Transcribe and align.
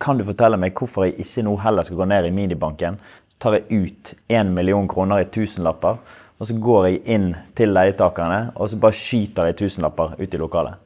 kan 0.00 0.18
du 0.18 0.24
fortelle 0.24 0.58
meg 0.60 0.76
hvorfor 0.76 1.06
jeg 1.06 1.20
ikke 1.20 1.44
nå 1.44 1.54
heller 1.60 1.86
skal 1.86 2.00
gå 2.00 2.08
ned 2.08 2.28
i 2.28 2.34
minibanken? 2.34 2.98
Så 3.28 3.40
tar 3.44 3.58
jeg 3.58 3.68
ut 3.84 4.12
1 4.32 4.52
million 4.56 4.88
kroner 4.88 5.22
i 5.22 5.28
tusenlapper, 5.32 6.00
og 6.40 6.48
så 6.48 6.56
går 6.56 6.86
jeg 6.88 7.00
inn 7.16 7.30
til 7.56 7.74
leietakerne 7.76 8.54
og 8.56 8.70
så 8.72 8.80
bare 8.80 8.96
skyter 8.96 9.50
jeg 9.50 9.58
tusenlapper 9.60 10.16
ut 10.20 10.34
i 10.34 10.40
lokalet. 10.40 10.80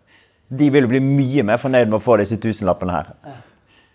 De 0.50 0.68
vil 0.70 0.86
jo 0.86 0.90
bli 0.90 1.00
mye 1.02 1.44
mer 1.46 1.60
fornøyd 1.62 1.88
med 1.88 2.00
å 2.00 2.02
få 2.02 2.18
disse 2.20 2.40
tusenlappene 2.42 2.94
her. 2.94 3.12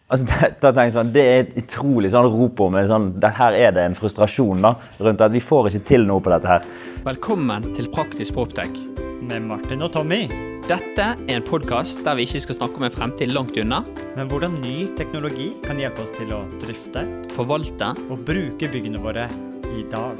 Altså, 0.09 0.25
da 0.63 0.71
tenker 0.71 0.87
jeg 0.87 0.95
sånn, 0.95 1.11
det 1.13 1.25
er 1.25 1.43
et 1.43 1.59
utrolig 1.61 2.09
sånn 2.15 2.31
rop 2.33 2.63
om 2.65 2.79
sånn, 2.89 3.11
det 3.21 3.35
Her 3.37 3.59
er 3.59 3.75
det 3.75 3.83
en 3.85 3.99
frustrasjon 3.99 4.65
da, 4.65 4.73
rundt 5.03 5.21
at 5.21 5.35
vi 5.35 5.43
får 5.43 5.69
ikke 5.69 5.85
til 5.91 6.09
noe 6.09 6.23
på 6.23 6.33
dette 6.33 6.49
her. 6.49 6.65
Velkommen 7.05 7.69
til 7.77 7.91
Praktisk 7.93 8.39
Proptech. 8.39 8.73
Med 9.21 9.41
Martin 9.43 9.81
og 9.83 9.91
Tommy. 9.91 10.29
Dette 10.63 11.03
er 11.03 11.33
en 11.33 11.43
podkast 11.43 12.05
der 12.05 12.15
vi 12.15 12.23
ikke 12.23 12.39
skal 12.45 12.55
snakke 12.55 12.79
om 12.79 12.85
en 12.87 12.93
fremtid 12.93 13.33
langt 13.33 13.57
unna, 13.59 13.81
Men 14.15 14.27
hvordan 14.27 14.55
ny 14.61 14.87
teknologi 14.97 15.49
kan 15.63 15.77
hjelpe 15.77 16.03
oss 16.05 16.13
til 16.15 16.31
å 16.33 16.45
drifte 16.61 17.03
forvalte. 17.35 17.89
og 18.09 18.23
bruke 18.25 18.69
byggene 18.71 19.01
våre 19.01 19.27
i 19.75 19.83
dag. 19.91 20.17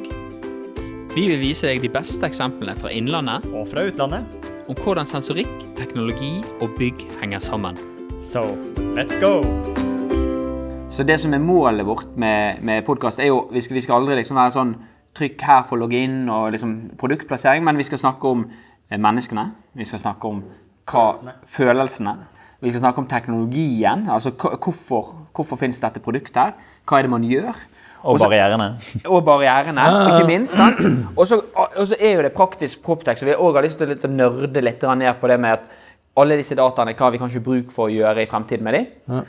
Vi 1.16 1.28
vil 1.28 1.40
vise 1.40 1.68
deg 1.68 1.82
de 1.82 1.90
beste 1.90 2.26
eksemplene 2.26 2.76
fra 2.76 2.92
innlandet 2.92 3.46
Og 3.54 3.68
fra 3.68 3.86
utlandet. 3.88 4.26
om 4.68 4.76
hvordan 4.76 5.06
sensorikk, 5.06 5.76
teknologi 5.76 6.44
og 6.62 6.70
bygg 6.78 7.08
henger 7.22 7.40
sammen. 7.40 7.78
Så 8.22 8.44
let's 8.96 9.20
go! 9.22 9.44
Så 10.92 11.04
det 11.04 11.20
som 11.20 11.34
er 11.34 11.40
målet 11.40 11.86
vårt 11.86 12.18
med, 12.18 12.62
med 12.62 12.84
podkast, 12.84 13.20
er 13.20 13.28
jo 13.28 13.48
vi 13.52 13.62
skal, 13.62 13.76
vi 13.76 13.82
skal 13.82 14.02
aldri 14.02 14.16
liksom 14.16 14.36
være 14.36 14.52
sånn 14.52 14.76
trykk 15.16 15.42
her 15.42 15.64
for 15.64 15.78
å 15.78 15.80
logge 15.80 15.98
inn 15.98 16.30
og 16.30 16.52
liksom 16.52 16.92
produktplassering, 17.00 17.64
men 17.64 17.78
vi 17.78 17.84
skal 17.84 17.98
snakke 17.98 18.28
om 18.28 18.50
menneskene. 18.98 19.52
Vi 19.76 19.86
skal 19.86 20.00
snakke 20.00 20.26
om 20.28 20.44
hva, 20.90 21.12
Følelsene. 21.46 22.16
Vi 22.62 22.70
skal 22.74 22.82
snakke 22.82 22.98
om 23.00 23.08
teknologien. 23.08 24.08
altså 24.10 24.32
Hvorfor, 24.32 25.16
hvorfor 25.36 25.56
finnes 25.56 25.80
dette 25.80 26.00
produktet 26.00 26.36
her? 26.36 26.52
Hva 26.88 26.98
er 26.98 27.02
det 27.04 27.12
man 27.12 27.24
gjør? 27.24 27.54
Og 28.04 28.14
Også- 28.16 28.26
barrierene. 28.30 28.80
og 29.06 29.26
barrierene, 29.26 29.82
ikke 30.08 30.28
minst. 30.28 30.58
Og 31.18 31.28
så 31.28 31.96
er 32.00 32.16
jo 32.16 32.22
det 32.24 32.32
praktisk 32.34 32.82
proptech, 32.84 33.18
så 33.20 33.26
vi 33.26 33.34
òg 33.36 33.54
har 33.56 33.64
lyst 33.64 33.78
til 33.78 33.92
å 33.92 34.08
nørde 34.08 34.62
litt 34.64 34.82
ned 34.82 35.14
på 35.20 35.28
det 35.28 35.40
med 35.40 35.50
at 35.52 35.60
alle 36.18 36.38
disse 36.38 36.56
dataene 36.56 36.94
hva 36.96 37.06
har 37.06 37.12
vi 37.12 37.18
kanskje 37.18 37.44
bruk 37.44 37.72
for 37.72 37.88
å 37.88 37.92
gjøre 37.94 38.24
i 38.24 38.26
fremtiden 38.26 38.64
med 38.64 38.74
dem. 38.74 39.26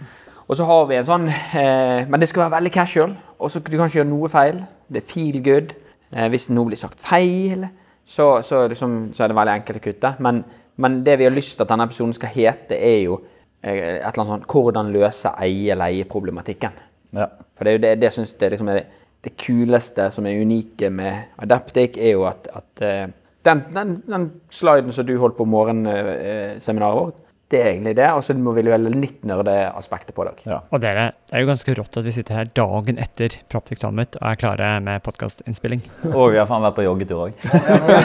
Og 0.48 0.56
så 0.56 0.64
har 0.66 0.86
vi 0.86 0.96
en 0.96 1.04
sånn 1.06 1.28
eh, 1.28 2.06
Men 2.08 2.18
det 2.20 2.28
skal 2.28 2.42
være 2.48 2.56
veldig 2.60 2.72
casual. 2.72 3.12
Og 3.38 3.50
så 3.50 3.60
du 3.62 3.76
kan 3.76 3.86
ikke 3.86 4.00
gjøre 4.00 4.10
noe 4.10 4.28
feil. 4.28 4.64
Det 4.90 5.02
er 5.02 5.06
feel 5.12 5.42
good. 5.42 5.74
Eh, 6.12 6.28
hvis 6.28 6.48
noe 6.50 6.66
blir 6.66 6.76
sagt 6.78 7.00
feil, 7.00 7.68
så, 8.10 8.42
så, 8.42 8.68
liksom, 8.68 8.94
så 9.14 9.24
er 9.24 9.30
det 9.30 9.36
veldig 9.38 9.52
enkelt 9.60 9.78
å 9.78 9.84
kutte. 9.84 10.14
Men, 10.26 10.40
men 10.82 11.02
det 11.06 11.14
vi 11.20 11.28
har 11.28 11.34
lyst 11.34 11.54
til 11.56 11.62
at 11.62 11.70
denne 11.70 11.86
episoden 11.86 12.14
skal 12.16 12.32
hete, 12.34 12.74
er 12.74 13.04
jo 13.04 13.20
eh, 13.62 14.00
et 14.00 14.08
eller 14.08 14.24
annet 14.24 14.32
sånn 14.32 14.48
Hvordan 14.50 14.90
løse 14.94 15.30
eie-leie-problematikken. 15.46 16.80
Ja. 17.14 17.28
For 17.54 17.68
det 17.68 17.76
det, 17.84 17.94
det 18.02 18.10
synes 18.14 18.34
jeg 18.34 18.54
liksom 18.54 18.72
er 18.72 18.80
det, 18.80 18.86
det 19.22 19.34
kuleste 19.38 20.08
som 20.14 20.26
er 20.26 20.42
unike 20.42 20.90
med 20.90 21.36
Adaptic, 21.44 22.00
er 22.00 22.16
jo 22.16 22.26
at, 22.26 22.50
at 22.56 22.84
eh, 22.86 23.06
den, 23.46 23.62
den, 23.76 23.94
den 24.08 24.26
sliden 24.52 24.92
som 24.92 25.06
du 25.06 25.14
holdt 25.20 25.38
på 25.38 25.46
morgenseminaret 25.48 26.98
vårt, 26.98 27.22
det 27.50 27.58
er 27.60 27.66
egentlig 27.72 27.94
det. 27.98 28.08
Og 28.14 28.22
så 28.24 28.34
må 28.38 28.50
vi 28.54 28.62
velge 28.66 28.90
litt 28.94 29.20
nerdeaspektet 29.26 30.14
på 30.14 30.22
det. 30.28 30.34
Ja. 30.46 30.58
Og 30.70 30.78
dere, 30.82 31.04
det 31.30 31.34
er 31.36 31.40
jo 31.44 31.48
ganske 31.50 31.74
rått 31.78 31.98
at 32.00 32.06
vi 32.06 32.12
sitter 32.14 32.34
her 32.40 32.48
dagen 32.56 32.96
etter 33.02 33.30
Proptic 33.50 33.78
Summit 33.82 34.10
og 34.20 34.26
er 34.30 34.36
klare 34.40 34.68
med 34.86 34.96
podkastinnspilling. 35.06 35.82
Og 36.14 36.26
vi 36.34 36.38
har 36.40 36.46
faen 36.50 36.62
vært 36.64 36.78
på 36.78 36.86
joggetur 36.86 37.18
òg. 37.26 37.32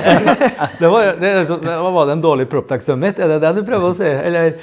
Det 0.82 0.88
var, 0.92 1.02
det, 1.22 1.30
er 1.30 1.34
så- 1.48 1.62
var 1.62 2.04
det 2.10 2.14
en 2.18 2.26
dårlig 2.26 2.46
Proptech 2.52 2.82
Summit? 2.84 3.16
Er 3.22 3.28
det 3.36 3.40
det 3.46 3.54
du 3.60 3.64
prøver 3.68 3.88
å 3.94 3.98
si? 3.98 4.10
Eller? 4.10 4.56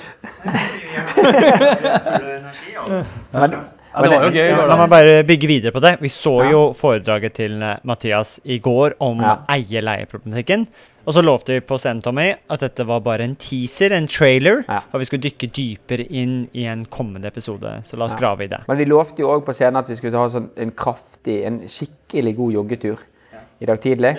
Men, 3.32 3.50
Ja, 3.92 4.00
det 4.02 4.08
var 4.08 4.22
jo 4.24 4.30
gøy. 4.32 4.50
La 4.70 4.76
meg 4.80 4.88
bare 4.88 5.16
bygge 5.28 5.48
videre 5.50 5.72
på 5.74 5.80
det. 5.84 5.90
Vi 6.00 6.08
så 6.08 6.30
jo 6.48 6.60
foredraget 6.76 7.34
til 7.36 7.58
eh, 7.60 7.74
Mathias 7.84 8.38
i 8.48 8.56
går 8.64 8.94
om 9.04 9.20
Ja. 9.20 9.34
eie-leie-problematikken. 9.52 10.64
Og 11.06 11.14
så 11.16 11.22
lovte 11.24 11.52
vi 11.56 11.60
på 11.66 11.78
scenen, 11.82 12.00
Tommy, 12.04 12.28
at 12.50 12.60
dette 12.62 12.84
var 12.86 13.00
bare 13.02 13.24
en 13.26 13.34
teaser, 13.34 13.90
en 13.96 14.06
trailer, 14.06 14.62
Ja. 14.68 14.82
og 14.92 15.00
vi 15.00 15.04
skulle 15.08 15.22
dykke 15.24 15.48
dypere 15.50 16.06
inn 16.10 16.48
i 16.54 16.64
en 16.70 16.84
kommende 16.86 17.26
episode. 17.26 17.82
Så 17.84 17.96
la 17.98 18.04
oss 18.04 18.12
Ja. 18.14 18.18
grave 18.20 18.44
i 18.44 18.46
det. 18.46 18.60
men 18.68 18.76
vi 18.78 18.84
lovte 18.84 19.18
jo 19.18 19.28
òg 19.28 19.44
på 19.44 19.52
scenen 19.52 19.76
at 19.78 19.88
vi 19.88 19.94
skulle 19.96 20.16
ha 20.16 20.28
sånn 20.28 20.50
en 20.56 20.70
kraftig, 20.70 21.44
en 21.44 21.60
skikkelig 21.66 22.36
god 22.36 22.52
joggetur 22.52 22.98
i 23.60 23.66
dag 23.66 23.80
tidlig. 23.80 24.16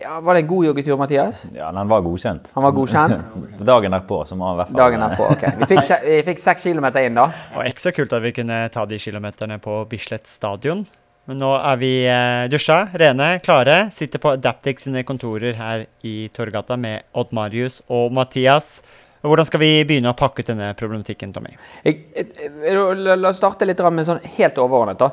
Ja, 0.00 0.20
Var 0.20 0.34
det 0.34 0.42
en 0.44 0.48
god 0.48 0.64
joggetur, 0.64 0.96
Mathias? 0.96 1.46
Ja, 1.54 1.70
den 1.72 1.88
var 1.88 2.00
godkjent. 2.00 2.46
Han 2.54 2.62
var 2.64 2.72
godkjent? 2.72 3.24
Dagen 3.64 3.90
derpå 3.92 4.26
så 4.26 4.34
må 4.36 4.46
han 4.46 4.54
i 4.54 4.64
hvert 4.64 4.68
fall 4.68 4.76
Dagen 4.76 5.00
derpå. 5.00 5.30
ok. 5.32 5.58
Vi 5.58 5.64
fikk, 5.76 6.02
vi 6.04 6.22
fikk 6.22 6.38
seks 6.40 6.62
kilometer 6.64 7.04
inn, 7.04 7.14
da. 7.14 7.26
Og 7.56 7.64
ekstra 7.66 7.92
kult 7.92 8.12
at 8.12 8.22
vi 8.22 8.32
kunne 8.32 8.68
ta 8.70 8.84
de 8.86 8.96
kilometerne 8.96 9.58
på 9.60 9.86
Bislett 9.88 10.26
stadion. 10.26 10.86
Men 11.30 11.38
nå 11.38 11.52
er 11.54 11.76
vi 11.78 11.90
eh, 12.10 12.48
dusja, 12.50 12.88
rene, 12.98 13.36
klare. 13.44 13.84
Sitter 13.94 14.18
på 14.18 14.32
Adaptic 14.34 14.82
sine 14.82 15.04
kontorer 15.06 15.54
her 15.54 15.84
i 16.02 16.26
Torgata 16.34 16.74
med 16.80 17.06
Odd 17.14 17.30
Marius 17.36 17.78
og 17.86 18.10
Mathias. 18.16 18.80
Hvordan 19.22 19.46
skal 19.46 19.62
vi 19.62 19.84
begynne 19.86 20.10
å 20.10 20.18
pakke 20.18 20.42
ut 20.42 20.48
denne 20.50 20.72
problematikken, 20.74 21.30
Tommy? 21.34 21.54
Jeg, 21.84 22.00
jeg, 22.16 22.74
la, 22.74 23.14
oss 23.28 23.38
starte 23.38 23.68
litt 23.68 23.78
med 23.86 24.08
sånn 24.08 24.18
helt 24.34 24.58
overordnet. 24.58 24.98
da. 24.98 25.12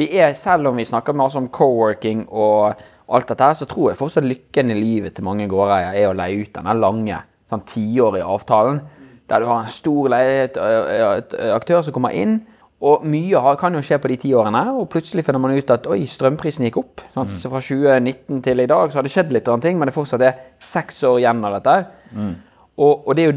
Vi 0.00 0.06
er, 0.16 0.32
Selv 0.38 0.70
om 0.70 0.80
vi 0.80 0.86
snakker 0.88 1.12
masse 1.12 1.36
om 1.36 1.50
co-working 1.52 2.24
og 2.32 2.80
alt 3.12 3.28
dette, 3.28 3.50
så 3.58 3.68
tror 3.68 3.90
jeg 3.90 3.98
fortsatt 3.98 4.24
lykken 4.24 4.72
i 4.72 4.78
livet 4.78 5.18
til 5.18 5.26
mange 5.28 5.44
gårdeiere 5.50 5.92
er 5.92 6.08
å 6.08 6.16
leie 6.16 6.40
ut 6.40 6.54
denne 6.56 6.72
lange, 6.78 7.20
sånn 7.50 7.66
tiårige 7.68 8.24
avtalen. 8.32 8.80
Der 9.28 9.42
du 9.42 9.50
har 9.50 9.60
en 9.60 9.70
stor 9.70 10.08
leieaktør 10.14 11.84
som 11.84 11.92
kommer 11.92 12.16
inn. 12.16 12.40
Og 12.80 13.02
mye 13.04 13.36
kan 13.60 13.74
jo 13.76 13.82
skje 13.84 13.98
på 14.00 14.08
de 14.08 14.16
ti 14.22 14.30
årene, 14.32 14.62
og 14.72 14.86
plutselig 14.92 15.24
finner 15.26 15.42
man 15.42 15.52
ut 15.52 15.72
at 15.74 15.88
oi, 15.92 15.98
strømprisen 16.08 16.64
gikk 16.64 16.78
opp. 16.80 17.02
Sånn, 17.12 17.28
så 17.28 17.50
fra 17.52 17.60
2019 17.60 18.40
til 18.46 18.62
i 18.64 18.70
dag 18.70 18.86
så 18.88 18.96
har 18.98 19.04
det 19.04 19.12
skjedd 19.12 19.34
litt 19.36 19.48
ting, 19.60 19.76
men 19.76 19.86
det 19.90 19.96
fortsatt 19.96 20.24
er 20.24 20.38
seks 20.56 21.04
år 21.08 21.16
igjen 21.20 21.44
av 21.44 21.52
dette. 21.58 21.74
Mm. 22.16 22.34
Og, 22.80 22.94
og 23.04 23.12
det, 23.18 23.24
jo, 23.28 23.32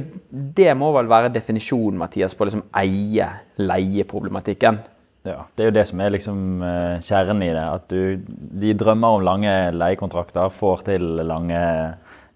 det 0.56 0.72
må 0.80 0.88
vel 0.96 1.12
være 1.12 1.36
definisjonen, 1.36 2.00
Mathias, 2.00 2.36
på 2.40 2.48
liksom 2.48 2.64
eie-leie-problematikken. 2.80 4.80
Ja, 5.28 5.44
Det 5.56 5.64
er 5.64 5.70
jo 5.70 5.76
det 5.76 5.84
som 5.88 6.02
er 6.04 6.12
liksom 6.12 6.40
eh, 6.68 6.96
kjernen 7.04 7.44
i 7.44 7.52
det. 7.56 7.64
At 7.64 7.92
du, 7.92 8.00
de 8.64 8.72
drømmer 8.80 9.18
om 9.18 9.24
lange 9.24 9.52
leiekontrakter, 9.76 10.52
får 10.52 10.84
til 10.88 11.04
lange 11.28 11.60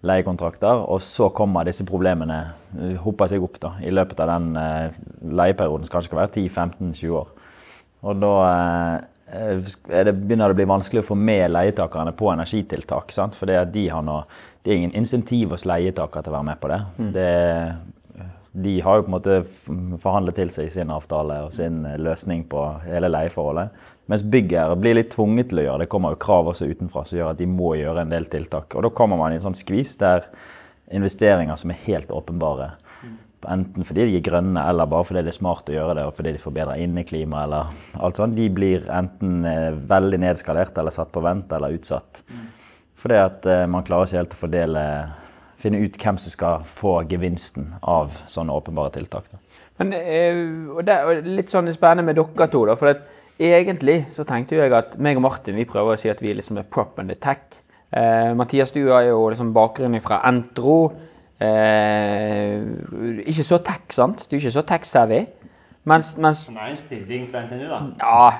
leiekontrakter, 0.06 0.84
og 0.86 1.00
så 1.02 1.28
kommer 1.34 1.66
disse 1.66 1.86
problemene, 1.86 2.38
eh, 2.78 2.96
hoper 3.02 3.30
seg 3.30 3.42
opp 3.42 3.58
da, 3.62 3.72
i 3.82 3.90
løpet 3.90 4.20
av 4.22 4.30
den 4.30 4.52
eh, 4.60 4.98
leieperioden, 5.26 5.86
som 5.86 5.96
kanskje 5.96 6.12
skal 6.12 6.22
være 6.22 6.34
10-15-20 6.36 7.16
år. 7.18 7.32
Og 8.06 8.20
da 8.22 8.34
eh, 8.46 9.58
det, 9.58 10.14
begynner 10.14 10.48
det 10.48 10.54
å 10.54 10.60
bli 10.60 10.68
vanskelig 10.70 11.02
å 11.02 11.08
få 11.10 11.18
med 11.18 11.50
leietakerne 11.50 12.14
på 12.16 12.30
energitiltak. 12.32 13.12
sant? 13.12 13.36
For 13.36 13.50
de 13.50 13.88
har 13.90 14.06
noe, 14.06 14.24
det 14.62 14.72
er 14.72 14.82
ingen 14.82 14.96
insentiv 14.96 15.52
hos 15.56 15.66
leietakere 15.68 16.24
til 16.24 16.32
å 16.32 16.38
være 16.38 16.50
med 16.52 16.62
på 16.62 16.72
det. 16.72 16.82
det 17.18 17.30
de 18.62 18.80
har 18.80 18.96
jo 18.96 19.04
på 19.04 19.10
en 19.10 19.14
måte 19.14 19.36
forhandlet 20.02 20.38
til 20.40 20.50
seg 20.52 20.70
sin 20.72 20.90
avtale 20.90 21.42
og 21.46 21.54
sin 21.54 21.84
eh, 21.86 21.98
løsning 22.00 22.46
på 22.50 22.64
hele 22.86 23.10
leieforholdet. 23.12 23.86
Mens 24.08 24.24
byggherre 24.24 24.76
blir 24.80 24.96
litt 24.96 25.10
tvunget 25.12 25.50
til 25.50 25.60
å 25.60 25.64
gjøre 25.66 25.84
det. 25.84 25.90
Kommer 25.92 26.14
jo 26.14 26.22
krav 26.22 26.48
også 26.52 26.68
utenfra 26.70 27.04
som 27.04 27.18
gjør 27.18 27.34
at 27.34 27.40
de 27.40 27.48
må 27.50 27.74
gjøre 27.76 28.06
en 28.06 28.12
del 28.12 28.28
tiltak. 28.32 28.72
Og 28.74 28.86
da 28.86 28.92
kommer 28.96 29.20
man 29.20 29.34
i 29.34 29.38
en 29.38 29.44
sånn 29.44 29.58
skvis 29.58 29.98
der 30.00 30.30
investeringer 30.96 31.58
som 31.60 31.72
er 31.72 31.82
helt 31.84 32.12
åpenbare, 32.14 32.72
enten 33.46 33.84
fordi 33.86 34.08
de 34.08 34.16
er 34.18 34.24
grønne 34.24 34.62
eller 34.70 34.88
bare 34.90 35.06
fordi 35.06 35.22
det 35.22 35.30
er 35.30 35.36
smart 35.36 35.68
å 35.70 35.74
gjøre 35.76 35.94
det 35.98 36.06
og 36.08 36.16
fordi 36.16 36.32
de 36.34 36.42
forbedrer 36.42 36.80
inneklima 36.82 37.44
eller 37.44 37.68
alt 38.02 38.18
sånt, 38.18 38.34
de 38.34 38.48
blir 38.50 38.88
enten 38.90 39.44
eh, 39.46 39.76
veldig 39.92 40.18
nedskalert 40.24 40.78
eller 40.80 40.94
satt 40.94 41.12
på 41.14 41.22
vent 41.22 41.52
eller 41.54 41.76
utsatt. 41.76 42.22
Fordi 42.98 43.20
at 43.22 43.46
eh, 43.46 43.66
man 43.70 43.86
klarer 43.86 44.08
ikke 44.08 44.22
helt 44.22 44.34
å 44.34 44.40
fordele 44.40 44.84
finne 45.58 45.82
ut 45.82 45.96
hvem 45.98 46.18
som 46.22 46.34
skal 46.34 46.66
få 46.66 47.00
gevinsten 47.10 47.72
av 47.82 48.14
sånne 48.30 48.54
åpenbare 48.54 48.94
tiltak. 48.94 49.30
Da. 49.30 49.40
Men 49.82 49.94
eh, 49.98 50.42
og 50.74 50.82
det 50.86 50.98
er 50.98 51.22
litt 51.26 51.54
sånn 51.54 51.70
spennende 51.74 52.06
med 52.08 52.18
dere 52.18 52.50
to, 52.50 52.64
da. 52.66 52.76
For 52.78 52.90
at 52.90 53.06
egentlig 53.38 54.06
så 54.14 54.24
tenkte 54.26 54.58
jeg 54.58 54.72
at 54.74 54.96
meg 54.98 55.18
og 55.18 55.22
Martin 55.22 55.56
vi 55.58 55.66
prøver 55.68 55.94
å 55.94 56.00
si 56.00 56.10
at 56.10 56.22
vi 56.22 56.34
liksom 56.34 56.58
er 56.58 56.66
prop 56.66 56.98
and 56.98 57.14
tech. 57.22 57.60
Eh, 57.94 58.34
Mathias, 58.36 58.72
du 58.74 58.82
har 58.90 59.06
jo 59.06 59.28
liksom 59.30 59.54
bakgrunnen 59.54 60.02
fra 60.04 60.20
Entro. 60.28 60.92
Eh, 61.40 62.58
ikke 63.24 63.46
så 63.46 63.60
tech, 63.64 63.86
sant? 63.94 64.26
Du 64.26 64.36
er 64.36 64.42
ikke 64.42 64.56
så 64.58 64.64
tech-savvy. 64.66 65.22
Mens, 65.88 66.16
mens 66.18 66.44
Han 66.50 66.58
er 66.58 66.72
en 66.72 66.76
sibling 66.76 67.28
fra 67.30 67.46
NTNU, 67.46 67.68
da. 67.70 67.80
Ja. 68.02 68.30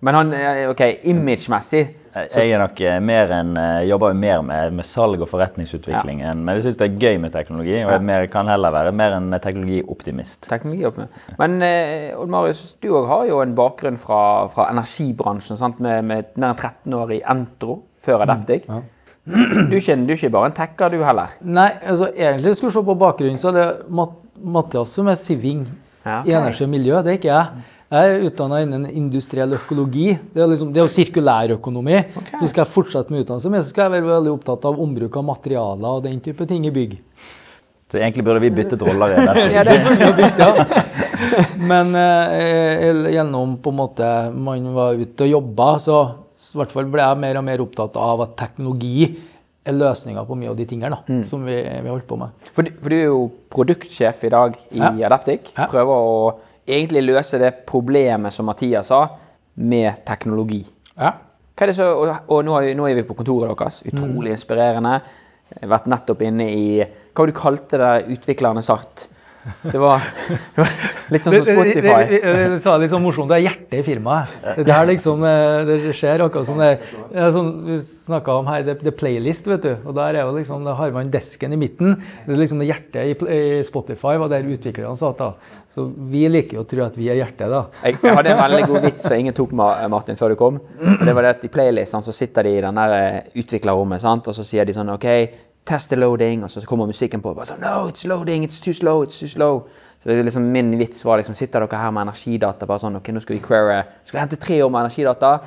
Men 0.00 0.14
han 0.14 0.32
OK, 0.70 0.82
image-messig 1.10 1.88
Jeg 2.14 2.52
er 2.54 2.60
nok 2.62 2.78
eh, 2.84 3.00
mer 3.02 3.32
en, 3.34 3.56
eh, 3.58 3.80
jobber 3.88 4.12
jo 4.12 4.18
mer 4.18 4.42
med, 4.46 4.76
med 4.78 4.86
salg 4.86 5.22
og 5.24 5.28
forretningsutvikling. 5.30 6.20
Ja. 6.22 6.34
Men 6.38 6.54
jeg 6.54 6.68
syns 6.68 6.78
det 6.78 6.86
er 6.86 6.98
gøy 7.02 7.18
med 7.24 7.34
teknologi, 7.34 7.74
og 7.80 7.90
jeg 7.90 7.98
er 7.98 8.06
mer, 8.06 8.26
kan 8.30 8.50
heller 8.50 8.74
være 8.74 8.92
mer 8.94 9.16
en 9.18 9.34
teknologioptimist. 9.42 10.46
teknologi 10.50 10.86
opp. 10.86 11.00
Men 11.40 11.56
eh, 11.66 12.14
Odd 12.14 12.30
Marius, 12.30 12.62
du 12.78 12.92
òg 12.94 13.08
har 13.10 13.26
jo 13.32 13.40
en 13.42 13.56
bakgrunn 13.58 13.98
fra, 13.98 14.20
fra 14.54 14.68
energibransjen, 14.70 15.58
sant? 15.58 15.82
Med, 15.82 16.04
med 16.06 16.36
mer 16.38 16.54
enn 16.54 16.60
13 16.60 16.98
år 17.00 17.16
i 17.16 17.22
Entro 17.34 17.80
før 18.04 18.26
Adaptic. 18.28 18.68
Du, 19.24 19.78
kjenner 19.80 19.80
ikke, 19.80 19.94
du 20.04 20.12
er 20.12 20.18
ikke 20.18 20.34
bare 20.34 20.50
en 20.50 20.58
tekker, 20.58 20.92
du 20.92 21.02
heller. 21.02 21.34
Nei, 21.40 21.70
altså 21.88 22.10
egentlig 22.12 22.58
skulle 22.58 22.74
du 22.74 22.76
se 22.76 22.84
på 22.84 22.96
bakgrunnen, 23.00 23.40
så 23.40 23.50
er 23.50 23.56
det 23.56 23.68
Mat 23.88 24.20
Mathias 24.44 24.92
som 24.92 25.08
er 25.08 25.16
siving 25.16 25.64
Ja, 26.04 26.18
i 26.26 26.34
energi 26.36 26.66
og 26.66 26.70
miljø. 26.72 26.98
Det 27.00 27.14
er 27.14 27.18
ikke 27.20 27.30
jeg. 27.30 27.64
Jeg 27.94 28.10
er 28.16 28.24
utdanna 28.26 28.58
innen 28.64 28.84
industriell 28.90 29.54
økologi. 29.54 30.08
Det 30.34 30.42
er, 30.42 30.48
liksom, 30.50 30.72
det 30.74 30.80
er 30.82 30.86
jo 30.88 30.90
sirkulærøkonomi. 30.94 32.00
Så 32.40 32.48
skal 32.50 32.64
jeg 32.64 32.72
fortsette 32.72 33.14
med 33.14 33.22
utdannelse, 33.22 33.52
men 33.52 33.62
så 33.62 33.70
skal 33.70 33.86
jeg 33.86 33.94
være 34.00 34.08
veldig 34.16 34.32
opptatt 34.34 34.66
av 34.70 34.80
ombruk 34.82 35.18
av 35.20 35.26
materialer 35.28 35.98
og 36.00 36.02
den 36.08 36.18
type 36.24 36.46
ting 36.50 36.66
i 36.66 36.72
bygg. 36.74 36.96
Så 37.92 38.00
egentlig 38.00 38.24
burde 38.26 38.40
vi 38.42 38.50
byttet 38.50 38.82
roller 38.82 39.12
i. 39.14 39.26
Ja, 39.54 39.62
det 39.68 39.76
burde 39.86 40.08
vi 40.08 40.22
bytte, 40.24 40.48
ja. 40.48 40.82
Men 41.70 41.94
eh, 41.94 43.12
gjennom 43.14 43.54
på 43.62 43.70
en 43.70 43.78
måte 43.78 44.08
man 44.34 44.66
var 44.74 44.98
ute 44.98 45.28
og 45.28 45.30
jobba, 45.36 45.68
så 45.82 46.00
i 46.34 46.58
hvert 46.58 46.74
fall 46.74 46.88
ble 46.90 47.04
jeg 47.04 47.20
mer 47.22 47.38
og 47.40 47.46
mer 47.46 47.62
opptatt 47.62 47.94
av 48.00 48.24
at 48.26 48.34
teknologi 48.40 49.06
er 49.64 49.76
løsninga 49.78 50.26
på 50.28 50.36
mye 50.36 50.50
av 50.50 50.58
de 50.58 50.66
tingene 50.68 50.92
da, 50.98 51.20
som 51.30 51.46
vi, 51.46 51.54
vi 51.62 51.88
holdt 51.92 52.08
på 52.10 52.18
med. 52.20 52.34
For, 52.52 52.66
du- 52.66 52.74
for 52.82 52.92
du 52.92 52.96
er 52.98 53.06
jo 53.06 53.22
produktsjef 53.54 54.26
i 54.28 54.32
dag 54.34 54.58
i 54.74 54.82
Ja. 54.82 54.90
Adaptic. 55.08 55.54
Ja. 55.56 55.68
Prøver 55.70 55.94
å 56.10 56.18
egentlig 56.66 57.02
løse 57.04 57.38
det 57.38 57.52
problemet 57.66 58.32
som 58.32 58.46
Mathias 58.46 58.86
sa, 58.92 59.02
med 59.56 60.04
teknologi. 60.06 60.64
Ja. 60.98 61.12
Så, 61.72 61.84
og 61.86 62.08
og 62.28 62.44
nå, 62.44 62.60
vi- 62.64 62.74
nå 62.74 62.88
er 62.90 62.94
vi 62.94 63.02
på 63.06 63.14
kontoret 63.14 63.56
deres. 63.58 63.82
Utrolig 63.86 64.32
inspirerende. 64.34 65.00
Jeg 65.60 65.68
har 65.68 65.78
vært 65.78 65.86
nettopp 65.86 66.22
inne 66.22 66.48
i 66.50 66.78
Hva 66.80 67.18
var 67.22 67.26
det 67.26 67.34
du 67.34 67.40
kalte 67.40 67.78
det 67.78 68.18
utviklerne 68.18 68.62
satt? 68.62 69.08
Det 69.44 69.80
var, 69.80 70.00
det 70.54 70.62
var 70.62 70.70
litt 71.12 71.24
sånn 71.26 71.34
som 71.36 71.44
Spotify. 71.46 71.96
Det, 72.08 72.20
det, 72.24 72.44
det, 72.54 72.60
sa 72.62 72.76
litt 72.80 72.92
sånn 72.92 73.02
morsomt, 73.04 73.28
det 73.28 73.36
er 73.38 73.44
hjertet 73.46 73.74
i 73.80 73.82
firmaet. 73.84 74.32
Det 74.64 74.72
er 74.72 74.88
liksom, 74.88 75.24
eh, 75.28 75.56
det 75.68 75.76
skjer 75.96 76.24
akkurat 76.24 76.48
som 76.48 76.60
det, 76.62 76.70
det 77.10 77.20
er 77.26 77.34
sånn, 77.34 77.50
Vi 77.66 77.78
snakka 77.84 78.38
om 78.40 78.48
her, 78.48 78.64
det, 78.64 78.78
det 78.84 78.94
playlist, 78.96 79.48
vet 79.50 79.66
du. 79.66 79.72
Og 79.84 79.96
der 79.98 80.16
er 80.16 80.24
jo 80.24 80.32
liksom, 80.38 80.64
da 80.64 80.76
har 80.78 80.94
man 80.96 81.12
desken 81.12 81.52
i 81.56 81.60
midten. 81.60 81.98
Det 82.24 82.32
er 82.36 82.40
liksom 82.40 82.62
det 82.64 82.70
hjertet 82.70 83.12
i, 83.12 83.16
i 83.36 83.62
Spotify 83.68 84.16
var 84.22 84.32
der 84.32 84.48
utviklerne 84.48 84.96
satt. 85.00 85.20
da. 85.20 85.60
Så 85.74 85.86
vi 86.12 86.24
liker 86.30 86.58
jo 86.60 86.64
å 86.64 86.68
tro 86.70 86.84
at 86.86 86.96
vi 87.00 87.10
er 87.12 87.20
hjertet, 87.20 87.48
da. 87.52 87.64
Jeg 87.84 88.00
jeg 88.04 88.16
hadde 88.16 88.32
en 88.34 88.40
veldig 88.42 88.66
god 88.70 88.84
vits 88.88 89.04
som 89.08 89.18
ingen 89.20 89.34
tok, 89.36 89.52
Ma- 89.56 89.88
Martin, 89.92 90.16
før 90.20 90.32
du 90.34 90.38
kom. 90.40 90.60
Det 91.04 91.12
var 91.14 91.26
det 91.26 91.34
at 91.36 91.44
I 91.48 91.52
playlistene 91.52 92.04
så 92.04 92.14
sitter 92.14 92.46
de 92.48 92.56
i 92.58 92.62
den 92.64 92.78
der 92.80 92.94
eh, 92.98 93.20
utviklerrommet, 93.42 94.02
sant? 94.04 94.28
og 94.30 94.36
så 94.36 94.44
sier 94.46 94.64
de 94.68 94.74
sånn 94.76 94.92
OK, 94.94 95.06
test 95.66 95.88
the 95.90 95.96
loading, 95.96 96.44
og 96.44 96.50
så 96.50 96.60
kommer 96.68 96.86
musikken 96.90 97.22
på. 97.24 97.32
Bare 97.34 97.48
sånn, 97.48 97.62
no, 97.64 97.88
it's 97.88 98.04
loading, 98.08 98.44
it's 98.44 98.60
too 98.64 98.74
slow, 98.76 99.02
it's 99.04 99.18
too 99.20 99.28
slow. 99.30 99.62
Så 100.02 100.10
det 100.10 100.18
er 100.18 100.26
liksom 100.26 100.44
Min 100.52 100.74
vits 100.78 101.04
var 101.04 101.16
liksom 101.16 101.34
Sitter 101.34 101.64
dere 101.64 101.78
her 101.80 101.90
med 101.96 102.04
energidata? 102.08 102.66
bare 102.68 102.82
sånn, 102.82 102.96
ok, 103.00 103.08
Nå 103.16 103.22
skal 103.24 103.38
vi 103.38 103.42
query, 103.44 103.78
skal 104.04 104.18
vi 104.18 104.22
hente 104.26 104.36
tre 104.36 104.58
år 104.64 104.72
med 104.74 104.84
energidata. 104.84 105.38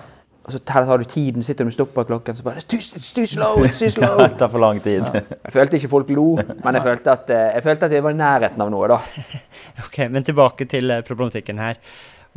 Og 0.48 0.54
så 0.56 0.62
tar 0.64 0.86
du 0.98 1.04
tiden, 1.04 1.44
sitter 1.44 1.66
du 1.66 1.68
med 1.68 1.76
stopperklokken, 1.76 2.36
så 2.36 2.44
bare 2.46 2.62
it's 2.62 2.68
too, 2.72 2.80
it's 2.80 3.10
too 3.14 3.26
slow, 3.28 3.66
it's 3.68 3.78
too 3.82 3.90
slow. 3.98 4.22
Det 4.24 4.38
tar 4.40 4.48
for 4.48 4.64
lang 4.64 4.80
tid. 4.80 5.04
Jeg 5.04 5.52
følte 5.54 5.76
ikke 5.76 5.90
folk 5.92 6.10
lo, 6.16 6.38
men 6.64 6.78
jeg 6.80 6.86
følte 6.86 7.12
at, 7.12 7.30
eh, 7.36 7.50
jeg 7.58 7.64
følte 7.66 7.86
at 7.90 7.92
vi 7.92 8.00
var 8.06 8.16
i 8.16 8.18
nærheten 8.22 8.64
av 8.64 8.72
noe, 8.72 8.88
da. 8.88 9.02
Ok, 9.86 10.06
Men 10.10 10.24
tilbake 10.24 10.66
til 10.72 10.90
eh, 10.96 11.04
problematikken 11.06 11.60
her. 11.60 11.82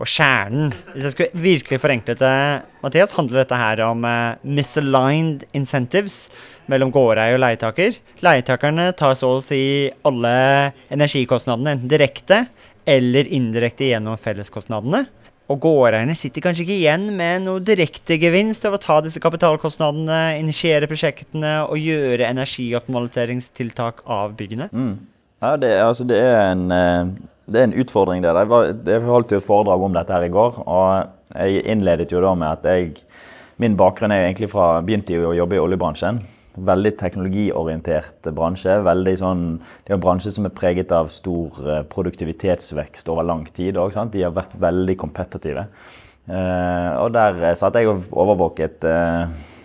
Og 0.00 0.08
kjernen. 0.08 0.70
Hvis 0.94 1.04
jeg 1.04 1.12
skulle 1.12 1.42
virkelig 1.44 1.80
forenklet 1.82 2.22
det, 2.22 2.36
Mathias, 2.80 3.12
handler 3.18 3.42
dette 3.42 3.58
her 3.60 3.82
om 3.84 4.06
uh, 4.08 4.38
misaligned 4.40 5.44
incentives 5.52 6.30
mellom 6.72 6.92
gårdeier 6.94 7.36
og 7.36 7.42
leietaker. 7.44 7.98
Leietakerne 8.24 8.90
tar 8.96 9.16
så 9.18 9.34
å 9.36 9.44
si 9.44 9.62
alle 10.08 10.32
energikostnadene 10.88 11.76
enten 11.76 11.92
direkte 11.92 12.44
eller 12.88 13.28
indirekte 13.28 13.90
gjennom 13.90 14.16
felleskostnadene. 14.20 15.04
Og 15.50 15.58
gårdeierne 15.64 16.14
sitter 16.14 16.44
kanskje 16.44 16.62
ikke 16.62 16.76
igjen 16.78 17.08
med 17.18 17.44
noe 17.44 17.62
direkte 17.64 18.16
gevinst 18.22 18.64
av 18.68 18.76
å 18.76 18.82
ta 18.82 19.00
disse 19.02 19.20
kapitalkostnadene, 19.22 20.38
initiere 20.38 20.88
prosjektene 20.90 21.56
og 21.66 21.80
gjøre 21.82 22.28
energioptimaliseringstiltak 22.28 24.04
av 24.06 24.36
byggene. 24.38 24.70
Mm. 24.70 24.94
Ja, 25.40 25.56
det, 25.56 25.72
altså, 25.82 26.06
det, 26.06 26.20
er 26.20 26.52
en, 26.52 26.66
eh, 26.70 27.10
det 27.50 27.60
er 27.60 27.68
en 27.68 27.78
utfordring, 27.82 28.22
det. 28.22 28.32
Jeg, 28.86 29.02
holdt 29.06 29.32
jo 29.34 29.40
et 29.40 29.46
foredrag 29.46 29.82
om 29.82 29.94
dette 29.94 30.14
her 30.14 30.26
i 30.26 30.32
går. 30.32 30.60
og 30.66 31.34
Jeg 31.34 31.64
innledet 31.70 32.12
jo 32.12 32.22
da 32.22 32.34
med 32.34 32.48
at 32.48 32.64
jeg 32.66 33.04
Min 33.60 33.76
bakgrunn 33.76 34.12
er 34.14 34.24
egentlig 34.24 34.48
fra 34.48 34.80
Begynte 34.80 35.12
jo 35.12 35.32
å 35.32 35.36
jobbe 35.36 35.58
i 35.58 35.60
oljebransjen. 35.60 36.22
Veldig 36.56 36.92
teknologiorientert 36.98 38.30
bransje. 38.34 38.78
veldig 38.82 39.16
sånn, 39.18 39.60
Det 39.84 39.92
er 39.92 39.98
en 39.98 40.00
bransje 40.00 40.32
som 40.32 40.46
er 40.46 40.54
preget 40.54 40.92
av 40.92 41.08
stor 41.08 41.50
eh, 41.66 41.82
produktivitetsvekst 41.82 43.08
over 43.08 43.22
lang 43.22 43.44
tid. 43.44 43.76
Også? 43.76 44.10
De 44.10 44.22
har 44.22 44.32
vært 44.32 44.56
veldig 44.58 44.96
kompetitive. 44.96 45.66
Eh, 46.26 46.90
og 47.02 47.12
der 47.12 47.42
eh, 47.42 47.54
satt 47.54 47.74
jeg 47.74 47.88
og 47.88 48.08
overvåket 48.12 48.86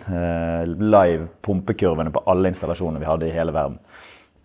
live 0.06 1.24
pumpekurvene 1.42 2.12
på 2.14 2.22
alle 2.30 2.52
installasjonene 2.52 3.00
vi 3.02 3.08
hadde 3.08 3.26
i 3.26 3.34
hele 3.34 3.50
verden. 3.50 3.80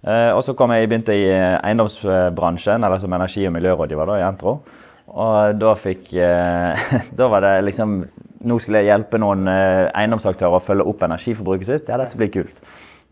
Eh, 0.01 0.31
og 0.33 0.41
så 0.45 0.55
kom 0.57 0.71
jeg 0.73 0.89
begynte 0.89 1.13
i 1.13 1.27
eh, 1.29 1.57
eiendomsbransjen, 1.61 2.81
eller 2.85 3.01
som 3.01 3.13
energi- 3.13 3.45
og 3.45 3.53
miljørådgiver 3.53 4.09
da, 4.09 4.17
i 4.17 4.25
Entro. 4.25 4.55
Og 5.11 5.57
da 5.59 5.73
fikk 5.75 6.13
eh, 6.15 6.85
Da 7.19 7.27
var 7.27 7.43
det 7.43 7.55
liksom 7.67 7.97
Nå 8.47 8.55
skulle 8.57 8.79
jeg 8.81 8.87
hjelpe 8.89 9.19
noen 9.21 9.45
eiendomsaktører 9.45 10.55
å 10.57 10.61
følge 10.63 10.85
opp 10.89 11.03
energiforbruket 11.05 11.67
sitt. 11.67 11.91
Ja, 11.91 11.99
dette 12.01 12.17
blir 12.17 12.31
kult. 12.33 12.57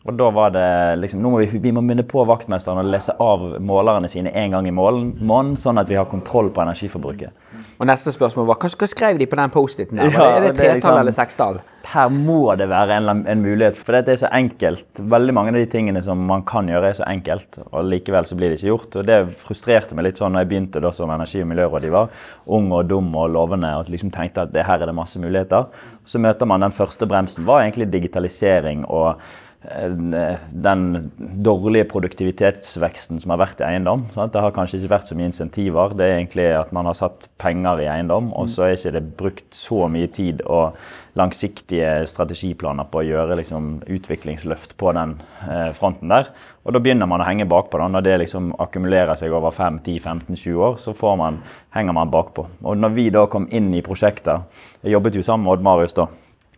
Og 0.08 0.16
da 0.18 0.30
var 0.34 0.54
det 0.56 0.70
liksom 1.04 1.20
Nå 1.22 1.30
må 1.36 1.42
vi, 1.44 1.60
vi 1.62 1.74
må 1.76 1.84
minne 1.86 2.06
på 2.08 2.24
vaktmesteren 2.26 2.82
å 2.82 2.86
lese 2.88 3.14
av 3.22 3.44
målerne 3.62 4.10
sine 4.10 4.32
en 4.34 4.56
gang 4.56 4.66
i 4.66 4.74
måneden, 4.74 5.54
sånn 5.60 5.78
at 5.78 5.92
vi 5.92 6.00
har 6.00 6.08
kontroll 6.10 6.50
på 6.56 6.64
energiforbruket. 6.64 7.36
Og 7.78 7.86
neste 7.88 8.10
spørsmål 8.16 8.48
var 8.50 8.58
hva, 8.64 8.72
hva 8.74 8.90
skrev 8.90 9.20
de 9.22 9.28
på 9.30 9.38
den 9.38 9.54
Post-Iten? 9.54 10.02
Ja, 10.02 10.32
er 10.32 10.48
det 10.48 10.56
tretall 10.58 10.80
liksom- 10.80 11.00
eller 11.04 11.16
sekstall? 11.16 11.62
Her 11.90 12.12
må 12.14 12.54
det 12.60 12.68
være 12.70 13.00
en, 13.00 13.24
en 13.26 13.42
mulighet, 13.42 13.78
for 13.78 13.96
dette 13.98 14.14
er 14.14 14.20
så 14.22 14.30
enkelt. 14.36 15.00
Veldig 15.10 15.34
mange 15.34 15.54
av 15.54 15.58
de 15.58 15.66
tingene 15.72 16.04
som 16.06 16.22
man 16.30 16.44
kan 16.46 16.70
gjøre, 16.70 16.92
er 16.92 16.98
så 17.00 17.08
enkelt, 17.10 17.58
og 17.66 17.88
likevel 17.90 18.28
så 18.30 18.38
blir 18.38 18.52
det 18.52 18.60
ikke 18.60 18.70
gjort. 18.70 18.98
Og 19.02 19.08
det 19.08 19.18
frustrerte 19.42 19.98
meg 19.98 20.06
litt 20.06 20.22
sånn 20.22 20.36
når 20.36 20.46
jeg 20.46 20.52
begynte 20.52 20.84
da 20.86 20.94
som 20.94 21.10
energi- 21.16 21.42
og 21.42 21.50
miljørådgiver. 21.50 22.14
Ung 22.60 22.70
og 22.78 22.92
dum 22.92 23.10
og 23.18 23.34
lovende, 23.34 23.74
og 23.80 23.90
liksom 23.90 24.14
tenkte 24.14 24.46
at 24.46 24.54
det 24.54 24.68
her 24.70 24.84
er 24.84 24.92
det 24.92 24.98
masse 25.00 25.22
muligheter. 25.22 25.66
Så 26.06 26.22
møter 26.22 26.50
man 26.50 26.68
den 26.68 26.76
første 26.78 27.10
bremsen, 27.10 27.48
var 27.50 27.64
egentlig 27.64 27.90
digitalisering 27.96 28.86
og 28.86 29.24
den 29.60 31.12
dårlige 31.44 31.84
produktivitetsveksten 31.92 33.20
som 33.20 33.34
har 33.34 33.42
vært 33.42 33.60
i 33.60 33.66
eiendom. 33.68 34.06
Sant? 34.14 34.32
Det 34.32 34.40
har 34.40 34.54
kanskje 34.56 34.80
ikke 34.80 34.94
vært 34.94 35.10
så 35.10 35.18
mye 35.20 35.28
insentiver. 35.28 35.96
Det 36.00 36.06
er 36.06 36.16
egentlig 36.16 36.46
at 36.56 36.72
man 36.76 36.88
har 36.88 36.96
satt 36.96 37.28
penger 37.42 37.84
i 37.84 37.90
eiendom, 37.92 38.32
og 38.32 38.48
så 38.48 38.66
er 38.66 38.78
ikke 38.78 38.94
det 38.96 39.04
brukt 39.20 39.50
så 39.56 39.90
mye 39.92 40.08
tid 40.16 40.46
og 40.48 40.80
langsiktige 41.20 42.06
strategiplaner 42.08 42.88
på 42.88 43.02
å 43.02 43.04
gjøre 43.04 43.36
liksom, 43.42 43.82
utviklingsløft 43.92 44.78
på 44.80 44.94
den 44.96 45.18
eh, 45.50 45.74
fronten 45.76 46.14
der. 46.14 46.32
Og 46.64 46.76
da 46.76 46.80
begynner 46.80 47.10
man 47.10 47.20
å 47.20 47.28
henge 47.28 47.50
bakpå. 47.50 47.82
da. 47.82 47.90
Når 47.92 48.08
det 48.08 48.16
liksom 48.24 48.54
akkumulerer 48.64 49.20
seg 49.20 49.36
over 49.36 49.52
5-10-15-20 49.52 50.64
år, 50.70 50.80
så 50.80 51.16
man, 51.20 51.42
henger 51.76 52.00
man 52.00 52.12
bakpå. 52.14 52.48
Og 52.64 52.80
når 52.80 52.96
vi 52.96 53.10
da 53.12 53.28
kom 53.28 53.50
inn 53.52 53.74
i 53.74 53.84
prosjekter 53.84 54.46
Jeg 54.84 54.94
jobbet 54.94 55.16
jo 55.16 55.24
sammen 55.26 55.44
med 55.44 55.58
Odd 55.58 55.68
Marius 55.68 55.98
da 56.00 56.08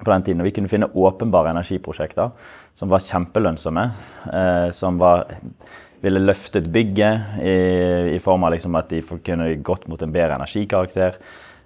på 0.03 0.12
den 0.12 0.24
tiden. 0.24 0.41
Og 0.41 0.50
vi 0.50 0.53
kunne 0.55 0.72
finne 0.72 0.89
åpenbare 0.93 1.53
energiprosjekter 1.53 2.31
som 2.75 2.92
var 2.92 3.04
kjempelønnsomme. 3.06 3.86
Eh, 4.34 4.68
som 4.75 4.98
var, 5.01 5.28
ville 6.01 6.24
løftet 6.24 6.68
bygget 6.74 7.40
i, 7.44 7.56
i 8.16 8.20
form 8.24 8.48
av 8.48 8.56
liksom 8.56 8.75
at 8.80 8.92
de 8.92 9.01
kunne 9.01 9.54
gått 9.62 9.88
mot 9.92 10.01
en 10.01 10.13
bedre 10.13 10.40
energikarakter. 10.40 11.20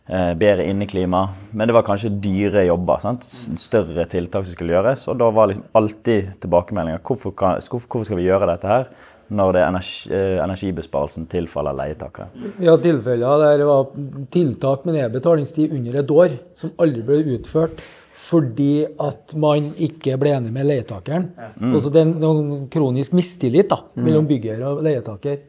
Eh, 0.07 0.33
bedre 0.37 0.67
inneklima. 0.69 1.29
Men 1.51 1.67
det 1.67 1.73
var 1.73 1.85
kanskje 1.87 2.11
dyre 2.21 2.67
jobber. 2.67 3.01
Sant? 3.01 3.25
Større 3.57 4.05
tiltak 4.09 4.45
som 4.45 4.53
skulle 4.53 4.75
gjøres. 4.75 5.07
Og 5.09 5.17
da 5.17 5.31
var 5.33 5.49
liksom 5.49 5.65
alltid 5.73 6.35
tilbakemeldinga 6.43 7.01
Hvorfor, 7.01 7.33
kan, 7.33 7.57
hvorfor 7.57 8.05
skal 8.05 8.21
vi 8.21 8.27
gjøre 8.27 8.51
dette 8.51 8.69
her? 8.69 8.87
Når 9.33 9.55
det 9.55 9.61
er 9.63 9.71
energi, 9.71 10.11
eh, 10.13 10.37
energibesparelsen 10.43 11.25
tilfaller 11.25 11.73
leietakere. 11.73 12.27
Vi 12.59 12.67
hadde 12.69 12.83
tilfeller 12.85 13.41
der 13.41 13.57
det 13.57 13.65
var 13.65 13.87
tiltak 14.29 14.85
med 14.85 14.99
nedbetalingstid 14.99 15.73
under 15.73 15.97
et 16.03 16.11
år 16.13 16.35
som 16.53 16.75
aldri 16.77 17.01
ble 17.07 17.23
utført 17.39 17.81
fordi 18.15 18.85
at 19.01 19.33
man 19.39 19.73
ikke 19.75 20.15
ble 20.19 20.31
enig 20.37 20.53
med 20.55 20.67
leietakeren. 20.69 21.27
Altså 21.59 21.91
det 21.91 22.01
er 22.01 22.13
noen 22.13 22.67
kronisk 22.71 23.15
mistillit 23.17 23.67
da, 23.71 23.81
mellom 23.99 24.27
bygger 24.29 24.63
og 24.69 24.81
leietaker. 24.85 25.43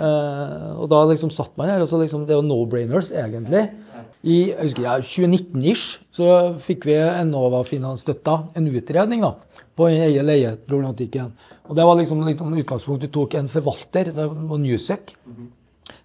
Eh, 0.00 0.70
og 0.80 0.88
da 0.92 1.02
liksom 1.10 1.32
satt 1.34 1.52
man 1.60 1.68
her, 1.72 1.84
og 1.84 1.90
så 1.90 2.00
liksom, 2.00 2.24
det 2.24 2.34
er 2.34 2.40
jo 2.40 2.46
no-brainers 2.48 3.12
egentlig. 3.12 3.66
I 4.20 4.38
jeg 4.50 4.58
husker, 4.64 4.84
ja, 4.84 4.96
2019-ish 5.00 6.00
så 6.16 6.32
fikk 6.60 6.88
vi 6.88 6.96
Enova-finansstøtta 6.96 8.36
en 8.56 8.68
utredning 8.68 9.24
da, 9.24 9.34
på 9.76 9.88
den 9.88 10.04
eie 10.08 10.24
leieproblematikken. 10.24 11.32
Og 11.68 11.76
det 11.78 11.86
var 11.86 12.00
liksom 12.00 12.24
liksom 12.26 12.56
utgangspunktet 12.60 13.12
tok 13.14 13.36
en 13.40 13.48
forvalter, 13.48 14.12
det 14.16 14.28
var 14.28 14.60
Newsec. 14.60 15.14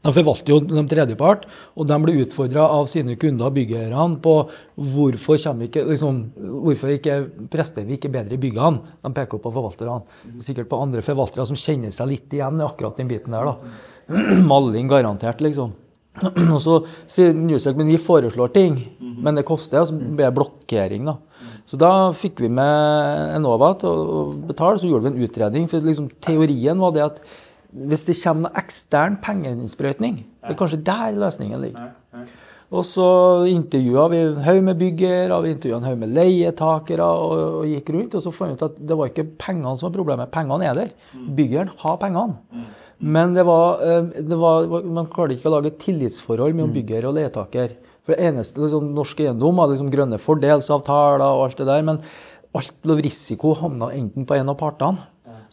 De 0.05 0.13
forvalter 0.13 0.53
jo 0.53 0.59
de 0.61 0.83
tredjepart, 0.89 1.47
og 1.73 1.87
de 1.89 1.97
blir 2.03 2.21
utfordra 2.21 2.67
av 2.75 2.85
sine 2.89 3.15
kunder 3.21 3.49
og 3.49 3.55
byggeierne 3.55 4.19
på 4.21 4.35
hvorfor, 4.77 5.39
ikke, 5.65 5.85
liksom, 5.89 6.19
hvorfor 6.65 6.93
ikke 6.93 7.17
presterer 7.51 7.89
vi 7.89 7.97
ikke 7.97 8.13
bedre 8.13 8.37
i 8.37 8.41
byggene. 8.41 8.83
De 9.01 9.13
peker 9.15 9.41
på 9.41 9.53
forvalterne. 9.55 10.03
Sikkert 10.43 10.69
på 10.69 10.81
andre 10.83 11.01
forvaltere 11.05 11.47
som 11.49 11.57
kjenner 11.57 11.93
seg 11.95 12.11
litt 12.11 12.37
igjen 12.37 12.61
i 12.61 12.67
akkurat 12.67 13.01
den 13.01 13.09
biten 13.09 13.33
der. 13.33 13.49
da. 13.49 13.73
Malling 14.51 14.91
garantert, 14.91 15.41
liksom. 15.41 15.73
Og 16.53 16.59
så 16.63 16.77
sier 17.11 17.33
Newsec 17.35 17.75
men 17.75 17.89
vi 17.91 17.97
foreslår 17.99 18.53
ting, 18.55 18.77
men 19.01 19.35
det 19.35 19.47
koster. 19.47 19.87
Så 19.89 19.97
blir 19.97 20.27
det 20.27 20.35
blokkering. 20.37 21.09
da. 21.09 21.17
Så 21.65 21.79
da 21.81 21.91
fikk 22.13 22.43
vi 22.43 22.51
med 22.53 23.33
Enova 23.39 23.71
til 23.81 23.89
å 23.89 24.21
betale, 24.45 24.77
så 24.77 24.89
gjorde 24.89 25.09
vi 25.09 25.15
en 25.15 25.25
utredning. 25.25 25.65
For 25.71 25.81
liksom, 25.81 26.11
teorien 26.21 26.81
var 26.81 26.93
det 26.93 27.05
at 27.07 27.19
hvis 27.75 28.05
det 28.07 28.15
kommer 28.21 28.47
noe 28.47 28.61
ekstern 28.61 29.17
pengeinnsprøytning 29.23 30.19
Det 30.23 30.53
er 30.53 30.59
kanskje 30.59 30.83
der 30.85 31.17
løsningen 31.19 31.63
ligger. 31.63 31.93
Og 32.75 32.81
så 32.87 33.07
intervjua 33.47 34.07
vi 34.09 34.19
en 34.23 34.39
haug 34.45 34.61
med 34.65 34.79
byggere, 34.79 35.37
vi 35.43 35.51
intervjua 35.53 35.77
en 35.79 35.87
haug 35.89 35.99
med 36.01 36.13
leietakere 36.15 37.05
og, 37.05 37.35
og 37.61 37.67
gikk 37.69 37.91
rundt. 37.93 38.17
Og 38.17 38.23
så 38.25 38.33
fant 38.33 38.51
vi 38.51 38.57
ut 38.57 38.65
at 38.65 38.79
det 38.89 38.97
var 38.97 39.11
ikke 39.11 39.27
pengene 39.41 39.75
som 39.77 39.89
var 39.89 39.95
problemet. 39.99 40.31
Pengene 40.33 40.65
er 40.67 40.79
der. 40.79 40.93
Byggeren 41.37 41.71
har 41.83 41.99
pengene. 42.01 42.65
Men 42.99 43.35
det 43.35 43.45
var, 43.47 43.81
eh, 43.85 44.11
det 44.23 44.37
var, 44.39 44.69
man 44.87 45.09
klarte 45.11 45.35
ikke 45.35 45.51
å 45.51 45.57
lage 45.57 45.73
et 45.73 45.81
tillitsforhold 45.83 46.55
mellom 46.57 46.73
bygger 46.75 47.09
og 47.09 47.17
leietaker. 47.19 47.75
For 48.05 48.15
det 48.15 48.31
eneste, 48.31 48.61
liksom, 48.63 48.91
Norsk 48.95 49.21
eiendom 49.23 49.59
hadde 49.61 49.75
liksom 49.75 49.91
grønne 49.93 50.21
fordelsavtaler 50.21 51.25
og 51.25 51.45
alt 51.47 51.61
det 51.61 51.69
der. 51.69 51.83
men 51.85 52.01
alt 52.55 52.87
av 52.87 53.01
risiko 53.03 53.51
havna 53.59 53.91
enten 53.91 54.25
på 54.25 54.37
en 54.37 54.49
av 54.49 54.57
partene. 54.59 55.03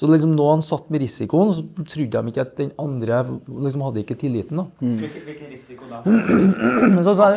Så 0.02 0.08
liksom 0.10 0.32
noen 0.34 0.64
satt 0.66 0.88
med 0.90 0.98
risikoen, 1.04 1.52
så 1.54 1.62
trodde 1.86 2.18
de 2.18 2.30
ikke 2.32 2.42
at 2.42 2.56
den 2.58 2.72
andre 2.82 3.20
liksom 3.46 3.84
hadde 3.86 4.02
ikke 4.02 4.16
tilliten. 4.18 4.58
da. 4.58 4.64
Hvilken 4.82 5.52
risiko 5.52 5.86
da? 5.86 6.00
Men 6.96 7.04
så 7.06 7.14
så, 7.14 7.28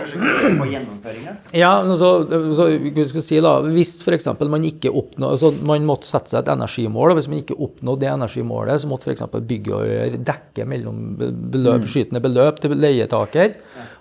på 0.57 0.65
gjennomføringen? 0.71 1.37
ja, 1.53 1.69
men 1.85 1.93
så, 1.99 2.09
så 2.57 2.65
vi 2.73 3.05
si 3.05 3.37
da, 3.43 3.59
Hvis 3.61 3.99
f.eks. 4.01 4.31
man 4.49 4.65
ikke 4.65 4.89
oppnå, 4.89 5.29
altså 5.35 5.51
man 5.61 5.85
måtte 5.85 6.09
sette 6.09 6.33
seg 6.33 6.41
et 6.41 6.51
energimål, 6.55 7.13
og 7.13 7.19
hvis 7.19 7.29
man 7.29 7.43
ikke 7.43 7.59
oppnådde 7.67 8.01
det 8.01 8.11
energimålet, 8.15 8.81
så 8.81 8.89
måtte 8.89 9.11
f.eks. 9.11 9.27
byggeeier 9.53 10.17
dekke 10.25 10.65
mellom 10.65 11.05
beløp, 11.53 11.85
skytende 11.85 12.23
beløp 12.25 12.63
til 12.63 12.73
leietaker. 12.81 13.59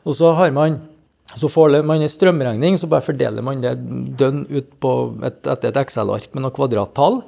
Og 0.09 0.17
så 0.17 0.33
har 0.41 0.57
man 0.57 0.81
så 1.25 1.49
får 1.49 1.83
man 1.89 2.03
en 2.05 2.11
strømregning, 2.11 2.77
så 2.79 2.89
bare 2.91 3.05
fordeler 3.07 3.43
man 3.43 3.63
det 3.63 3.75
dønn 4.21 4.45
ut 4.51 4.75
på 4.81 4.91
et, 5.25 5.41
etter 5.49 5.71
et 5.71 5.79
Excel-ark 5.81 6.29
med 6.35 6.45
noe 6.45 6.55
kvadrattall. 6.55 7.23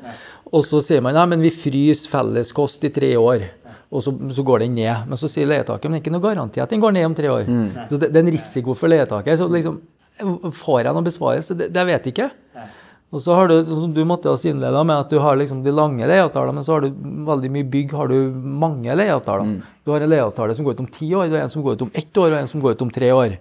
Og 0.53 0.63
så 0.63 0.83
sier 0.85 1.03
man 1.03 1.17
at 1.17 1.33
vi 1.41 1.51
fryser 1.51 2.13
felleskost 2.13 2.85
i 2.87 2.93
tre 2.95 3.15
år. 3.19 3.47
Og 3.91 4.03
så, 4.05 4.13
så 4.37 4.45
går 4.47 4.67
den 4.67 4.77
ned. 4.77 5.09
Men 5.09 5.19
så 5.19 5.31
sier 5.31 5.49
leietaker 5.49 5.89
men 5.89 5.97
det 5.97 6.03
er 6.03 6.05
ikke 6.05 6.15
noe 6.15 6.27
garanti 6.27 6.63
at 6.63 6.73
den 6.75 6.83
går 6.83 6.95
ned 6.95 7.09
om 7.09 7.17
tre 7.17 7.33
år. 7.33 7.49
Så 7.91 7.99
det, 7.99 8.13
det 8.13 8.21
er 8.21 8.27
en 8.27 8.35
risiko 8.37 8.77
for 8.79 8.93
leietaker. 8.93 9.39
Så 9.41 9.49
liksom, 9.51 9.81
får 10.61 10.83
jeg 10.85 10.95
noen 10.97 11.07
besvarelse? 11.09 11.57
Det, 11.59 11.71
det 11.75 11.87
vet 11.89 12.07
jeg 12.11 12.15
ikke. 12.15 12.31
Og 13.15 13.23
så 13.23 13.37
har 13.39 13.49
du, 13.49 13.61
som 13.67 13.93
du 13.95 14.01
måtte 14.05 14.29
også 14.29 14.51
innlede 14.51 14.81
med 14.85 14.99
at 14.99 15.13
du 15.13 15.21
har 15.23 15.39
liksom 15.39 15.61
de 15.65 15.73
lange 15.73 16.05
leieavtalene, 16.11 16.57
men 16.59 16.65
så 16.67 16.75
har 16.75 16.83
du 16.85 16.89
veldig 17.29 17.51
mye 17.55 17.67
bygg, 17.73 17.95
har 17.97 18.11
du 18.11 18.17
mange 18.35 18.97
leieavtaler. 18.99 19.53
Du 19.87 19.93
har 19.95 20.03
en 20.03 20.11
leieavtale 20.11 20.57
som 20.59 20.67
går 20.67 20.75
ut 20.77 20.83
om 20.83 20.89
ti 20.91 21.13
år, 21.15 21.31
du 21.31 21.37
har 21.39 21.47
en 21.47 21.53
som 21.53 21.63
går 21.65 21.79
ut 21.79 21.85
om 21.87 21.93
ett 21.95 22.19
år, 22.19 22.33
og 22.35 22.41
en 22.41 22.51
som 22.51 22.65
går 22.65 22.75
ut 22.75 22.83
om 22.83 22.91
tre 22.93 23.13
år. 23.15 23.37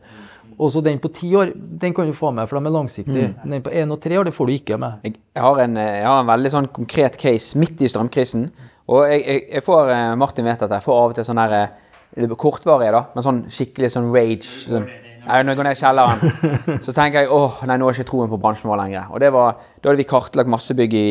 Og 0.60 0.72
så 0.72 0.82
den 0.84 1.00
på 1.04 1.12
ti 1.12 1.34
år, 1.36 1.52
den 1.56 1.94
kan 1.94 2.08
du 2.08 2.16
få 2.16 2.32
med, 2.32 2.48
for 2.48 2.60
de 2.60 2.70
er 2.70 2.76
langsiktige. 2.76 3.32
Den 3.44 3.64
på 3.64 3.74
én 3.76 3.92
og 3.92 4.00
tre 4.02 4.20
år, 4.20 4.28
det 4.30 4.34
får 4.34 4.48
du 4.48 4.54
ikke 4.56 4.78
med. 4.80 5.02
Jeg 5.04 5.44
har 5.44 5.60
en, 5.66 5.78
eh, 5.78 5.98
jeg 6.00 6.08
har 6.08 6.22
en 6.22 6.30
veldig 6.30 6.52
sånn 6.54 6.70
konkret 6.76 7.18
case 7.20 7.60
midt 7.60 7.82
i 7.82 7.90
strømkrisen. 7.92 8.46
Og 8.88 9.08
jeg, 9.10 9.24
jeg, 9.26 9.42
jeg 9.58 9.66
får 9.66 9.90
eh, 9.92 10.12
Martin 10.20 10.48
vet 10.48 10.64
at 10.64 10.72
jeg 10.78 10.86
får 10.86 11.02
av 11.02 11.12
og 11.12 11.18
til 11.18 11.28
sånn 11.28 11.42
der 11.42 11.58
eh, 11.58 12.36
kortvarige, 12.40 12.94
da, 12.96 13.04
men 13.16 13.26
sånn 13.26 13.44
skikkelig 13.52 13.92
sånn 13.92 14.08
rage. 14.14 14.46
Sånn, 14.46 14.88
når 15.26 15.52
jeg 15.52 15.60
går 15.60 15.68
ned 15.68 15.76
i 15.76 15.82
kjelleren, 15.82 16.34
så 16.86 16.96
tenker 16.96 17.26
jeg 17.26 17.34
åh, 17.34 17.62
nei, 17.66 17.80
nå 17.82 17.88
har 17.88 17.96
jeg 17.96 18.06
ikke 18.06 18.12
troen 18.14 18.32
på 18.32 18.40
bransjen 18.40 18.72
vår 18.72 18.82
lenger. 18.84 19.12
Og 19.12 19.24
det 19.24 19.32
var, 19.34 19.62
Da 19.82 19.90
hadde 19.90 20.04
vi 20.04 20.10
kartlagt 20.10 20.52
masse 20.52 20.76
bygg 20.78 20.94
i, 20.96 21.08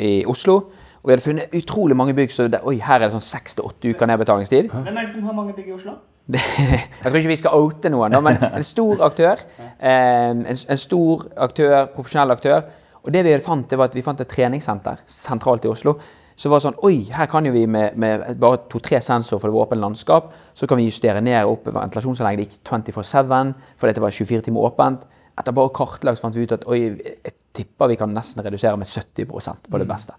i 0.00 0.12
Oslo, 0.30 0.60
og 1.02 1.10
vi 1.10 1.14
hadde 1.14 1.26
funnet 1.26 1.56
utrolig 1.60 1.96
mange 1.98 2.14
bygg. 2.16 2.32
Så 2.32 2.48
det, 2.50 2.62
oi, 2.64 2.78
her 2.82 3.02
er 3.02 3.10
det 3.10 3.16
sånn 3.18 3.26
seks 3.26 3.58
til 3.58 3.66
åtte 3.68 3.92
uker 3.92 4.08
nedbetalingstid. 4.08 4.70
Hvem 4.72 4.94
er 4.94 5.02
det 5.04 5.12
som 5.12 5.26
har 5.26 5.36
mange 5.36 5.54
bygg 5.58 5.74
i 5.74 5.76
Oslo? 5.76 5.98
Det, 6.26 6.40
jeg 6.42 7.04
tror 7.04 7.20
ikke 7.20 7.30
vi 7.30 7.38
skal 7.38 7.54
oute 7.54 7.90
noen, 7.92 8.10
da, 8.10 8.18
men 8.24 8.40
en 8.48 8.64
stor 8.66 9.02
aktør. 9.06 9.42
En, 9.78 10.42
en 10.50 10.80
stor 10.80 11.26
aktør, 11.46 11.76
profesjonell 11.94 12.34
aktør. 12.34 12.64
Og 13.06 13.12
det 13.14 13.22
vi 13.22 13.34
fant, 13.38 13.68
det 13.70 13.78
var 13.78 13.92
at 13.92 13.94
vi 13.94 14.02
fant 14.02 14.20
et 14.20 14.30
treningssenter 14.30 15.04
sentralt 15.06 15.68
i 15.68 15.70
Oslo. 15.70 15.94
Så 16.36 16.50
var 16.50 16.60
det 16.60 16.66
sånn 16.66 16.80
Oi, 16.84 16.96
her 17.14 17.28
kan 17.32 17.46
jo 17.48 17.52
vi 17.54 17.62
med, 17.70 17.94
med 17.96 18.26
bare 18.42 18.64
to-tre 18.68 18.98
sensorer 19.00 19.40
for 19.40 19.48
det 19.48 19.56
var 19.56 19.68
åpent 19.68 19.80
landskap, 19.80 20.34
så 20.52 20.68
kan 20.68 20.80
vi 20.80 20.88
justere 20.90 21.22
ned 21.24 21.38
og 21.46 21.54
opp 21.54 21.70
ventilasjonsanlegget. 21.78 22.42
Det 22.42 22.58
gikk 22.58 22.90
24-7, 22.92 23.54
for 23.78 23.88
dette 23.88 24.02
var 24.04 24.18
24 24.18 24.48
timer 24.48 24.68
åpent. 24.68 25.06
Etter 25.36 25.56
bare 25.56 25.72
kartlagt 25.76 26.20
fant 26.20 26.36
vi 26.36 26.44
ut 26.44 26.56
at 26.56 26.66
oi, 26.68 26.80
jeg 26.90 27.36
tipper 27.56 27.92
vi 27.92 27.98
kan 28.00 28.12
nesten 28.12 28.44
redusere 28.44 28.76
med 28.80 28.90
70% 28.90 29.70
på 29.70 29.80
det 29.80 29.88
beste. 29.88 30.16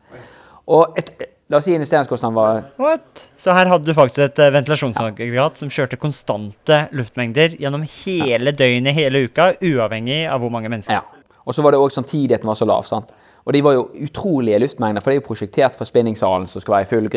Og 0.74 0.98
et, 1.00 1.14
la 1.50 1.60
oss 1.60 1.68
si 1.68 1.76
investeringskostnaden 1.76 2.36
var 2.36 2.64
What? 2.82 3.28
Så 3.40 3.54
her 3.56 3.70
hadde 3.72 3.88
du 3.88 3.96
faktisk 3.96 4.26
et 4.26 4.42
eh, 4.44 4.52
ventilasjonsaggregat 4.56 5.62
som 5.62 5.72
kjørte 5.72 6.00
konstante 6.02 6.82
luftmengder 6.96 7.56
gjennom 7.60 7.86
hele 8.04 8.52
døgnet, 8.52 8.96
hele 8.98 9.28
uka, 9.28 9.54
uavhengig 9.64 10.26
av 10.28 10.44
hvor 10.44 10.52
mange 10.54 10.72
mennesker. 10.74 11.00
Ja. 11.00 11.38
Og 11.48 11.56
så 11.56 11.64
var 11.64 11.74
det 11.74 11.80
òg 11.80 11.94
samtidigheten 11.96 12.50
var 12.50 12.60
så 12.60 12.68
lav. 12.68 12.84
sant? 12.84 13.14
Og 13.48 13.54
de 13.56 13.62
var 13.64 13.78
jo 13.78 13.86
utrolige 14.04 14.60
luftmengder, 14.60 15.00
for 15.00 15.12
det 15.12 15.18
er 15.18 15.22
jo 15.22 15.28
prosjektert 15.30 15.78
for 15.80 15.88
spinningsalen 15.88 16.50
som 16.52 16.60
skal 16.64 16.76
være 16.76 16.88
i 16.88 16.90
full, 16.90 17.08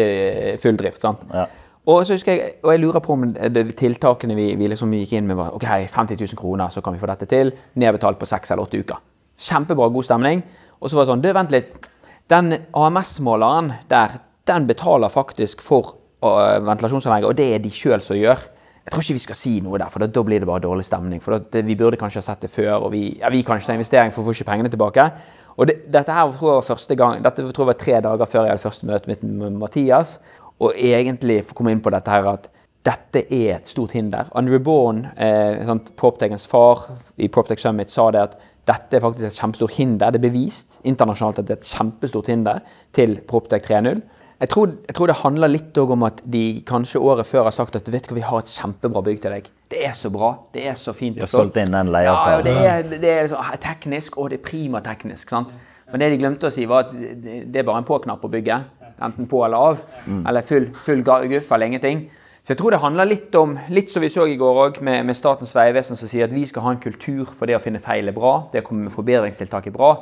full 0.62 0.78
drift. 0.78 1.02
sant? 1.02 1.24
Ja. 1.34 1.48
Og 1.90 2.04
så 2.06 2.14
husker 2.14 2.36
jeg, 2.36 2.52
og 2.62 2.70
jeg 2.74 2.80
lurer 2.84 3.02
på 3.02 3.16
om 3.16 3.24
det, 3.32 3.64
tiltakene 3.80 4.36
vi, 4.36 4.52
vi 4.54 4.68
liksom 4.70 4.92
gikk 4.94 5.16
inn 5.18 5.26
med, 5.26 5.38
var 5.40 5.56
ok, 5.56 5.66
50 5.90 6.20
000 6.20 6.38
kroner, 6.38 6.70
så 6.70 6.84
kan 6.84 6.94
vi 6.94 7.00
få 7.02 7.08
dette 7.10 7.26
til. 7.26 7.50
Nedbetalt 7.80 8.20
på 8.20 8.28
seks 8.28 8.52
eller 8.52 8.68
åtte 8.68 8.78
uker. 8.78 9.00
Kjempebra, 9.40 9.88
god 9.90 10.06
stemning. 10.06 10.44
Og 10.78 10.90
så 10.90 10.98
var 10.98 11.06
det 11.06 11.14
sånn 11.14 11.24
Du, 11.24 11.30
vent 11.34 11.54
litt. 11.56 11.88
Den 12.30 12.54
AMS-måleren 12.76 13.72
der, 13.90 14.20
den 14.46 14.66
betaler 14.68 15.10
faktisk 15.10 15.62
for 15.64 15.96
uh, 16.22 16.60
ventilasjonsanlegget, 16.62 17.28
og 17.28 17.36
det 17.38 17.48
er 17.54 17.62
de 17.62 17.72
sjøl 17.74 18.02
som 18.04 18.18
gjør. 18.18 18.44
Jeg 18.80 18.94
tror 18.94 19.04
ikke 19.04 19.16
vi 19.18 19.22
skal 19.22 19.38
si 19.38 19.52
noe 19.64 19.78
der, 19.78 19.90
for 19.92 20.02
da, 20.02 20.22
blir 20.24 20.40
det 20.42 20.48
bare 20.48 20.62
dårlig 20.62 20.86
stemning. 20.86 21.20
For 21.22 21.42
det, 21.42 21.64
Vi 21.66 21.76
burde 21.76 21.98
kanskje 22.00 22.22
ha 22.22 22.28
sett 22.30 22.46
det 22.46 22.50
før, 22.50 22.86
og 22.86 22.92
vi, 22.94 23.18
ja, 23.20 23.28
vi 23.30 23.42
kan 23.42 23.58
ikke 23.58 23.66
ta 23.66 23.76
investering 23.76 24.14
for 24.14 24.22
vi 24.22 24.30
får 24.30 24.40
ikke 24.40 24.50
pengene 24.52 24.70
tilbake. 24.72 25.10
Og 25.56 25.66
det, 25.68 25.76
dette 25.92 26.14
her 26.14 26.30
tror 26.32 26.52
jeg 26.52 26.60
var 26.60 26.68
første 26.70 26.96
gang, 26.96 27.20
dette 27.24 27.44
tror 27.50 27.66
jeg 27.66 27.72
var 27.72 27.80
tre 27.82 28.00
dager 28.06 28.30
før 28.30 28.46
jeg 28.46 28.54
hadde 28.54 28.64
første 28.64 28.88
møte 28.88 29.10
mitt 29.10 29.26
med 29.26 29.58
Mathias. 29.60 30.16
Og 30.60 30.72
egentlig 30.76 31.42
få 31.48 31.58
komme 31.58 31.74
inn 31.74 31.82
på 31.84 31.92
dette 31.92 32.14
her 32.14 32.30
at 32.30 32.48
dette 32.86 33.26
er 33.26 33.58
et 33.58 33.68
stort 33.68 33.92
hinder. 33.92 34.30
Andrew 34.34 34.58
Bourne, 34.58 35.10
eh, 35.16 35.60
sant, 35.66 35.92
PropTechens 35.96 36.46
far 36.48 36.86
i 37.18 37.28
PropTech 37.28 37.60
Summit, 37.60 37.90
sa 37.90 38.10
det 38.10 38.22
at 38.22 38.38
dette 38.68 38.96
er 38.96 39.02
faktisk 39.02 39.26
et 39.30 39.40
kjempestort 39.40 39.76
hinder. 39.76 40.12
Det 40.12 40.20
er 40.20 40.28
bevist 40.28 40.80
internasjonalt 40.86 41.40
at 41.42 41.48
det 41.48 41.56
er 41.56 41.62
et 41.62 41.70
kjempestort 41.70 42.30
hinder 42.30 42.64
til 42.96 43.16
PropTech 43.28 43.64
3.0. 43.66 44.02
Jeg 44.40 44.48
tror, 44.48 44.70
jeg 44.88 44.96
tror 44.96 45.10
det 45.10 45.16
handler 45.20 45.52
litt 45.52 45.78
om 45.82 46.04
at 46.06 46.22
de 46.32 46.44
kanskje 46.68 47.00
året 47.04 47.28
før 47.28 47.44
har 47.44 47.52
sagt 47.52 47.74
at 47.76 47.88
vet 47.92 48.06
du 48.08 48.14
hva, 48.14 48.16
vi 48.16 48.24
har 48.24 48.44
et 48.44 48.52
kjempebra 48.52 49.02
bygg 49.04 49.18
til 49.20 49.34
deg. 49.36 49.50
Det 49.70 49.82
er 49.84 49.92
så 49.96 50.08
bra. 50.12 50.30
Det 50.54 50.64
er 50.70 50.78
så 50.80 50.94
fint. 50.96 51.18
De 51.18 51.24
har 51.26 51.28
solgt 51.30 51.58
inn 51.60 51.74
den 51.74 51.90
Ja, 51.92 52.38
det 52.44 52.54
er, 52.56 52.86
det 53.02 53.10
er 53.10 53.28
så 53.28 53.42
teknisk, 53.60 54.16
og 54.16 54.30
det 54.32 54.40
er 54.40 54.46
primateknisk. 54.48 55.28
sant? 55.28 55.52
Men 55.90 56.00
det 56.00 56.12
de 56.14 56.20
glemte 56.22 56.48
å 56.48 56.54
si, 56.54 56.64
var 56.70 56.86
at 56.86 56.94
det 56.96 57.60
er 57.60 57.66
bare 57.66 57.82
en 57.82 57.88
på-knapp 57.88 58.22
på 58.22 58.30
bygget. 58.32 58.70
Enten 59.00 59.28
på 59.28 59.44
eller 59.44 59.70
av. 59.70 59.84
Eller 60.08 60.46
full, 60.46 60.70
full 60.86 61.04
guff 61.04 61.52
eller 61.52 61.66
ingenting. 61.66 62.06
Så 62.50 62.56
jeg 62.56 62.58
tror 62.64 62.74
det 62.74 62.78
handler 62.82 63.06
litt 63.06 63.36
om, 63.38 63.52
litt 63.70 63.92
som 63.92 64.02
vi 64.02 64.08
så 64.10 64.24
i 64.26 64.32
går 64.34 64.56
òg, 64.58 64.78
med, 64.82 65.04
med 65.06 65.14
Statens 65.14 65.52
vegvesen 65.54 65.94
som 65.94 66.08
sier 66.10 66.26
at 66.26 66.32
vi 66.34 66.40
skal 66.50 66.64
ha 66.64 66.72
en 66.74 66.80
kultur 66.82 67.28
for 67.30 67.46
det 67.46 67.54
å 67.54 67.60
finne 67.62 67.78
feil 67.78 68.10
er 68.10 68.16
bra. 68.16 68.32
Det 68.50 68.64
å 68.64 68.66
komme 68.66 68.88
med 68.88 68.90
forbedringstiltak 68.90 69.68
er 69.70 69.76
bra. 69.76 69.92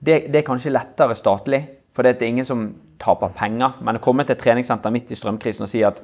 Det, 0.00 0.14
det 0.32 0.40
er 0.40 0.46
kanskje 0.46 0.72
lettere 0.72 1.12
statlig, 1.20 1.60
for 1.92 2.08
det 2.08 2.14
er 2.16 2.32
ingen 2.32 2.48
som 2.48 2.64
taper 3.04 3.36
penger. 3.36 3.76
Men 3.84 4.00
å 4.00 4.02
komme 4.08 4.24
til 4.24 4.32
et 4.32 4.40
treningssenter 4.40 4.96
midt 4.96 5.12
i 5.12 5.20
strømkrisen 5.20 5.68
og 5.68 5.72
si 5.74 5.84
at 5.84 6.00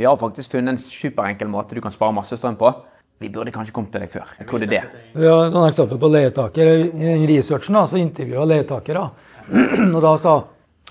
vi 0.00 0.08
har 0.08 0.16
faktisk 0.16 0.56
funnet 0.56 0.72
en 0.72 0.80
superenkel 0.80 1.52
måte 1.52 1.76
du 1.76 1.84
kan 1.84 1.92
spare 1.92 2.16
masse 2.16 2.40
strøm 2.40 2.56
på. 2.56 2.72
Vi 3.20 3.28
burde 3.36 3.52
kanskje 3.52 3.76
kommet 3.76 3.92
til 3.92 4.08
deg 4.08 4.16
før. 4.16 4.34
Jeg 4.40 4.48
tror 4.48 4.64
det 4.64 4.72
er 4.72 4.76
det. 4.88 5.06
Vi 5.20 5.28
har 5.28 5.52
et 5.52 5.62
eksempel 5.68 6.00
på 6.00 6.14
leietaker. 6.16 6.76
I 6.96 7.28
researchen 7.28 7.82
så 7.84 8.00
intervjua 8.00 8.48
leietakere. 8.56 9.08
Og 9.98 10.00
da 10.00 10.16
sa, 10.16 10.38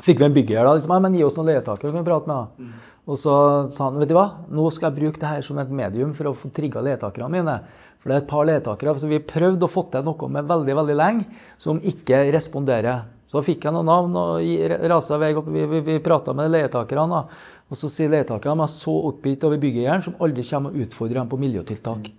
fikk 0.06 0.22
vi 0.22 0.30
en 0.30 0.42
bygger 0.44 0.62
da, 0.62 0.78
liksom, 0.78 0.94
«Ja, 0.94 1.02
men 1.02 1.18
gi 1.18 1.26
oss 1.26 1.34
noen 1.34 1.56
leietakere, 1.56 1.98
kan 1.98 2.06
prate 2.14 2.30
med. 2.30 2.44
da». 2.46 2.92
Og 3.06 3.20
så 3.22 3.34
sa 3.74 3.90
han 3.90 4.00
vet 4.02 4.10
du 4.10 4.16
hva, 4.18 4.28
nå 4.50 4.66
skal 4.74 4.90
jeg 4.90 4.98
bruke 4.98 5.22
det 5.22 5.30
her 5.30 5.44
som 5.46 5.60
et 5.62 5.70
medium 5.70 6.16
for 6.18 6.32
å 6.32 6.38
få 6.38 6.50
trigga 6.54 6.82
leietakerne 6.86 7.30
mine. 7.30 7.60
For 8.02 8.10
det 8.10 8.16
er 8.16 8.24
et 8.24 8.30
par 8.30 8.48
leietakere 8.50 8.96
så 8.98 9.10
vi 9.10 9.20
har 9.20 9.28
prøvd 9.30 9.66
å 9.66 9.70
få 9.70 9.86
til 9.94 10.06
noe 10.08 10.32
med 10.34 10.50
veldig 10.50 10.78
veldig 10.82 10.96
lenge, 10.98 11.28
som 11.62 11.82
ikke 11.82 12.24
responderer. 12.34 13.06
Så 13.30 13.42
fikk 13.46 13.66
jeg 13.66 13.74
noen 13.74 13.90
navn 13.90 14.18
og 14.18 14.90
rasa 14.90 15.18
vei 15.22 15.32
opp. 15.38 15.48
Vi, 15.54 15.64
vi, 15.70 15.82
vi 15.86 16.02
prata 16.02 16.34
med 16.38 16.52
leietakerne. 16.54 17.24
Og 17.66 17.78
så 17.78 17.90
sier 17.90 18.12
leietakerne 18.14 18.66
at 18.66 18.70
er 18.70 18.74
så 18.74 18.94
oppgitt 19.10 19.46
over 19.48 19.62
byggeieren 19.62 20.06
som 20.06 20.18
aldri 20.22 20.46
kommer 20.46 20.74
og 20.74 20.86
utfordrer 20.86 21.22
dem 21.22 21.32
på 21.32 21.42
miljøtiltak. 21.42 22.12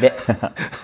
det 0.00 0.10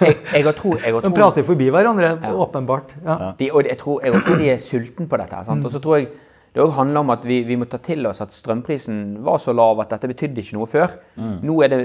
jeg, 0.04 0.16
jeg 0.34 0.44
har 0.44 0.56
tro, 0.56 0.74
jeg 0.76 0.92
har 0.92 1.04
De 1.04 1.12
prater 1.16 1.44
forbi 1.44 1.68
hverandre, 1.72 2.14
åpenbart. 2.44 2.96
Ja. 3.04 3.18
de, 3.38 3.50
og 3.52 3.68
jeg 3.68 3.80
tror, 3.80 4.00
jeg 4.04 4.24
tror 4.24 4.40
de 4.40 4.50
er 4.52 4.64
sultne 4.64 5.08
på 5.08 5.20
dette. 5.20 5.44
Sant? 5.48 5.64
Og 5.64 5.72
så 5.72 5.80
tror 5.84 6.00
jeg 6.00 6.10
det 6.58 6.64
også 6.64 6.80
handler 6.80 7.04
om 7.04 7.10
at 7.14 7.22
vi, 7.22 7.36
vi 7.46 7.54
må 7.54 7.68
ta 7.70 7.78
til 7.78 8.02
oss 8.10 8.18
at 8.24 8.32
strømprisen 8.34 9.20
var 9.22 9.38
så 9.38 9.52
lav 9.54 9.78
at 9.84 9.92
dette 9.92 10.08
betydde 10.10 10.42
ikke 10.42 10.56
noe 10.56 10.66
før. 10.66 10.96
Nå 11.46 11.54
er 11.62 11.70
det 11.70 11.82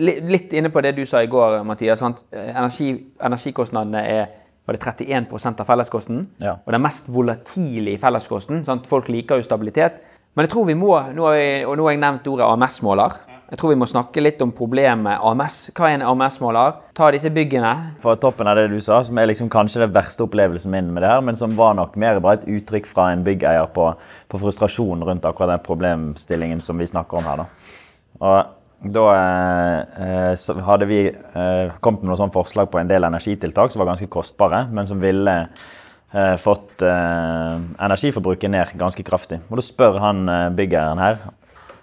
litt 0.00 0.54
inne 0.56 0.70
på 0.72 0.80
det 0.80 0.94
du 0.96 1.02
sa 1.08 1.20
i 1.20 1.28
går, 1.28 1.58
Mathias. 1.68 2.00
Sant? 2.00 2.22
Energi, 2.32 2.94
energikostnadene 3.20 4.06
er 4.08 4.30
var 4.64 4.78
det 4.78 4.82
31% 4.86 5.60
av 5.60 5.68
felleskosten. 5.68 6.24
Ja. 6.40 6.54
Og 6.64 6.72
den 6.72 6.84
mest 6.84 7.08
volatile 7.12 7.92
i 7.92 7.98
felleskosten. 8.00 8.62
Sant? 8.64 8.86
Folk 8.88 9.10
liker 9.12 9.40
jo 9.40 9.44
stabilitet. 9.44 10.00
Men 10.32 10.46
jeg 10.46 10.54
tror 10.54 10.68
vi 10.70 10.78
må, 10.78 10.94
nå 11.12 11.28
har 11.28 11.36
jeg, 11.36 11.64
og 11.66 11.76
nå 11.76 11.88
har 11.88 11.96
jeg 11.96 12.02
nevnt 12.06 12.32
ordet 12.32 12.48
AMS-måler. 12.48 13.18
Jeg 13.52 13.58
tror 13.60 13.74
vi 13.74 13.76
må 13.82 13.84
snakke 13.84 14.22
litt 14.22 14.40
om 14.40 14.48
problemet 14.56 15.20
AMS. 15.28 15.56
Hva 15.76 15.90
er 15.90 15.98
en 15.98 16.02
AMS-måler? 16.08 16.78
Ta 16.96 17.10
disse 17.12 17.28
byggene. 17.28 17.72
Fra 18.00 18.14
toppen 18.16 18.48
av 18.48 18.56
det 18.56 18.70
du 18.72 18.78
sa, 18.80 19.02
som 19.04 19.18
er 19.20 19.26
liksom 19.28 19.50
kanskje 19.52 19.82
den 19.82 19.90
verste 19.92 20.24
opplevelsen 20.24 20.72
min 20.72 20.88
med 20.88 21.04
det 21.04 21.10
her, 21.10 21.20
men 21.20 21.36
som 21.36 21.52
var 21.58 21.74
nok 21.76 21.98
mer 22.00 22.16
bare 22.24 22.38
et 22.40 22.46
uttrykk 22.48 22.88
fra 22.88 23.10
en 23.12 23.24
byggeier 23.26 23.68
på, 23.76 23.90
på 24.32 24.40
frustrasjon 24.40 25.04
rundt 25.04 25.28
akkurat 25.28 25.52
den 25.52 25.66
problemstillingen 25.66 26.64
som 26.64 26.80
vi 26.80 26.88
snakker 26.88 27.20
om 27.20 27.28
her. 27.28 27.42
da. 27.44 27.76
Og 28.24 28.58
Da 28.96 29.04
eh, 29.14 30.48
hadde 30.66 30.88
vi 30.88 31.02
eh, 31.12 31.76
kommet 31.84 32.00
med 32.00 32.08
noen 32.08 32.22
sånne 32.22 32.34
forslag 32.34 32.72
på 32.72 32.80
en 32.80 32.88
del 32.88 33.04
energitiltak 33.04 33.70
som 33.70 33.84
var 33.84 33.92
ganske 33.92 34.08
kostbare, 34.10 34.64
men 34.72 34.88
som 34.88 35.04
ville 35.04 35.36
eh, 35.44 36.34
fått 36.40 36.82
eh, 36.88 37.60
energiforbruket 37.84 38.50
ned 38.50 38.74
ganske 38.80 39.04
kraftig. 39.04 39.42
Og 39.52 39.60
Da 39.60 39.68
spør 39.68 40.00
han 40.02 40.24
eh, 40.24 40.48
byggeren 40.56 41.04
her 41.04 41.20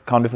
kan 0.09 0.25
du, 0.25 0.29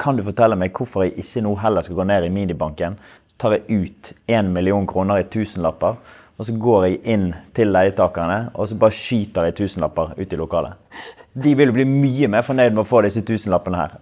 kan 0.00 0.16
du 0.16 0.24
fortelle 0.24 0.56
meg 0.58 0.72
hvorfor 0.76 1.04
jeg 1.04 1.20
ikke 1.20 1.44
nå 1.44 1.52
heller 1.60 1.84
skal 1.84 1.98
gå 2.00 2.08
ned 2.08 2.26
i 2.26 2.32
minibanken. 2.32 2.96
Så 3.28 3.38
tar 3.44 3.56
jeg 3.58 3.82
ut 3.82 4.12
1 4.30 4.50
million 4.54 4.86
kroner 4.88 5.20
i 5.20 5.28
tusenlapper, 5.28 5.98
og 6.38 6.46
så 6.48 6.54
går 6.58 6.86
jeg 6.86 7.00
inn 7.12 7.26
til 7.54 7.70
leietakerne 7.74 8.54
og 8.56 8.68
så 8.68 8.78
bare 8.80 8.96
skyter 8.96 9.50
jeg 9.50 9.58
tusenlapper 9.60 10.14
ut 10.16 10.32
i 10.32 10.38
lokalet. 10.40 11.02
De 11.32 11.52
vil 11.56 11.70
jo 11.70 11.76
bli 11.76 11.88
mye 11.88 12.30
mer 12.32 12.46
fornøyd 12.46 12.72
med 12.72 12.84
å 12.84 12.88
få 12.88 13.02
disse 13.04 13.22
tusenlappene 13.28 13.82
her. 13.82 13.98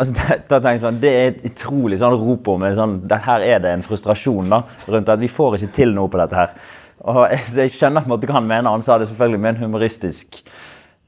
Altså, 0.00 0.14
da, 0.16 0.56
tenker 0.56 0.76
jeg 0.76 0.82
sånn, 0.84 1.00
Det 1.00 1.10
er 1.12 1.26
et 1.28 1.42
utrolig 1.50 1.98
sånn 2.00 2.16
rop 2.16 2.48
om 2.48 2.62
sånn, 2.76 3.00
Her 3.24 3.42
er 3.44 3.64
det 3.64 3.74
en 3.74 3.84
frustrasjon 3.84 4.52
da, 4.52 4.62
rundt 4.88 5.12
at 5.12 5.20
vi 5.20 5.28
får 5.28 5.58
ikke 5.58 5.74
til 5.80 5.96
noe 5.96 6.12
på 6.12 6.20
dette 6.20 6.38
her. 6.38 6.54
Og 7.00 7.20
så 7.48 7.64
jeg 7.64 7.72
skjønner 7.74 8.04
på 8.04 8.10
en 8.10 8.14
måte 8.14 8.28
hva 8.28 8.38
han 8.38 8.48
mener. 8.48 8.70
Han 8.70 8.84
sa 8.84 8.98
det 9.00 9.08
selvfølgelig 9.08 9.40
med 9.40 9.54
en 9.54 9.62
humoristisk 9.64 10.42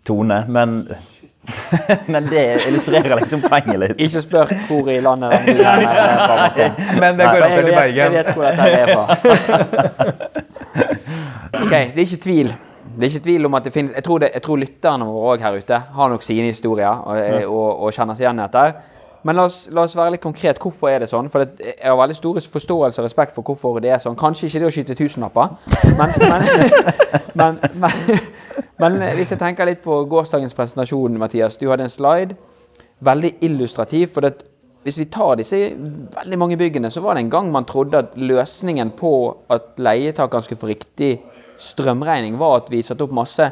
tone, 0.09 0.43
men, 0.53 0.79
men 2.13 2.27
det 2.31 2.43
illustrerer 2.69 3.17
liksom 3.19 3.41
poenget 3.43 3.79
litt. 3.83 4.03
Ikke 4.07 4.21
spør 4.23 4.53
hvor 4.69 4.91
i 4.93 5.01
landet 5.03 5.33
den 5.35 5.47
bilen 5.49 5.67
er 5.67 5.87
fra, 6.23 6.37
Martin. 6.39 6.77
Men 7.03 7.19
det 7.19 7.27
går 7.27 7.39
jeg 7.39 7.47
opp 7.47 7.57
til 7.57 7.75
Bergen. 7.75 7.99
jeg 8.03 8.11
vet 8.15 8.29
hvor 8.37 8.45
dette 8.47 8.63
er 8.71 8.87
fra. 8.93 9.05
Ok, 11.63 11.69
det 11.71 12.01
er 12.01 12.07
ikke 12.07 12.23
tvil. 12.23 12.49
Det 12.97 13.05
er 13.05 13.11
ikke 13.11 13.25
tvil 13.27 13.47
om 13.47 13.55
at 13.55 13.65
det 13.67 13.73
finnes 13.75 13.93
Jeg 13.95 14.05
tror, 14.05 14.19
det, 14.23 14.31
jeg 14.35 14.43
tror 14.45 14.57
lytterne 14.61 15.05
våre 15.09 15.37
her 15.41 15.59
ute 15.61 15.79
har 15.97 16.09
nok 16.13 16.25
sine 16.25 16.49
historier 16.49 16.89
og, 16.89 17.19
og, 17.45 17.69
og 17.87 17.93
kjenner 17.93 18.17
seg 18.17 18.27
igjen 18.27 18.41
i 18.41 18.47
dette. 18.47 18.65
Men 19.23 19.39
la 19.39 19.45
oss, 19.47 19.59
la 19.71 19.85
oss 19.87 19.95
være 19.97 20.17
litt 20.17 20.23
konkret. 20.23 20.59
Hvorfor 20.63 20.91
er 20.91 21.05
det 21.05 21.11
sånn? 21.11 21.29
For 21.31 21.45
det, 21.45 21.75
jeg 21.77 21.87
har 21.87 21.99
veldig 21.99 22.17
stor 22.19 22.41
forståelse 22.55 23.03
og 23.03 23.07
respekt 23.07 23.35
for 23.37 23.47
hvorfor 23.47 23.79
det 23.83 23.93
er 23.95 24.01
sånn. 24.03 24.19
Kanskje 24.19 24.49
ikke 24.49 24.63
det 24.63 24.69
å 24.69 24.73
skyte 24.75 24.97
tusenlapper, 24.99 25.57
men, 25.99 26.15
men, 27.39 27.61
men, 27.83 27.93
men 28.83 28.99
hvis 29.19 29.35
jeg 29.35 29.43
tenker 29.43 29.69
litt 29.69 29.85
på 29.85 30.03
gårsdagens 30.11 30.57
presentasjon, 30.59 31.21
Mathias. 31.23 31.59
Du 31.61 31.69
hadde 31.71 31.87
en 31.87 31.93
slide. 31.93 32.39
Veldig 33.03 33.37
illustrativ. 33.47 34.11
for 34.15 34.27
det, 34.27 34.49
hvis 34.83 34.99
vi 34.99 35.11
tar 35.15 35.37
disse 35.39 35.59
veldig 36.17 36.39
mange 36.39 36.59
byggene, 36.59 36.91
så 36.91 37.01
var 37.01 37.15
det 37.15 37.23
en 37.23 37.31
gang 37.31 37.51
man 37.55 37.67
trodde 37.67 37.99
at 38.03 38.17
løsningen 38.19 38.91
på 38.99 39.13
at 39.51 39.79
leietakeren 39.79 40.43
skulle 40.43 40.63
få 40.65 40.73
riktig 40.73 41.13
strømregning, 41.63 42.39
var 42.39 42.63
at 42.63 42.71
vi 42.73 42.83
satte 42.83 43.07
opp 43.07 43.15
masse 43.15 43.47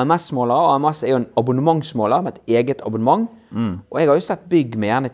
AMS-målere. 0.00 0.74
AMS 0.76 1.02
er 1.04 1.10
jo 1.14 1.18
en 1.22 1.28
abonnementsmåler 1.40 2.22
med 2.26 2.38
et 2.38 2.56
eget 2.60 2.80
abonnement. 2.86 3.28
Og 3.52 4.00
jeg 4.00 4.08
har 4.08 4.16
jo 4.18 4.24
sett 4.24 4.44
bygg 4.48 4.76
med 4.80 4.88
gjerne 4.88 5.10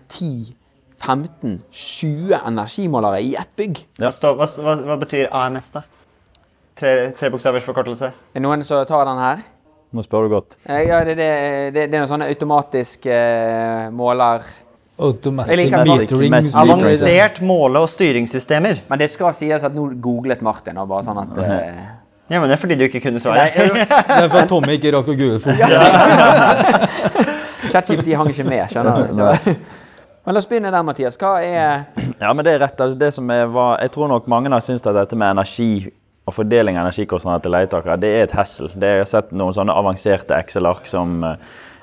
10-15-20 1.03 2.39
energimålere 2.47 3.21
i 3.23 3.35
ett 3.39 3.51
bygg. 3.59 3.81
Står, 4.13 4.37
hva, 4.39 4.47
hva, 4.47 4.77
hva 4.91 4.97
betyr 5.01 5.29
AMS, 5.35 5.71
da? 5.77 5.83
Tre, 6.79 6.93
tre 7.19 7.31
bokstavers 7.35 7.65
forkortelse? 7.67 8.13
Er 8.13 8.39
det 8.39 8.43
noen 8.45 8.63
som 8.67 8.85
tar 8.87 9.05
den 9.09 9.19
her? 9.19 9.43
Nå 9.97 10.03
spør 10.05 10.27
du 10.29 10.35
godt. 10.37 10.59
Eh, 10.69 10.85
Ja, 10.87 11.01
det, 11.05 11.17
det, 11.19 11.29
det, 11.75 11.87
det 11.89 11.95
er 11.97 12.03
noen 12.03 12.11
sånne 12.11 12.29
automatisk 12.31 13.07
uh, 13.11 13.89
måler 13.97 14.45
Automatic 14.99 15.71
metering. 15.71 16.35
Avansert 16.59 17.39
måle- 17.47 17.79
og 17.85 17.91
styringssystemer. 17.93 18.81
Men 18.91 18.99
det 18.99 19.07
skal 19.13 19.31
sies 19.37 19.63
at 19.65 19.75
nå 19.75 19.85
googlet 20.03 20.43
Martin, 20.43 20.79
og 20.83 20.89
bare 20.91 21.07
sånn 21.07 21.21
at 21.23 21.39
eh, 21.45 21.85
Ja, 22.29 22.41
men 22.41 22.51
det 22.51 22.55
er 22.59 22.61
fordi 22.61 22.77
du 22.77 22.85
ikke 22.85 23.01
kunne 23.01 23.21
Nei. 23.33 23.49
Det 23.57 24.19
er 24.19 24.29
fordi 24.29 24.49
Tommy 24.51 24.73
ikke 24.77 24.93
rakk 24.99 25.09
å 25.09 25.15
google 25.17 25.41
fort. 25.41 25.57
ChatGPT 27.73 28.13
hang 28.17 28.29
ikke 28.33 28.45
med, 28.49 28.65
skjønner 28.73 29.13
du. 29.13 29.17
Men 30.29 30.37
la 30.37 30.41
oss 30.43 30.49
begynne 30.51 30.69
der, 30.73 30.85
Mathias. 30.85 31.17
Hva 31.17 31.39
er 31.41 31.87
Ja, 32.21 32.35
men 32.37 32.45
det 32.45 32.53
er 32.53 32.61
rett. 32.67 32.81
Altså, 32.85 32.99
det 33.01 33.09
som 33.17 33.31
er, 33.33 33.47
var, 33.49 33.79
jeg 33.81 33.95
tror 33.95 34.11
nok 34.13 34.27
mange 34.29 34.53
har 34.53 34.61
syntes 34.65 34.85
at 34.85 34.97
dette 34.97 35.17
med 35.17 35.39
energi 35.39 35.89
og 36.29 36.35
fordeling 36.37 36.77
av 36.77 36.85
energikostnader 36.85 37.47
til 37.47 37.55
leietakere, 37.57 37.97
det 38.01 38.11
er 38.13 38.27
et 38.27 38.35
hessel. 38.37 38.69
Det 38.77 38.91
jeg 38.93 39.01
har 39.01 39.09
sett 39.09 39.33
noen 39.33 39.57
sånne 39.57 39.73
avanserte 39.81 40.37
Excel-ark 40.37 40.85
som 40.91 41.25
eh, 41.25 41.39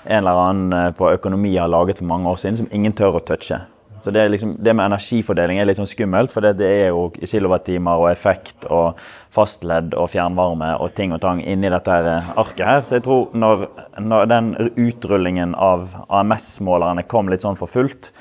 en 0.06 0.22
eller 0.22 0.42
annen 0.44 0.76
eh, 0.78 0.92
på 0.94 1.10
økonomi 1.16 1.56
har 1.58 1.72
laget 1.74 1.98
for 2.04 2.10
mange 2.12 2.30
år 2.30 2.38
siden, 2.44 2.60
som 2.62 2.70
ingen 2.70 2.94
tør 2.94 3.18
å 3.18 3.24
touche. 3.26 3.58
Så 4.06 4.12
det, 4.14 4.28
liksom, 4.30 4.52
det 4.62 4.74
med 4.78 4.86
energifordeling 4.86 5.58
er 5.58 5.66
litt 5.66 5.80
sånn 5.80 5.90
skummelt, 5.90 6.30
for 6.30 6.46
det, 6.46 6.52
det 6.60 6.68
er 6.84 6.92
jo 6.94 7.08
kilowattimer 7.18 8.04
og 8.04 8.12
effekt 8.12 8.68
og 8.70 9.00
fastledd 9.34 9.96
og 9.98 10.12
fjernvarme 10.14 10.76
og 10.78 10.94
ting 10.94 11.16
og 11.16 11.24
tang 11.24 11.42
inni 11.42 11.72
dette 11.74 11.90
her 11.90 12.10
eh, 12.12 12.28
arket 12.38 12.68
her. 12.70 12.84
Så 12.86 13.00
jeg 13.00 13.06
tror 13.08 13.34
når, 13.34 13.66
når 14.06 14.30
den 14.30 14.52
utrullingen 14.86 15.58
av 15.58 15.96
AMS-målerne 16.06 17.08
kom 17.10 17.34
litt 17.34 17.48
sånn 17.48 17.58
for 17.58 17.72
fullt, 17.72 18.12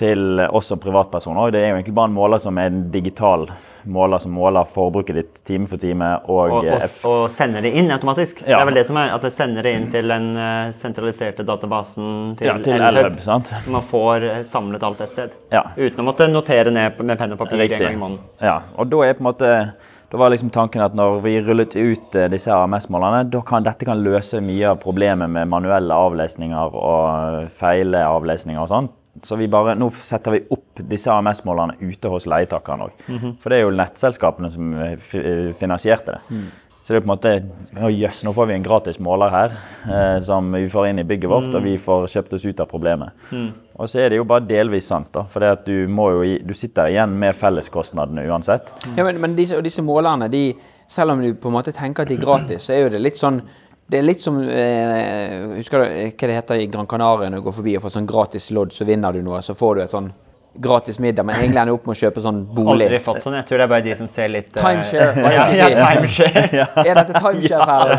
til 0.00 0.40
oss 0.48 0.72
som 0.72 0.80
privatpersoner. 0.80 1.52
Det 1.54 1.60
er 1.60 1.72
jo 1.72 1.80
egentlig 1.80 1.96
bare 1.98 2.10
en 2.10 2.16
måler 2.16 2.40
som 2.42 2.58
er 2.58 2.72
en 2.72 2.86
digital 2.92 3.48
måler 3.82 4.18
som 4.18 4.32
måler 4.32 4.64
forbruket 4.64 5.16
ditt 5.16 5.44
time 5.44 5.66
for 5.66 5.80
time. 5.80 6.08
Og, 6.24 6.50
Og, 6.50 6.66
og, 6.66 6.86
og 7.10 7.30
sender 7.32 7.64
det 7.64 7.72
inn 7.78 7.90
automatisk. 7.92 8.42
Det 8.44 8.56
er 8.56 8.66
vel 8.68 8.80
det 8.80 8.86
som 8.88 8.98
er, 9.00 9.12
at 9.14 9.24
det 9.24 9.32
sender 9.34 9.66
det 9.66 9.74
inn 9.76 9.86
til 9.92 10.12
den 10.12 10.30
eh, 10.36 10.72
sentraliserte 10.76 11.46
databasen 11.48 12.34
til 12.40 12.50
ja, 12.50 12.58
til 12.64 13.22
sant? 13.24 13.52
Så 13.52 13.72
man 13.72 13.86
får 13.86 14.28
eh, 14.28 14.42
samlet 14.48 14.84
alt 14.86 15.00
et 15.04 15.14
sted. 15.14 15.38
Ja. 15.52 15.64
Uten 15.76 16.02
å 16.02 16.10
måtte 16.10 16.28
notere 16.30 16.74
ned 16.74 17.00
med 17.00 17.20
penn 17.20 17.36
og 17.36 17.40
papir 17.40 17.60
Riktig. 17.64 17.80
en 17.80 17.88
gang 17.88 17.96
i 17.98 18.04
måneden. 18.04 18.28
Ja, 18.42 18.60
og 18.76 18.92
da 18.92 19.06
er 19.06 19.16
på 19.16 19.24
en 19.24 19.30
måte 19.32 19.54
da 20.10 20.18
var 20.18 20.32
liksom 20.32 20.50
tanken 20.50 20.82
at 20.82 20.94
når 20.98 21.20
vi 21.22 21.36
rullet 21.46 21.76
ut 21.78 22.16
eh, 22.18 22.26
disse 22.32 22.50
AMS-målerne, 22.50 23.28
da 23.30 23.44
kan 23.46 23.62
dette 23.62 23.86
kan 23.86 24.00
løse 24.02 24.40
mye 24.42 24.72
av 24.72 24.80
problemet 24.82 25.30
med 25.30 25.46
manuelle 25.52 25.94
avlesninger 25.94 26.74
og 26.74 27.52
feile 27.54 28.02
avlesninger 28.08 28.58
og 28.58 28.72
sånn. 28.72 28.90
Så 29.22 29.36
vi 29.36 29.48
bare, 29.50 29.74
nå 29.74 29.90
setter 29.98 30.36
vi 30.36 30.44
opp 30.54 30.80
disse 30.88 31.10
AMS-målerne 31.12 31.76
ute 31.82 32.10
hos 32.12 32.28
leietakerne 32.30 32.86
òg. 32.88 33.04
For 33.42 33.50
det 33.50 33.58
er 33.58 33.64
jo 33.66 33.76
nettselskapene 33.76 34.50
som 34.54 34.74
eh, 34.78 35.14
eh, 35.18 35.46
finansierte 35.58 36.18
det. 36.18 36.40
Så 36.80 36.94
det 36.94 36.96
er 36.96 37.02
på 37.04 37.10
en 37.10 37.12
måte 37.12 37.90
jøss, 37.92 38.22
nå 38.24 38.32
får 38.32 38.46
vi 38.48 38.54
en 38.56 38.64
gratis 38.64 38.96
måler 39.04 39.30
her 39.30 39.52
eh, 39.84 40.16
som 40.24 40.48
vi 40.54 40.64
får 40.72 40.88
inn 40.88 41.02
i 41.02 41.04
bygget 41.06 41.30
vårt, 41.30 41.50
og 41.52 41.62
vi 41.66 41.74
får 41.78 42.06
kjøpt 42.14 42.38
oss 42.38 42.46
ut 42.48 42.62
av 42.64 42.70
problemet. 42.70 43.26
Og 43.76 43.90
så 43.90 44.00
er 44.00 44.10
det 44.10 44.20
jo 44.20 44.26
bare 44.28 44.46
delvis 44.48 44.88
sant, 44.88 45.10
da. 45.12 45.26
For 45.28 45.44
du, 45.66 45.74
jo, 45.84 46.24
du 46.46 46.54
sitter 46.56 46.88
igjen 46.90 47.12
med 47.20 47.36
felleskostnadene 47.36 48.24
uansett. 48.30 48.72
Ja, 48.96 49.04
men, 49.04 49.20
men 49.20 49.36
disse, 49.36 49.60
disse 49.64 49.84
målerne, 49.84 50.30
de, 50.32 50.54
selv 50.90 51.14
om 51.14 51.22
du 51.22 51.34
på 51.34 51.52
en 51.52 51.58
måte 51.58 51.74
tenker 51.76 52.06
at 52.06 52.10
de 52.10 52.16
er 52.16 52.24
gratis, 52.24 52.66
så 52.66 52.74
er 52.74 52.86
jo 52.86 52.94
det 52.96 53.02
litt 53.04 53.20
sånn 53.20 53.42
det 53.90 53.98
er 53.98 54.06
litt 54.06 54.22
som 54.22 54.38
eh, 54.38 55.56
Husker 55.56 55.82
du 55.82 55.86
eh, 55.88 56.10
hva 56.14 56.28
det 56.30 56.34
heter 56.36 56.62
i 56.62 56.66
Gran 56.70 56.88
Canaria 56.90 57.30
når 57.30 57.42
du 57.42 57.46
går 57.48 57.56
forbi 57.60 57.76
og 57.78 57.84
får 57.84 57.96
sånn 57.98 58.10
gratis 58.10 58.50
lodd, 58.54 58.74
så 58.74 58.86
vinner 58.86 59.16
du 59.16 59.24
noe, 59.26 59.40
så 59.42 59.56
får 59.58 59.78
du 59.78 59.82
et 59.84 59.94
sånn 59.94 60.10
gratis 60.60 60.98
middag, 60.98 61.22
men 61.26 61.36
egentlig 61.38 61.60
ender 61.62 61.76
opp 61.76 61.84
med 61.86 61.94
å 61.94 61.98
kjøpe 62.00 62.22
sånn 62.24 62.40
bolig. 62.54 62.88
Aldri 62.88 62.98
fått 63.04 63.22
sånn. 63.22 63.36
Jeg 63.38 63.46
tror 63.48 63.60
det 63.60 63.66
er 63.66 63.70
bare 63.70 63.84
de 63.84 63.94
som 64.00 64.08
ser 64.10 64.32
litt 64.32 64.50
uh... 64.50 64.58
Timeshare, 64.64 65.12
hva 65.14 65.30
jeg 65.36 65.44
skal 65.44 65.76
si. 65.76 65.84
timeshare. 65.84 66.64
Er 66.90 66.98
dette 66.98 67.22
timeshare 67.22 67.68
her? 67.70 67.94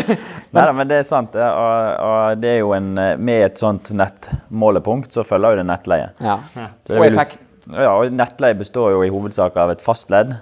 Nei 0.56 0.64
da, 0.64 0.72
men 0.80 0.90
det 0.90 1.02
er 1.02 1.06
sant. 1.06 1.36
Og, 1.36 2.06
og 2.08 2.40
det 2.40 2.54
er 2.54 2.58
jo 2.62 2.72
en, 2.76 2.90
eh, 2.98 3.12
med 3.20 3.44
et 3.50 3.60
sånt 3.60 3.92
nettmålepunkt 4.00 5.12
så 5.14 5.26
følger 5.28 5.56
jo 5.56 5.60
det 5.60 5.68
nettleie. 5.68 6.10
Ja. 6.24 6.40
Og 6.96 7.06
effekt. 7.06 7.44
Ja, 7.68 7.90
og 8.00 8.12
Nettleie 8.16 8.56
består 8.58 8.92
jo 8.94 9.02
i 9.04 9.10
hovedsak 9.12 9.56
av 9.60 9.70
et 9.74 9.82
fastledd 9.84 10.32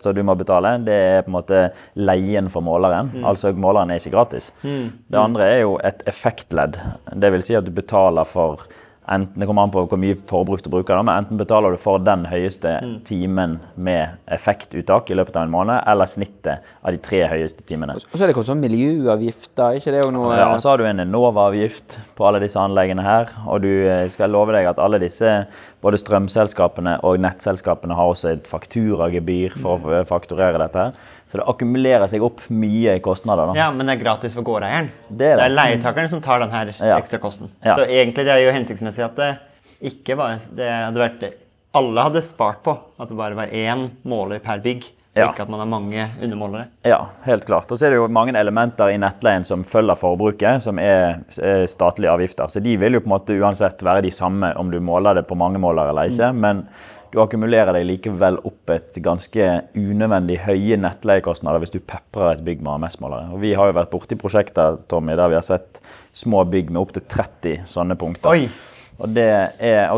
som 0.00 0.14
du 0.16 0.22
må 0.24 0.34
betale. 0.40 0.76
Det 0.86 0.94
er 0.94 1.22
på 1.26 1.32
en 1.32 1.36
måte 1.38 1.64
leien 1.98 2.48
for 2.52 2.64
måleren. 2.64 3.12
Altså 3.24 3.52
måleren 3.52 3.90
er 3.92 4.00
ikke 4.00 4.14
gratis. 4.16 4.52
Det 4.62 5.18
andre 5.20 5.50
er 5.56 5.60
jo 5.66 5.76
et 5.84 6.02
effektledd. 6.08 6.78
Det 7.12 7.32
vil 7.36 7.42
si 7.44 7.54
at 7.58 7.68
du 7.68 7.70
betaler 7.76 8.24
for 8.24 8.64
enten, 9.08 9.34
Det 9.40 9.46
kommer 9.48 9.64
an 9.66 9.70
på 9.74 9.82
hvor 9.90 9.98
mye 9.98 10.14
forbruk 10.14 10.62
du 10.62 10.68
bruker, 10.70 11.00
men 11.02 11.24
enten 11.24 11.38
betaler 11.40 11.74
du 11.74 11.76
for 11.80 11.98
den 11.98 12.24
høyeste 12.30 12.76
timen 13.04 13.56
med 13.74 14.14
effektuttak 14.30 15.10
i 15.10 15.16
løpet 15.18 15.36
av 15.36 15.48
en 15.48 15.50
måned, 15.50 15.80
eller 15.90 16.06
snittet 16.06 16.62
av 16.82 16.94
de 16.94 17.00
tre 17.02 17.24
høyeste 17.32 17.64
timene. 17.66 17.96
Og 17.98 18.14
så 18.14 18.22
er 18.22 18.30
det 18.30 18.36
kommet 18.36 18.52
sånn 18.52 18.62
miljøavgifter, 18.62 19.78
ikke 19.80 19.94
det 19.96 20.04
òg 20.06 20.12
noe 20.14 20.36
Ja, 20.38 20.48
så 20.62 20.70
har 20.72 20.78
du 20.78 20.86
en 20.86 21.02
Enova-avgift 21.02 21.98
på 22.14 22.28
alle 22.28 22.42
disse 22.44 22.60
anleggene 22.62 23.02
her. 23.02 23.32
Og 23.48 23.62
du 23.66 23.70
eh, 23.88 24.06
skal 24.12 24.30
love 24.30 24.54
deg 24.54 24.70
at 24.70 24.78
alle 24.82 25.02
disse, 25.02 25.34
både 25.82 25.98
strømselskapene 25.98 26.98
og 27.02 27.18
nettselskapene, 27.22 27.96
har 27.98 28.12
også 28.12 28.30
et 28.36 28.46
fakturagebyr 28.50 29.56
for 29.58 29.82
å 29.82 30.02
fakturere 30.08 30.60
dette 30.62 30.78
her. 30.78 30.92
Så 31.28 31.40
det 31.40 31.46
akkumulerer 31.48 32.06
seg 32.12 32.22
opp 32.22 32.42
mye 32.52 32.98
kostnader. 33.02 33.50
da. 33.50 33.54
Ja, 33.56 33.70
men 33.72 33.86
det 33.88 33.96
er 33.98 34.02
gratis 34.04 34.34
for 34.36 34.44
gårdeieren. 34.46 34.90
Det 35.08 35.32
er 35.32 35.40
det. 35.40 35.50
leietakeren 35.56 36.10
som 36.12 36.20
tar 36.20 36.40
denne 36.44 36.74
Ja. 36.78 36.98
ekstra 36.98 37.18
kosten. 37.18 37.50
Ja. 37.64 37.74
Så 37.74 37.86
egentlig 37.86 38.24
det 38.26 38.28
er 38.28 38.44
jo 38.44 38.52
hensiktsmessig 38.52 39.04
at 39.04 39.16
det 39.16 39.38
ikke 39.82 40.16
var 40.16 40.38
Det 40.54 40.68
hadde 40.68 41.00
vært 41.00 41.32
Alle 41.74 42.02
hadde 42.02 42.22
spart 42.22 42.62
på 42.62 42.78
at 43.00 43.08
det 43.08 43.16
bare 43.16 43.34
var 43.34 43.46
én 43.46 43.90
måler 44.04 44.38
per 44.40 44.58
bygg, 44.58 44.84
Ja. 45.12 45.26
ikke 45.28 45.44
at 45.44 45.50
man 45.52 45.60
har 45.60 45.68
mange 45.68 46.06
undermålere. 46.24 46.70
Ja, 46.88 47.02
helt 47.26 47.44
klart. 47.44 47.68
Og 47.68 47.76
så 47.76 47.86
er 47.86 47.92
det 47.92 47.98
jo 47.98 48.06
mange 48.08 48.32
elementer 48.38 48.94
i 48.94 48.96
nettleien 49.00 49.44
som 49.44 49.64
følger 49.66 49.98
forbruket, 50.00 50.64
som 50.64 50.80
er, 50.80 51.20
er 51.36 51.66
statlige 51.68 52.14
avgifter. 52.14 52.48
Så 52.48 52.62
de 52.64 52.78
vil 52.80 52.96
jo 52.96 53.02
på 53.04 53.10
en 53.10 53.16
måte 53.18 53.36
uansett 53.36 53.84
være 53.84 54.06
de 54.06 54.14
samme 54.14 54.54
om 54.56 54.72
du 54.72 54.80
måler 54.80 55.20
det 55.20 55.26
på 55.28 55.36
mange 55.36 55.60
målere 55.60 55.92
eller 55.92 56.08
ikke. 56.08 56.32
Men 56.32 56.64
du 57.12 57.20
akkumulerer 57.20 57.76
deg 57.76 57.84
likevel 57.90 58.40
opp 58.48 58.72
et 58.72 58.96
ganske 59.04 59.48
unødvendig 59.76 60.38
høye 60.46 60.80
nettleiekostnader 60.80 61.60
hvis 61.60 61.74
du 61.74 61.82
peprer 61.84 62.38
et 62.38 62.44
bygg 62.46 62.64
med 62.64 62.78
AMS-målere. 62.78 63.34
Og 63.36 63.44
Vi 63.44 63.52
har 63.52 63.68
jo 63.68 63.76
vært 63.82 63.92
borti 63.92 64.16
prosjekter 64.16 64.80
Tommy, 64.88 65.12
der 65.20 65.28
vi 65.28 65.36
har 65.36 65.44
sett 65.44 65.82
små 66.16 66.46
bygg 66.48 66.72
med 66.72 66.80
opptil 66.86 67.04
30 67.04 67.66
sånne 67.68 68.00
punkter. 68.00 68.32
Oi! 68.32 68.71
Og 69.02 69.10
det 69.10 69.28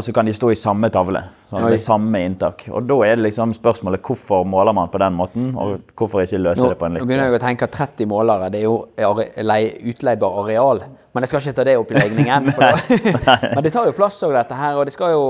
så 0.00 0.12
kan 0.16 0.24
de 0.24 0.32
stå 0.32 0.48
i 0.54 0.56
samme 0.56 0.88
tavle. 0.92 1.20
Sånn, 1.50 1.66
det 1.70 1.80
samme 1.82 2.22
inntak. 2.24 2.64
Og 2.72 2.86
da 2.88 2.96
er 3.04 3.18
det 3.18 3.26
liksom 3.26 3.52
spørsmålet 3.54 4.00
hvorfor 4.04 4.46
måler 4.48 4.72
man 4.74 4.88
på 4.90 4.98
den 5.02 5.14
måten, 5.18 5.50
og 5.60 5.90
hvorfor 5.92 6.22
ikke 6.22 6.40
løse 6.40 6.64
Nå, 6.64 6.70
det 6.72 6.78
på 6.80 6.88
en 6.88 6.96
nå 6.96 7.04
begynner 7.04 7.28
jeg 7.28 7.36
å 7.36 7.42
tenke 7.42 7.68
at 7.68 7.76
30 7.76 8.08
målere 8.10 8.48
det 8.54 8.62
er 8.62 8.64
jo 8.64 9.84
utleidbar 9.92 10.38
areal. 10.40 10.80
Men 11.12 11.22
jeg 11.26 11.30
skal 11.30 11.42
ikke 11.42 11.58
ta 11.60 11.66
det 11.68 11.76
opp 11.78 11.92
i 11.92 11.98
legningen. 11.98 12.48
For 12.56 12.64
da, 13.28 13.36
men 13.54 13.66
det 13.66 13.74
tar 13.76 13.90
jo 13.90 13.96
plass 13.96 14.22
òg, 14.24 14.32
dette 14.38 14.58
her. 14.58 14.78
Og 14.80 14.88
det 14.88 14.94
skal 14.96 15.12
jo, 15.12 15.26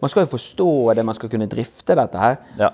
man 0.00 0.12
skal 0.12 0.24
jo 0.24 0.30
forstå 0.32 0.70
det, 0.96 1.04
man 1.10 1.18
skal 1.18 1.32
kunne 1.34 1.50
drifte 1.52 1.98
dette 2.00 2.22
her. 2.22 2.38
Ja. 2.58 2.70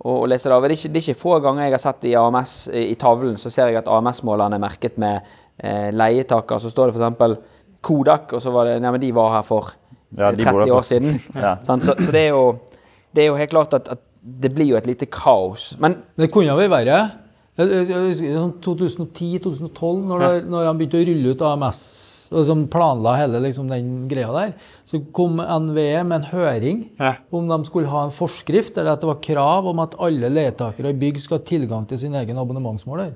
Og, 0.00 0.16
og 0.16 0.26
lese 0.32 0.50
det 0.50 0.56
av. 0.56 0.66
Det 0.66 0.74
er, 0.74 0.80
ikke, 0.80 0.90
det 0.90 0.98
er 1.00 1.06
ikke 1.06 1.22
få 1.22 1.36
ganger 1.46 1.68
jeg 1.68 1.76
har 1.76 1.84
sett 1.84 2.08
i 2.10 2.16
AMS, 2.18 2.56
i, 2.74 2.88
i 2.90 2.98
tavlen, 2.98 3.38
så 3.38 3.54
ser 3.54 3.70
jeg 3.70 3.84
at 3.84 3.92
AMS-målerne 3.92 4.58
er 4.58 4.66
merket 4.66 4.98
med 5.00 5.22
eh, 5.62 5.92
leietaker. 5.94 6.58
Så 6.58 6.74
står 6.74 6.90
det 6.90 6.98
f.eks. 6.98 7.62
Kodak, 7.82 8.34
og 8.34 8.42
så 8.42 8.50
var 8.54 8.68
det 8.68 8.76
Nei, 8.82 8.92
men 8.94 9.02
de 9.02 9.08
var 9.14 9.38
her 9.38 9.46
for 9.46 9.72
Ja, 10.18 10.30
eh, 10.30 10.36
de 10.36 10.44
bor 10.44 10.62
30 10.62 10.72
år 10.76 10.86
siden. 10.88 11.20
Ja. 11.46 11.56
sånn, 11.66 11.80
Så, 11.82 11.94
så 11.98 12.12
det, 12.12 12.26
er 12.28 12.32
jo, 12.34 12.58
det 13.14 13.24
er 13.24 13.30
jo 13.32 13.36
helt 13.40 13.50
klart 13.50 13.74
at, 13.74 13.88
at 13.96 14.00
det 14.22 14.52
blir 14.54 14.68
jo 14.72 14.76
et 14.78 14.86
lite 14.86 15.06
kaos. 15.10 15.72
Men 15.80 15.98
Men 16.16 16.26
det 16.26 16.32
kunne 16.34 16.54
vel 16.56 16.70
være. 16.70 16.96
verre. 16.96 17.18
Sånn 17.58 18.54
2010-2012, 18.64 20.04
når, 20.08 20.22
han 20.24 20.46
når 20.50 20.68
begynte 20.78 21.00
å 21.00 21.06
rulle 21.08 21.32
ut 21.34 21.42
AMS, 21.44 21.80
og 22.32 22.46
som 22.48 22.62
planla 22.72 23.12
hele 23.20 23.42
liksom, 23.44 23.68
den 23.68 24.06
greia 24.08 24.30
der, 24.32 24.54
så 24.88 25.02
kom 25.12 25.36
NVE 25.36 26.00
med 26.08 26.22
en 26.22 26.28
høring 26.30 26.78
Hæ? 27.00 27.10
om 27.34 27.50
de 27.50 27.58
skulle 27.68 27.90
ha 27.92 28.06
en 28.06 28.14
forskrift, 28.14 28.78
eller 28.78 28.94
at 28.94 29.02
det 29.04 29.10
var 29.10 29.20
krav 29.24 29.68
om 29.68 29.82
at 29.84 29.98
alle 30.00 30.30
leietakere 30.32 30.94
i 30.94 31.00
bygg 31.02 31.20
skal 31.20 31.40
ha 31.40 31.44
tilgang 31.44 31.84
til 31.90 32.00
sin 32.00 32.14
egen 32.16 32.40
abonnementsmåler. 32.40 33.12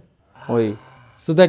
oi. 0.52 0.74
Så 1.16 1.32
det, 1.32 1.48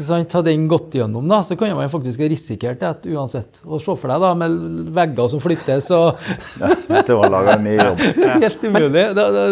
sant, 0.00 0.32
Hadde 0.32 0.50
den 0.50 0.66
gått 0.70 0.94
gjennom, 0.96 1.26
da, 1.28 1.42
så 1.44 1.56
kunne 1.58 1.76
man 1.78 1.90
faktisk 1.92 2.22
ha 2.22 2.28
risikert 2.30 2.80
det 2.80 3.10
uansett. 3.12 3.60
Og 3.66 3.80
se 3.82 3.94
for 3.98 4.10
deg 4.10 4.22
da, 4.22 4.30
med 4.38 4.88
vegger 4.96 5.28
som 5.32 5.42
flyttes 5.42 5.90
og 5.96 6.18
Jeg 6.94 7.04
tror 7.08 7.24
han 7.26 7.34
laga 7.34 7.56
en 7.58 7.66
ny 7.68 7.76
jobb. 7.76 8.02
Helt 8.44 8.64
umulig. 8.64 9.04
Da, 9.18 9.26
da, 9.36 9.44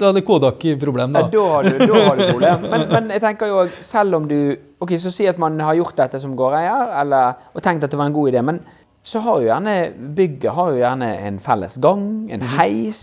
da 0.00 0.10
hadde 0.10 0.24
Kodak-problem, 0.26 1.16
Ja, 1.16 1.24
da. 1.24 1.32
da 1.32 1.44
har 1.54 1.68
du, 1.68 1.78
da 1.80 2.02
har 2.08 2.20
du 2.20 2.24
problem. 2.28 2.66
Men, 2.70 2.86
men 2.92 3.10
jeg 3.16 3.24
tenker 3.24 3.50
jo, 3.50 3.64
selv 3.84 4.20
om 4.20 4.28
du 4.30 4.38
Ok, 4.84 4.90
så 5.00 5.08
si 5.14 5.24
at 5.30 5.38
man 5.40 5.54
har 5.64 5.76
gjort 5.78 5.96
dette 5.96 6.18
som 6.20 6.34
gårdeier, 6.36 6.90
eller, 7.00 7.38
og 7.56 7.62
tenkt 7.64 7.86
at 7.86 7.92
det 7.94 7.96
var 7.96 8.10
en 8.10 8.16
god 8.16 8.28
idé, 8.34 8.42
men 8.44 8.58
så 9.04 9.22
har 9.24 9.38
jo 9.40 9.46
gjerne 9.48 9.74
bygget 10.16 10.52
har 10.56 10.72
jo 10.74 10.80
gjerne 10.82 11.08
en 11.28 11.38
felles 11.40 11.78
gang, 11.80 12.02
en 12.34 12.44
heis, 12.58 13.00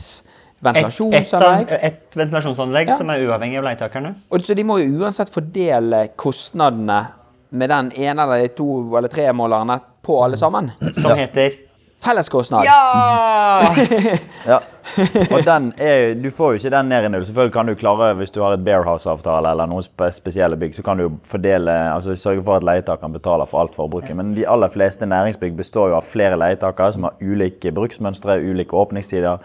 Et, 0.62 0.68
et, 0.68 0.76
ventilasjonsanlegg. 0.76 1.72
et 1.82 2.16
ventilasjonsanlegg 2.16 2.88
Ja. 2.88 2.98
som 2.98 3.10
er 3.10 3.24
uavhengig 3.26 3.58
av 3.58 3.66
leietakerne. 3.66 4.14
Og 4.30 4.42
så 4.46 4.54
de 4.56 4.64
må 4.64 4.78
jo 4.78 5.02
uansett 5.02 5.30
fordele 5.34 6.10
kostnadene 6.16 7.08
med 7.52 7.70
den 7.70 7.92
ene 7.98 8.24
eller 8.24 8.46
de 8.46 8.54
to 8.56 8.98
eller 8.98 9.10
tre 9.10 9.32
målerne 9.34 9.80
på 10.06 10.24
alle 10.24 10.38
sammen. 10.38 10.72
Som 11.02 11.18
heter 11.18 11.58
Felleskostnad. 12.02 12.66
Ja. 12.66 14.60
Og 15.34 15.44
den 15.46 15.68
er, 15.78 16.16
du 16.18 16.32
får 16.34 16.54
jo 16.56 16.60
ikke 16.60 16.72
den 16.74 16.90
ned 16.90 17.06
i 17.06 17.12
null. 17.14 17.26
Selvfølgelig 17.28 17.54
kan 17.54 17.70
du 17.70 17.76
klare, 17.78 18.08
hvis 18.18 18.34
du 18.34 18.42
har 18.42 18.56
et 18.56 18.64
Bearhouse-avtale 18.66 19.52
eller 19.54 19.70
noen 19.70 19.86
spesielle 20.14 20.58
bygg, 20.60 20.74
så 20.78 20.86
kan 20.86 20.98
du 20.98 21.06
jo 21.06 21.12
fordele, 21.30 21.76
altså 21.94 22.16
sørge 22.18 22.44
for 22.48 22.58
at 22.58 22.66
leietakeren 22.68 23.14
betaler 23.14 23.50
for 23.50 23.62
alt 23.62 23.78
forbruket. 23.78 24.16
Men 24.18 24.34
de 24.38 24.48
aller 24.50 24.72
fleste 24.74 25.06
næringsbygg 25.06 25.56
består 25.60 25.92
jo 25.94 26.00
av 26.00 26.08
flere 26.08 26.40
leietakere 26.42 26.96
som 26.96 27.08
har 27.08 27.22
ulike 27.22 27.74
bruksmønstre, 27.78 28.40
ulike 28.42 28.78
åpningstider. 28.78 29.38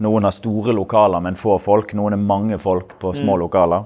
Noen 0.00 0.22
har 0.28 0.30
store 0.36 0.72
lokaler, 0.76 1.20
men 1.24 1.34
få 1.38 1.56
folk. 1.60 1.92
Noen 1.98 2.14
er 2.14 2.22
mange 2.22 2.58
folk 2.62 2.92
på 3.02 3.10
små 3.18 3.34
lokaler. 3.40 3.84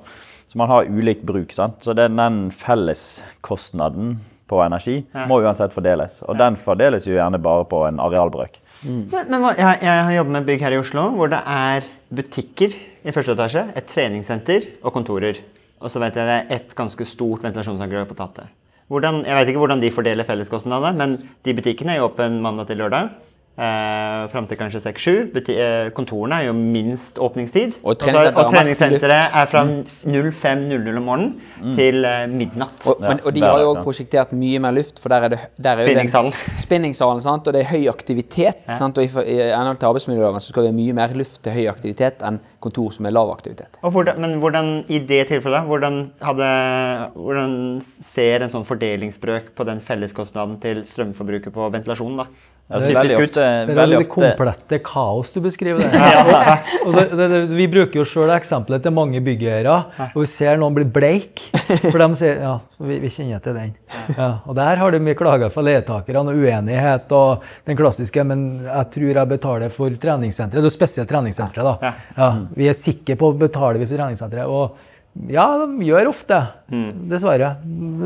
Så 0.53 0.59
man 0.61 0.68
har 0.68 0.85
ulik 0.85 1.22
bruk. 1.25 1.53
sant? 1.57 1.79
Så 1.81 1.94
den, 1.96 2.16
den 2.20 2.51
felleskostnaden 2.53 4.18
på 4.51 4.59
energi 4.64 4.98
må 5.31 5.38
uansett 5.40 5.72
fordeles. 5.72 6.18
Og 6.29 6.37
den 6.37 6.57
fordeles 6.61 7.07
jo 7.09 7.14
gjerne 7.16 7.38
bare 7.42 7.64
på 7.70 7.85
en 7.88 8.01
arealbrøk. 8.05 8.59
Men, 8.85 9.09
men 9.31 9.38
hva- 9.40 9.55
jeg, 9.57 9.79
jeg 9.87 10.05
har 10.09 10.12
jobbet 10.18 10.35
med 10.37 10.46
bygg 10.48 10.64
her 10.66 10.75
i 10.77 10.81
Oslo 10.83 11.07
hvor 11.16 11.31
det 11.33 11.38
er 11.48 11.87
butikker 12.12 12.75
i 13.07 13.14
første 13.14 13.33
etasje, 13.37 13.62
et 13.79 13.87
treningssenter 13.88 14.66
og 14.83 14.92
kontorer. 14.96 15.38
Og 15.83 15.90
så 15.90 16.03
vet 16.03 16.18
jeg 16.18 16.29
det 16.29 16.35
er 16.42 16.57
et 16.59 16.75
ganske 16.79 17.07
stort 17.09 17.42
ventilasjonsanlegg 17.46 18.05
på 18.11 18.18
tatet. 18.18 18.51
Hvordan, 18.92 19.22
jeg 19.25 19.38
vet 19.38 19.48
ikke 19.53 19.62
hvordan 19.62 19.81
de 19.81 19.90
fordeler 19.94 20.27
felleskostnadene, 20.29 20.98
men 20.98 21.14
de 21.46 21.55
butikkene 21.57 21.94
er 21.94 22.03
jo 22.03 22.11
åpne 22.11 22.42
mandag 22.44 22.68
til 22.68 22.83
lørdag. 22.83 23.09
Eh, 23.52 24.28
Fram 24.32 24.46
til 24.48 24.56
kanskje 24.56 24.80
6-7. 24.80 25.50
Eh, 25.52 25.90
kontorene 25.92 26.38
er 26.40 26.46
jo 26.46 26.54
minst 26.56 27.18
åpningstid. 27.20 27.74
Og 27.84 27.98
så- 27.98 28.06
treningssenteret 28.06 28.38
og 28.40 28.52
treningssenteret 28.52 29.34
er 29.36 29.46
fra 29.50 29.64
05.00 29.66 30.96
om 30.96 31.04
morgenen 31.04 31.74
til 31.76 32.04
eh, 32.08 32.26
midnatt. 32.32 32.86
Og, 32.86 32.96
men, 33.00 33.20
og 33.20 33.34
de 33.34 33.42
har 33.44 33.60
jo 33.60 33.74
det 33.74 33.78
er 33.78 33.84
prosjektert 33.84 34.32
mye 34.32 34.58
mer 34.58 34.72
luft, 34.72 34.98
for 34.98 35.12
der 35.12 35.26
er 35.26 35.28
det, 35.34 35.40
der 35.60 35.70
er 35.82 35.84
Spinningsalen. 35.84 36.32
Den, 36.32 36.58
Spinningsalen. 36.64 37.20
Sant? 37.20 37.46
og 37.46 37.52
det 37.52 37.60
er 37.66 37.68
høy 37.74 37.88
aktivitet. 37.92 38.64
Sant? 38.78 38.96
Og 38.96 39.04
i, 39.04 39.10
i 39.34 39.36
henhold 39.52 39.76
til 39.82 39.90
arbeidsmiljøloven 39.90 40.40
så 40.40 40.48
skal 40.54 40.62
vi 40.62 40.72
ha 40.72 40.76
mye 40.78 40.96
mer 40.96 41.12
luft 41.18 41.42
til 41.44 41.52
høy 41.52 41.68
aktivitet 41.68 42.24
enn 42.24 42.40
kontor 42.62 42.88
som 42.96 43.04
er 43.06 43.12
lav 43.12 43.30
aktivitet. 43.34 43.76
Og 43.82 43.92
hvordan, 43.92 44.18
men 44.22 44.38
hvordan, 44.40 44.72
i 44.88 44.98
det 45.04 45.26
tilfellet, 45.28 45.68
hvordan, 45.68 46.00
hadde, 46.24 46.48
hvordan 47.20 47.54
ser 47.84 48.46
en 48.46 48.54
sånn 48.56 48.64
fordelingsbrøk 48.64 49.52
på 49.58 49.68
den 49.68 49.84
felleskostnaden 49.84 50.56
til 50.62 50.84
strømforbruket 50.88 51.52
på 51.52 51.68
ventilasjon, 51.76 52.16
da? 52.16 52.28
Altså, 52.72 52.88
er 52.88 52.96
veldig 52.96 53.16
ofte, 53.18 53.41
Det 53.42 53.74
er 53.74 53.78
veldig 53.78 54.00
det 54.02 54.09
komplette 54.12 54.78
kaos 54.87 55.33
du 55.35 55.40
beskriver 55.44 55.83
der. 55.83 56.61
og 56.87 56.96
det, 56.96 57.07
det, 57.18 57.40
vi 57.52 57.66
bruker 57.70 58.00
jo 58.00 58.07
sjøl 58.09 58.33
eksempelet 58.35 58.85
til 58.85 58.94
mange 58.94 59.22
byggeiere. 59.24 59.78
Og 60.12 60.20
vi 60.22 60.28
ser 60.31 60.61
noen 60.61 60.76
bli 60.76 60.87
bleik. 60.87 61.42
For 61.88 61.98
de 61.98 62.09
sier 62.18 62.42
ja, 62.44 62.55
vi, 62.83 63.00
vi 63.02 63.11
kjenner 63.12 63.42
til 63.44 63.59
den. 63.59 63.74
Ja, 64.16 64.31
og 64.46 64.57
der 64.59 64.81
har 64.81 64.94
du 64.94 65.00
mye 65.02 65.18
klager 65.18 65.52
fra 65.52 65.66
leietakerne 65.66 66.33
og 66.33 66.44
uenighet 66.44 67.12
og 67.18 67.44
den 67.68 67.78
klassiske. 67.78 68.24
Men 68.28 68.46
jeg 68.68 68.92
tror 68.96 69.11
jeg 69.11 69.33
betaler 69.35 69.74
for 69.74 70.00
treningssenteret. 70.07 70.62
Det 70.62 70.72
er 70.72 70.78
spesielt 70.78 71.12
treningssenteret, 71.12 71.68
da. 71.68 71.92
Ja, 72.16 72.33
vi 72.57 72.70
er 72.70 72.78
sikre 72.78 73.18
på 73.20 73.35
betaler 73.40 73.83
vi 73.83 73.90
for 73.90 73.98
treningssenteret. 73.98 74.48
Og 74.48 74.91
ja, 75.29 75.44
de 75.61 75.85
gjør 75.87 76.09
ofte 76.09 76.38
Dessverre. 77.11 77.57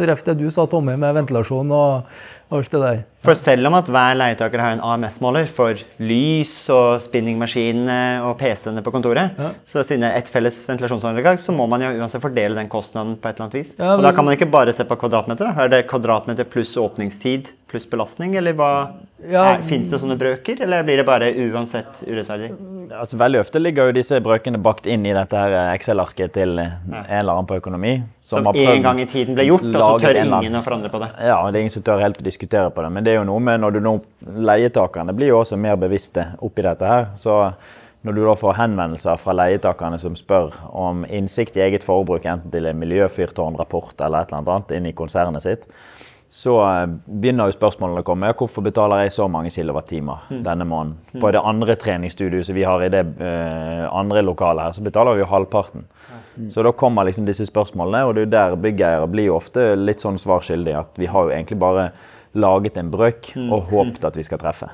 Ref 0.09 0.25
det 0.27 0.35
du 0.41 0.49
sa, 0.51 0.65
Tommy, 0.67 0.97
med 0.99 1.15
ventilasjon 1.15 1.69
og 1.71 2.09
alt 2.51 2.71
det 2.73 2.81
der. 2.83 2.99
For 3.23 3.39
selv 3.39 3.67
om 3.71 3.77
at 3.79 3.87
hver 3.91 4.17
leietaker 4.19 4.63
har 4.63 4.75
en 4.75 4.83
AMS-måler 4.83 5.47
for 5.51 5.79
lys 6.03 6.53
og 6.75 6.99
spinningmaskinene 7.05 7.99
og 8.27 8.37
PC-ene 8.41 8.83
på 8.87 8.93
kontoret, 8.95 9.39
så 9.67 9.83
siden 9.87 10.03
det 10.03 10.11
er 10.13 10.19
ett 10.21 10.31
felles 10.35 10.59
ventilasjonsanlegg, 10.71 11.39
så 11.43 11.55
må 11.55 11.67
man 11.71 11.83
jo 11.87 11.93
uansett 12.01 12.23
fordele 12.23 12.59
den 12.59 12.71
kostnaden 12.71 13.15
på 13.19 13.31
et 13.31 13.37
eller 13.39 13.47
annet 13.49 13.59
vis. 13.61 13.75
Ja, 13.79 13.95
Og 13.97 14.03
da 14.07 14.13
kan 14.15 14.27
man 14.27 14.35
ikke 14.35 14.51
bare 14.51 14.75
se 14.75 14.87
på 14.87 14.99
kvadratmeter. 14.99 15.47
da. 15.51 15.63
Er 15.63 15.69
det 15.73 15.87
kvadratmeter 15.91 16.47
pluss 16.51 16.75
åpningstid 16.77 17.53
pluss 17.71 17.87
belastning, 17.91 18.35
eller 18.39 18.55
hva? 18.55 18.71
Ja. 19.25 19.63
Fins 19.65 19.89
det 19.91 19.99
sånne 20.03 20.19
brøker, 20.21 20.59
eller 20.61 20.83
blir 20.85 21.01
det 21.01 21.07
bare 21.09 21.31
uansett 21.47 22.03
urettferdig? 22.05 22.51
altså, 22.93 23.17
Veldig 23.17 23.41
ofte 23.41 23.63
ligger 23.63 23.89
jo 23.89 23.95
disse 23.97 24.19
brøkene 24.23 24.61
bakt 24.63 24.87
inn 24.91 25.07
i 25.09 25.15
dette 25.17 25.41
her 25.41 25.73
Excel-arket 25.73 26.35
til 26.37 26.59
en 26.61 26.75
eller 26.93 27.33
annen 27.33 27.49
på 27.49 27.57
økonomi. 27.61 27.95
Som 28.21 28.45
som 28.45 28.59
en 28.61 28.85
gang 28.85 29.01
i 29.01 29.07
tiden 29.09 29.39
ble 29.39 29.47
gjort, 29.49 29.65
og 29.71 29.81
så 29.81 30.05
tør 30.05 30.21
ingen 30.21 30.59
å 30.59 30.63
forandre 30.67 30.91
på 30.93 31.01
det. 31.01 31.09
Ja, 31.31 31.39
det 31.49 31.59
er 31.59 31.65
ingen 31.65 31.75
som 31.79 31.87
tør 31.87 32.03
helt 32.03 32.21
å 32.21 32.27
diskutere 32.27 32.71
på 32.75 32.85
det. 32.85 32.93
Men 32.93 33.07
det 33.07 33.15
er 33.15 33.21
jo 33.21 33.27
noe 33.31 33.43
med 33.43 33.63
når 33.63 33.77
du 33.79 33.81
nå 33.87 33.97
Leietakerne 34.47 35.15
blir 35.17 35.33
jo 35.33 35.41
også 35.41 35.57
mer 35.61 35.79
bevisste 35.81 36.33
oppi 36.45 36.65
dette 36.67 36.87
her. 36.87 37.09
Så 37.17 37.39
når 38.07 38.15
du 38.15 38.23
da 38.27 38.35
får 38.39 38.59
henvendelser 38.61 39.19
fra 39.19 39.35
leietakerne 39.35 39.99
som 39.99 40.15
spør 40.19 40.53
om 40.77 41.07
innsikt 41.09 41.57
i 41.59 41.65
eget 41.65 41.87
forbruk, 41.87 42.27
enten 42.29 42.53
til 42.53 42.69
en 42.69 42.79
miljøfyrtårnrapport 42.79 43.97
eller 44.05 44.23
et 44.27 44.31
eller 44.31 44.43
annet 44.43 44.53
annet 44.55 44.77
inn 44.77 44.91
i 44.91 44.95
konsernet 44.95 45.43
sitt, 45.43 45.65
så 46.31 46.57
eh, 46.65 46.87
begynner 47.07 47.51
jo 47.51 47.57
spørsmålene 47.57 48.03
å 48.03 48.07
komme. 48.07 48.31
Ja, 48.31 48.37
hvorfor 48.39 48.65
betaler 48.67 49.05
jeg 49.05 49.15
så 49.15 49.29
mange 49.31 49.53
kilowattimer 49.55 50.27
denne 50.31 50.67
måneden? 50.69 51.21
På 51.23 51.31
det 51.33 51.43
andre 51.43 51.77
treningsstudioet 51.81 52.49
som 52.49 52.59
vi 52.59 52.67
har 52.67 52.83
i 52.83 52.91
det 52.93 53.05
uh, 53.21 53.87
andre 53.95 54.25
lokalet 54.27 54.67
her, 54.67 54.75
så 54.77 54.85
betaler 54.85 55.17
vi 55.17 55.25
jo 55.25 55.31
halvparten. 55.31 55.87
Så 56.53 56.63
da 56.67 56.73
kommer 56.77 57.07
liksom 57.09 57.25
disse 57.25 57.47
spørsmålene, 57.49 58.03
og 58.05 58.15
det 58.15 58.21
er 58.21 58.27
jo 58.27 58.33
der 58.35 58.59
byggeiere 58.61 59.09
blir 59.09 59.31
jo 59.31 59.39
ofte 59.39 59.71
litt 59.79 60.03
sånn 60.05 60.19
svar 60.21 60.45
skyldig. 60.45 60.75
At 60.77 61.01
vi 61.01 61.09
har 61.09 61.25
jo 61.25 61.33
egentlig 61.33 61.57
bare 61.63 61.89
laget 62.37 62.77
en 62.77 62.91
brøk 62.93 63.31
og 63.47 63.71
håpet 63.71 64.05
at 64.05 64.17
vi 64.19 64.25
skal 64.27 64.41
treffe. 64.41 64.69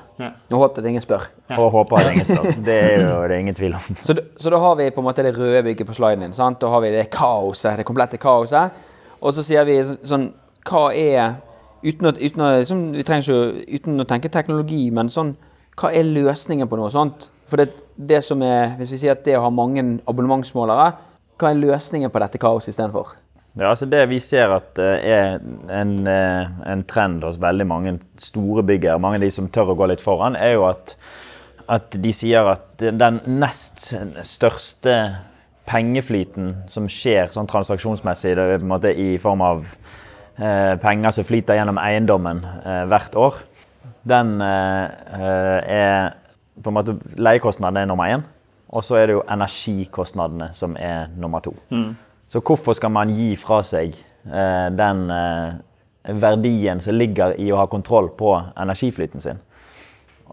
Og 0.51 0.57
håpet 0.65 0.81
at 0.81 0.89
ingen 0.89 1.03
spør. 1.03 1.29
Og 1.55 1.69
håper 1.77 2.01
at 2.01 2.11
ingen 2.11 2.27
spør. 2.27 2.49
Det 2.67 2.75
er 2.75 2.97
jo 2.99 3.21
det 3.23 3.37
er 3.37 3.39
ingen 3.39 3.55
tvil 3.55 3.77
om. 3.77 3.85
Så, 3.95 4.17
så 4.35 4.51
da 4.51 4.59
har 4.59 4.75
vi 4.79 4.89
på 4.91 4.99
en 4.99 5.07
måte 5.07 5.23
det 5.23 5.35
røde 5.37 5.63
bygget 5.69 5.87
på 5.87 5.95
sliden 5.95 6.25
din. 6.25 6.35
sant? 6.35 6.59
Da 6.59 6.71
har 6.73 6.83
vi 6.83 6.91
det 6.91 7.07
kaoset, 7.13 7.77
det 7.79 7.87
komplette 7.87 8.19
kaoset. 8.19 8.75
Og 9.23 9.31
så 9.31 9.45
sier 9.45 9.63
vi 9.67 9.79
sånn 9.83 10.33
Hva 10.67 10.89
er 10.95 11.35
Uten 11.83 12.07
å, 12.07 12.13
uten 12.15 12.43
at, 12.45 12.59
liksom, 12.61 12.83
ikke, 12.95 13.39
uten 13.75 13.99
å 13.99 14.07
tenke 14.07 14.31
teknologi, 14.31 14.85
men 14.95 15.11
sånn 15.11 15.33
Hva 15.79 15.91
er 15.91 16.07
løsningen 16.07 16.69
på 16.71 16.79
noe 16.79 16.91
sånt? 16.93 17.27
For 17.49 17.59
det, 17.59 17.73
det 17.97 18.21
som 18.23 18.43
er 18.45 18.77
Hvis 18.79 18.95
vi 18.95 19.01
sier 19.01 19.17
at 19.17 19.25
det 19.25 19.35
å 19.35 19.43
ha 19.43 19.51
mange 19.51 19.83
abonnementsmålere, 20.07 20.93
hva 21.39 21.51
er 21.51 21.59
løsningen 21.59 22.13
på 22.13 22.21
dette 22.23 22.39
kaoset 22.39 22.71
istedenfor? 22.71 23.17
Ja, 23.57 23.69
altså 23.69 23.85
Det 23.89 24.05
vi 24.09 24.17
ser 24.23 24.53
at 24.55 24.79
eh, 24.81 25.03
er 25.13 25.35
en, 25.81 25.91
eh, 26.09 26.53
en 26.71 26.85
trend 26.89 27.25
hos 27.25 27.41
veldig 27.41 27.67
mange 27.69 27.97
store 28.21 28.63
byggere, 28.65 29.01
mange 29.01 29.19
av 29.19 29.25
de 29.25 29.29
som 29.33 29.49
tør 29.51 29.73
å 29.73 29.77
gå 29.77 29.89
litt 29.91 30.01
foran, 30.01 30.37
er 30.39 30.55
jo 30.55 30.63
at, 30.71 30.95
at 31.69 31.99
de 32.01 32.13
sier 32.15 32.49
at 32.49 32.81
den 32.81 33.19
nest 33.27 33.91
største 34.25 34.95
pengeflyten 35.69 36.63
som 36.71 36.89
skjer 36.89 37.29
sånn 37.33 37.49
transaksjonsmessig, 37.49 38.33
det 38.39 38.47
er 38.47 38.57
på 38.57 38.65
en 38.65 38.73
måte 38.73 38.95
i 38.97 39.11
form 39.21 39.45
av 39.45 39.69
penger 40.81 41.11
som 41.13 41.25
flyter 41.27 41.59
gjennom 41.59 41.77
eiendommen 41.77 42.39
eh, 42.65 42.83
hvert 42.89 43.15
år, 43.15 43.41
den 44.03 44.41
eh, 44.41 44.85
eh, 45.13 45.59
er 45.73 46.13
på 46.63 46.69
en 46.69 46.77
måte 46.77 46.95
Leiekostnaden 47.17 47.77
er 47.77 47.85
nummer 47.89 48.09
én, 48.13 48.23
og 48.69 48.83
så 48.83 48.97
er 48.99 49.07
det 49.07 49.15
jo 49.17 49.23
energikostnadene 49.29 50.49
som 50.53 50.75
er 50.79 51.07
nummer 51.17 51.39
to. 51.45 51.53
Så 52.27 52.41
hvorfor 52.41 52.73
skal 52.73 52.91
man 52.91 53.11
gi 53.13 53.35
fra 53.37 53.59
seg 53.65 53.93
eh, 54.25 54.69
den 54.73 55.03
eh, 55.13 55.53
verdien 56.19 56.81
som 56.81 56.97
ligger 56.97 57.35
i 57.37 57.51
å 57.53 57.59
ha 57.61 57.67
kontroll 57.69 58.09
på 58.17 58.33
energiflyten 58.57 59.21
sin? 59.21 59.41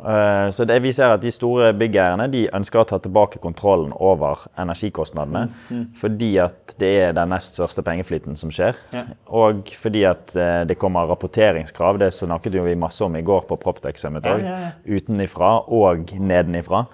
Eh, 0.05 0.51
Så 0.51 0.65
det 0.65 0.83
vi 0.83 0.93
ser 0.93 1.13
at 1.15 1.21
De 1.21 1.31
store 1.31 1.73
byggeierne 1.75 2.31
de 2.33 2.49
ønsker 2.55 2.81
å 2.81 2.87
ta 2.89 2.99
tilbake 2.99 3.39
kontrollen 3.39 3.93
over 3.99 4.47
energikostnadene. 4.59 5.49
Fordi 5.97 6.37
at 6.43 6.75
det 6.81 6.93
er 7.03 7.13
den 7.13 7.29
nest 7.29 7.55
største 7.59 7.83
pengeflyten 7.83 8.37
som 8.37 8.51
skjer. 8.51 8.75
Ja. 8.93 9.05
Og 9.29 9.69
fordi 9.77 10.05
at 10.09 10.35
eh, 10.37 10.65
det 10.65 10.79
kommer 10.79 11.07
rapporteringskrav. 11.11 11.99
Det 11.99 12.13
snakket 12.13 12.55
vi 12.65 12.75
masse 12.75 13.05
om 13.05 13.17
i 13.17 13.23
går 13.23 13.47
på 13.49 13.57
Proptex 13.61 14.01
Summit 14.01 14.25
òg. 14.25 14.45
ja, 14.45 14.59
ja. 14.61 14.71
Utenifra 14.97 15.59
og 15.69 16.11
nedenifra. 16.19 16.87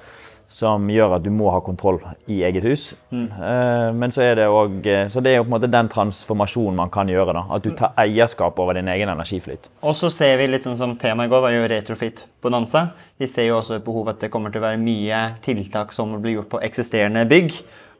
Som 0.48 0.86
gjør 0.88 1.16
at 1.16 1.24
du 1.24 1.30
må 1.34 1.50
ha 1.50 1.58
kontroll 1.60 1.98
i 2.30 2.42
eget 2.46 2.62
hus. 2.64 2.94
Mm. 3.10 3.26
Eh, 3.34 3.92
Men 3.98 4.10
så 4.14 4.22
er 4.22 4.36
det 4.38 4.46
òg 4.46 4.84
Så 5.10 5.20
det 5.20 5.32
er 5.32 5.36
jo 5.36 5.44
på 5.44 5.50
en 5.50 5.56
måte 5.56 5.70
den 5.70 5.88
transformasjonen 5.88 6.76
man 6.76 6.90
kan 6.90 7.08
gjøre. 7.08 7.32
da, 7.34 7.44
At 7.50 7.62
du 7.62 7.70
tar 7.70 7.92
eierskap 7.98 8.58
over 8.58 8.74
din 8.74 8.88
egen 8.88 9.08
energiflyt. 9.08 9.68
Og 9.82 9.94
så 9.94 10.10
ser 10.10 10.36
vi 10.38 10.46
litt 10.46 10.62
sånn 10.62 10.76
som 10.76 10.96
temaet 10.96 11.26
i 11.26 11.30
går 11.34 11.42
var 11.42 11.50
jo 11.50 11.66
retrofit-bonanza. 11.66 12.90
Vi 13.18 13.26
ser 13.26 13.48
jo 13.48 13.58
også 13.58 13.76
et 13.76 13.84
behov 13.84 14.08
at 14.08 14.20
det 14.20 14.30
kommer 14.30 14.50
til 14.52 14.62
å 14.62 14.68
være 14.68 14.78
mye 14.78 15.36
tiltak 15.42 15.92
som 15.92 16.14
blir 16.22 16.38
gjort 16.38 16.48
på 16.54 16.62
eksisterende 16.62 17.26
bygg. 17.28 17.52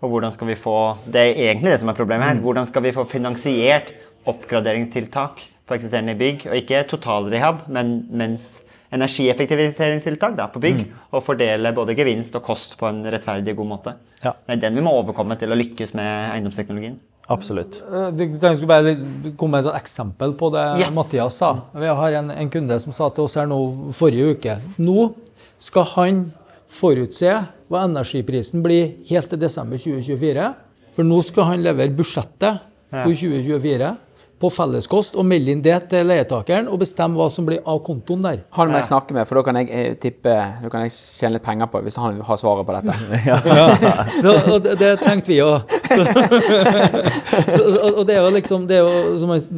Og 0.02 0.10
hvordan 0.10 0.32
skal 0.32 0.46
vi 0.48 0.54
få 0.54 0.96
Det 1.10 1.20
er 1.20 1.50
egentlig 1.50 1.72
det 1.72 1.80
som 1.80 1.88
er 1.88 1.94
problemet 1.98 2.28
her. 2.28 2.40
Hvordan 2.44 2.66
skal 2.66 2.82
vi 2.82 2.92
få 2.92 3.04
finansiert 3.04 3.92
oppgraderingstiltak 4.26 5.42
på 5.66 5.74
eksisterende 5.74 6.14
bygg? 6.18 6.46
Og 6.46 6.56
ikke 6.60 6.84
totalrehab, 6.88 7.66
men 7.68 8.06
mens 8.10 8.62
energieffektiviseringstiltak 8.92 10.36
da, 10.38 10.46
på 10.52 10.60
bygg. 10.62 10.84
Og 11.12 11.22
fordele 11.24 11.72
både 11.76 11.96
gevinst 11.98 12.36
og 12.38 12.44
kost 12.46 12.76
på 12.80 12.88
en 12.90 13.02
rettferdig 13.12 13.56
god 13.58 13.66
måte. 13.70 13.94
Ja. 14.22 14.32
Det 14.46 14.56
er 14.58 14.62
den 14.68 14.78
vi 14.80 14.84
må 14.86 14.94
overkomme 15.02 15.36
til 15.38 15.52
å 15.52 15.58
lykkes 15.58 15.94
med 15.98 16.32
eiendomsteknologien. 16.34 16.98
Absolutt. 17.28 17.80
Eh, 17.92 18.10
det- 18.12 18.40
Jeg 18.40 18.56
skulle 18.56 18.68
bare 18.68 19.32
komme 19.36 19.58
med 19.58 19.66
et 19.66 19.74
eksempel 19.82 20.32
på 20.34 20.52
det 20.52 20.78
Yes. 20.80 20.94
Mathias 20.94 21.34
sa. 21.36 21.60
Vi 21.74 21.86
har 21.86 22.12
en, 22.12 22.30
en 22.30 22.50
kunde 22.50 22.80
som 22.80 22.92
sa 22.92 23.08
til 23.10 23.24
oss 23.24 23.34
her 23.34 23.46
nå 23.46 23.92
forrige 23.92 24.36
uke 24.36 24.58
Nå 24.78 25.14
skal 25.58 25.84
han 25.84 26.32
forutse 26.68 27.46
hva 27.68 27.82
energiprisen 27.84 28.62
blir 28.62 28.94
helt 29.08 29.28
til 29.28 29.38
desember 29.38 29.76
2024. 29.76 30.54
For 30.94 31.02
nå 31.02 31.22
skal 31.24 31.44
han 31.44 31.62
levere 31.64 31.90
budsjettet 31.96 32.60
for 32.90 33.12
2024 33.12 33.96
på 34.36 34.50
felleskost 34.52 35.14
og 35.16 35.24
melde 35.24 35.48
inn 35.54 35.62
det 35.64 35.78
til 35.88 36.04
leietakeren 36.10 36.66
og 36.68 36.76
bestemme 36.82 37.16
hva 37.16 37.30
som 37.32 37.46
blir 37.48 37.62
av 37.64 37.78
kontoen 37.86 38.20
der. 38.26 38.38
Han 38.58 38.68
må 38.68 38.76
jeg 38.82 38.88
snakke 38.90 39.14
med, 39.16 39.24
for 39.28 39.34
da 39.40 39.44
kan 39.46 39.56
jeg 39.62 39.66
eh, 39.72 39.94
tippe 40.02 40.34
Da 40.62 40.68
kan 40.72 40.80
jeg 40.84 40.92
tjene 40.92 41.32
litt 41.38 41.46
penger 41.46 41.66
på 41.72 41.80
hvis 41.86 41.96
han 42.02 42.20
har 42.20 42.36
svaret 42.40 42.68
på 42.68 42.72
dette. 42.76 42.92
Så, 44.22 44.30
og 44.52 44.58
det, 44.66 44.72
det 44.82 44.92
tenkte 45.00 45.28
vi 45.32 45.38
òg. 45.44 45.58
Og 47.96 48.02
det 48.06 48.14
er 48.16 48.20
jo 48.24 48.30
liksom 48.34 48.66
Det 48.68 48.76
er 48.80 48.84
jo 48.84 48.92
som 49.22 49.30
jeg- 49.36 49.48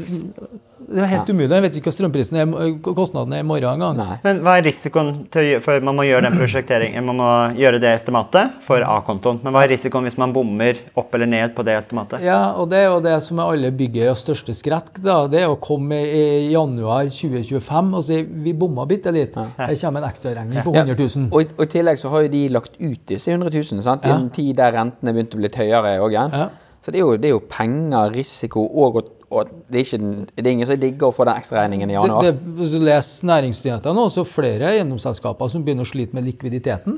det 0.88 1.02
er 1.04 1.10
helt 1.12 1.28
umulig. 1.30 1.50
Jeg 1.52 1.62
vet 1.62 1.76
ikke 1.78 1.90
hva 1.90 1.94
strømprisen 1.96 2.38
er, 2.40 2.72
kostnaden 2.82 3.32
er 3.36 3.42
i 3.44 3.46
morgen 3.46 3.74
engang. 3.76 3.96
Nei. 3.98 4.16
Men 4.24 4.40
hva 4.46 4.54
er 4.58 4.64
risikoen 4.66 5.10
til 5.30 5.58
å 5.58 5.60
for 5.62 5.80
man 5.84 5.96
må 5.98 6.06
gjøre 6.08 6.22
den 6.28 6.36
prosjekteringen, 6.38 7.04
man 7.04 7.16
må 7.20 7.28
gjøre 7.60 7.80
det 7.82 7.90
estimatet 7.94 8.54
for 8.64 8.80
A-kontoen. 8.86 9.40
Men 9.44 9.52
hva 9.52 9.64
er 9.66 9.72
risikoen 9.74 10.06
hvis 10.08 10.16
man 10.18 10.32
bommer 10.32 10.80
opp 10.96 11.14
eller 11.14 11.26
ned 11.28 11.54
på 11.54 11.64
det 11.68 11.74
estimatet? 11.78 12.22
Ja, 12.24 12.54
og 12.56 12.70
det 12.72 12.78
er 12.78 12.88
jo 12.88 13.00
det 13.04 13.16
som 13.22 13.38
er 13.44 13.52
alle 13.52 13.70
byggeres 13.70 14.24
største 14.24 14.54
skrekk. 14.56 14.94
da, 15.04 15.26
Det 15.28 15.42
er 15.42 15.48
å 15.52 15.58
komme 15.60 15.98
i 16.00 16.50
januar 16.52 17.04
2025 17.12 17.94
og 17.94 18.02
si 18.08 18.22
vi 18.22 18.52
bomma 18.54 18.86
bitte 18.88 19.12
litt. 19.12 19.36
Her 19.58 19.74
kommer 19.76 20.02
en 20.02 20.08
ekstraregning 20.08 20.62
på 20.64 20.72
100 20.74 20.96
000. 20.96 21.28
Og, 21.32 21.42
i- 21.42 21.54
og 21.58 21.62
i 21.66 21.70
tillegg 21.74 21.98
så 22.00 22.10
har 22.10 22.22
jo 22.22 22.28
de 22.28 22.48
lagt 22.48 22.80
ut 22.80 23.04
disse 23.06 23.28
100 23.30 23.50
000 23.52 23.82
sant? 23.82 24.04
i 24.04 24.08
Ja. 24.08 24.16
en 24.16 24.30
tid 24.30 24.56
der 24.56 24.72
rentene 24.72 25.12
begynte 25.12 25.36
å 25.36 25.40
bli 25.42 25.48
litt 25.48 25.56
høyere 25.60 25.98
òg. 26.00 26.12
Ja. 26.12 26.48
Så 26.80 26.92
det 26.92 27.00
er, 27.00 27.04
jo, 27.04 27.16
det 27.18 27.28
er 27.28 27.34
jo 27.34 27.40
penger, 27.50 28.12
risiko 28.14 28.62
og, 28.64 28.96
og, 28.96 29.08
og 29.28 29.50
det, 29.68 29.76
er 29.76 29.84
ikke, 29.84 29.98
det 30.38 30.44
er 30.46 30.54
ingen 30.54 30.68
som 30.70 30.78
digger 30.80 31.10
å 31.10 31.12
få 31.12 31.26
den 31.28 31.36
ekstraregningen 31.36 31.90
i 31.90 31.96
januar. 31.98 32.24
det, 32.24 32.52
hvis 32.56 32.72
du 32.72 32.80
leser 32.80 33.28
Næringsnyhetene 33.28 33.92
nå, 33.98 34.06
så 34.12 34.22
er 34.24 34.30
flere 34.30 34.70
eiendomsselskaper 34.72 35.50
som 35.52 35.64
begynner 35.66 35.84
å 35.84 35.90
slite 35.90 36.16
med 36.16 36.24
likviditeten. 36.30 36.96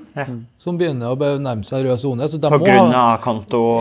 Som 0.61 0.79
begynner 0.79 1.11
å 1.11 1.33
nærme 1.43 1.67
seg 1.67 1.89
rød 1.89 1.99
sone. 2.05 2.29
På 2.31 2.61
grunn 2.63 2.95
av 2.95 3.19
av 3.19 3.19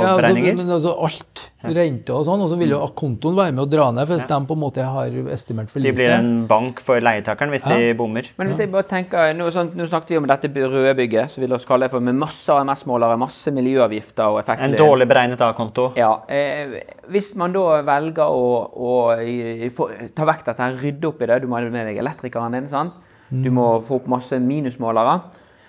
Ja, 0.02 0.16
altså, 0.18 0.56
men 0.58 0.74
altså 0.80 0.96
alt. 0.98 1.46
Rente 1.63 2.13
og 2.15 2.24
sånn. 2.24 2.39
Og 2.39 2.48
så 2.50 2.58
vil 2.58 2.69
jo 2.72 2.80
kontoen 2.95 3.36
være 3.36 3.52
med 3.52 3.65
å 3.65 3.69
dra 3.69 3.89
ned, 3.91 4.08
hvis 4.08 4.26
de 4.30 4.38
på 4.48 4.56
en 4.56 4.62
måte 4.62 4.84
har 4.86 5.10
estimert 5.34 5.69
for 5.69 5.80
De 5.80 5.89
lite. 5.89 5.95
blir 5.98 6.10
en 6.15 6.45
bank 6.48 6.80
for 6.80 7.02
leietakeren 7.04 7.50
hvis 7.52 7.65
de 7.67 7.93
bommer. 8.00 8.30
Men 8.38 8.48
hvis 8.48 8.60
jeg 8.63 8.72
bare 8.72 8.84
tenker, 8.88 9.34
nå, 9.36 9.50
sånn, 9.52 9.74
nå 9.76 9.84
snakket 9.89 10.10
vi 10.10 10.17
om 10.22 10.28
dette 10.28 10.48
røde 10.56 10.95
bygget, 10.95 11.30
så 11.34 11.41
vil 11.43 11.50
vi 11.52 11.58
kalle 11.67 11.88
det 11.88 11.91
for 11.91 12.00
med 12.00 12.15
masse 12.15 12.48
AMS-målere, 12.50 13.17
masse 13.19 13.52
miljøavgifter 13.52 14.24
og 14.32 14.39
effekter. 14.39 14.63
En 14.69 14.78
dårlig 14.80 15.08
beregnet 15.12 15.41
A-konto. 15.41 15.91
Ja, 15.98 16.22
eh, 16.30 16.80
Hvis 17.10 17.36
man 17.36 17.52
da 17.52 17.82
velger 17.82 18.24
å, 18.30 18.72
å 18.78 19.19
i- 19.19 19.69
få, 19.69 19.89
ta 20.15 20.24
vekk 20.26 20.45
dette, 20.45 20.72
rydde 20.82 21.06
opp 21.08 21.22
i 21.22 21.26
det 21.26 21.41
Du 21.41 21.48
må 21.48 21.56
ha 21.60 21.69
med 21.69 21.88
deg 21.88 21.98
elektrikeren 21.98 22.52
din. 22.54 22.67
sant? 22.69 22.93
Du 23.32 23.52
må 23.52 23.82
få 23.84 23.95
opp 24.00 24.08
masse 24.08 24.32
minusmålere. 24.39 25.22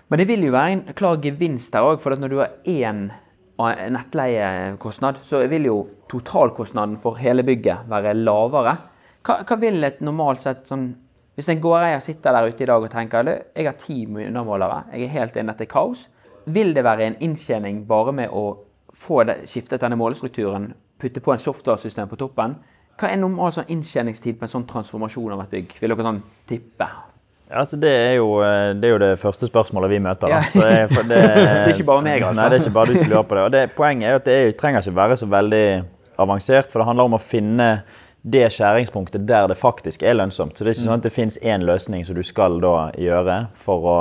Men 0.08 0.18
det 0.18 0.26
vil 0.28 0.40
jo 0.42 0.52
være 0.52 0.70
en 0.72 0.82
klar 0.94 1.16
gevinst 1.18 1.72
der 1.72 1.82
òg, 1.82 2.00
for 2.00 2.12
at 2.12 2.18
når 2.20 2.28
du 2.30 2.38
har 2.38 2.50
én 2.64 3.10
nettleiekostnad, 3.68 5.18
så 5.22 5.42
vil 5.50 5.68
jo 5.68 5.76
totalkostnaden 6.10 6.96
for 7.00 7.18
hele 7.20 7.44
bygget 7.46 7.88
være 7.90 8.14
lavere. 8.18 8.76
Hva, 9.26 9.40
hva 9.44 9.58
vil 9.60 9.84
et 9.84 10.00
normalt 10.04 10.40
sett 10.40 10.66
sånn 10.70 10.90
Hvis 11.36 11.48
en 11.52 11.60
gårdeier 11.62 12.00
sitter 12.04 12.34
der 12.34 12.48
ute 12.50 12.64
i 12.64 12.66
dag 12.68 12.82
og 12.84 12.90
tenker 12.92 13.24
«Du, 13.24 13.30
jeg 13.56 13.64
har 13.64 13.76
ti 13.78 14.02
undermålere, 14.04 14.82
jeg 14.92 15.06
er 15.06 15.12
helt 15.14 15.36
inne 15.38 15.54
dette 15.54 15.64
er 15.64 15.70
kaos. 15.72 16.02
Vil 16.44 16.74
det 16.76 16.82
være 16.84 17.06
en 17.06 17.16
inntjening 17.22 17.84
bare 17.88 18.12
med 18.12 18.34
å 18.34 18.42
få 18.92 19.22
det, 19.24 19.38
skiftet 19.48 19.80
denne 19.80 19.96
målestrukturen, 19.96 20.72
putte 21.00 21.22
på 21.24 21.32
en 21.32 21.40
software-system 21.40 22.10
på 22.10 22.18
toppen? 22.20 22.58
Hva 23.00 23.08
er 23.08 23.22
normal 23.22 23.54
sånn 23.56 23.72
inntjeningstid 23.72 24.36
på 24.36 24.44
en 24.44 24.52
sånn 24.52 24.68
transformasjon 24.68 25.32
av 25.32 25.46
et 25.46 25.54
bygg? 25.54 25.78
Vil 25.80 25.94
dere 25.94 26.08
sånn 26.10 26.20
tippe? 26.50 26.90
Altså 27.50 27.76
det, 27.80 27.90
er 27.90 28.12
jo, 28.20 28.34
eh, 28.44 28.74
det 28.78 28.88
er 28.88 28.92
jo 28.94 29.00
det 29.02 29.14
første 29.18 29.48
spørsmålet 29.48 29.90
vi 29.90 29.98
møter. 30.02 30.30
Ja. 30.30 30.40
Det, 30.54 31.06
Det 31.10 31.22
er 31.22 31.72
ikke 31.72 31.88
bare 31.88 32.04
meg, 32.06 32.22
altså. 32.22 32.36
Nei, 32.42 32.50
det 32.50 32.58
er 32.60 32.66
ikke 32.66 32.76
bare 32.76 32.92
du 32.92 33.00
som 33.00 33.10
lurer 33.10 33.26
på 33.26 33.38
det. 33.38 33.46
Og 33.46 33.54
det. 33.54 33.64
Poenget 33.78 34.06
er 34.06 34.14
jo 34.14 34.20
at 34.20 34.28
det 34.28 34.36
er, 34.36 34.52
trenger 34.60 34.86
ikke 34.86 35.00
være 35.00 35.18
så 35.18 35.30
veldig 35.30 35.64
avansert, 36.20 36.70
for 36.70 36.82
det 36.82 36.86
handler 36.90 37.10
om 37.10 37.18
å 37.18 37.22
finne 37.22 37.70
det 38.20 38.44
skjæringspunktet 38.52 39.24
der 39.28 39.48
det 39.48 39.56
faktisk 39.58 40.02
er 40.04 40.18
lønnsomt. 40.18 40.54
Så 40.56 40.64
det 40.64 40.72
er 40.72 40.76
ikke 40.76 40.86
sånn 40.86 40.98
at 41.00 41.06
det 41.08 41.14
finnes 41.14 41.40
én 41.40 41.64
løsning 41.64 42.04
som 42.04 42.18
du 42.18 42.22
skal 42.26 42.60
da 42.62 42.74
gjøre 43.00 43.38
for 43.56 43.86
å 43.88 43.98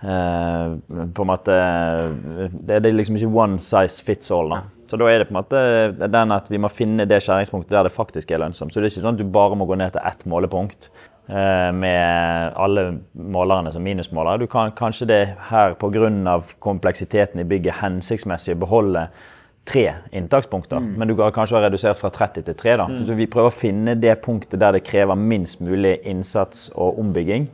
eh, 0.00 0.76
på 1.12 1.26
en 1.26 1.30
måte 1.30 1.58
Det 2.64 2.78
er 2.80 2.94
liksom 2.96 3.18
ikke 3.20 3.32
one 3.44 3.60
size 3.60 4.00
fits 4.04 4.32
all. 4.32 4.48
da. 4.56 4.62
Så 4.88 4.98
da 5.00 5.08
er 5.08 5.22
det 5.22 5.28
på 5.28 5.36
en 5.36 5.40
måte 5.42 6.08
den 6.12 6.34
at 6.34 6.48
vi 6.52 6.60
må 6.60 6.68
finne 6.72 7.06
det 7.08 7.20
skjæringspunktet 7.24 7.72
der 7.76 7.86
det 7.86 7.94
faktisk 7.94 8.32
er 8.32 8.42
lønnsomt. 8.42 8.72
Så 8.72 8.80
det 8.80 8.88
er 8.88 8.94
ikke 8.96 9.04
sånn 9.06 9.16
at 9.16 9.22
du 9.22 9.28
bare 9.36 9.56
må 9.56 9.68
gå 9.68 9.76
ned 9.80 9.94
til 9.94 10.04
ett 10.08 10.24
målepunkt 10.28 10.90
med 11.26 12.52
alle 12.58 12.98
målerne 13.14 13.70
som 13.72 13.82
minusmålere. 13.82 14.40
Du 14.42 14.46
kan 14.50 14.72
kanskje 14.74 15.06
det 15.06 15.20
her 15.50 15.74
pga. 15.78 16.40
kompleksiteten 16.60 17.40
i 17.40 17.44
bygget 17.44 17.78
hensiktsmessig 17.80 18.56
beholde 18.58 19.06
tre 19.64 19.92
inntakspunkter, 20.12 20.80
men 20.80 21.08
du 21.08 21.14
kan 21.16 21.30
kanskje 21.32 21.56
ha 21.56 21.62
redusert 21.68 21.98
fra 22.00 22.10
30 22.10 22.42
til 22.42 22.54
3. 22.54 22.76
Da. 22.76 22.86
Så 23.06 23.14
vi 23.14 23.26
prøver 23.30 23.52
å 23.52 23.54
finne 23.54 23.94
det 23.94 24.16
punktet 24.24 24.58
der 24.60 24.72
det 24.72 24.82
krever 24.84 25.14
minst 25.14 25.60
mulig 25.60 26.00
innsats 26.04 26.70
og 26.74 26.98
ombygging. 26.98 27.48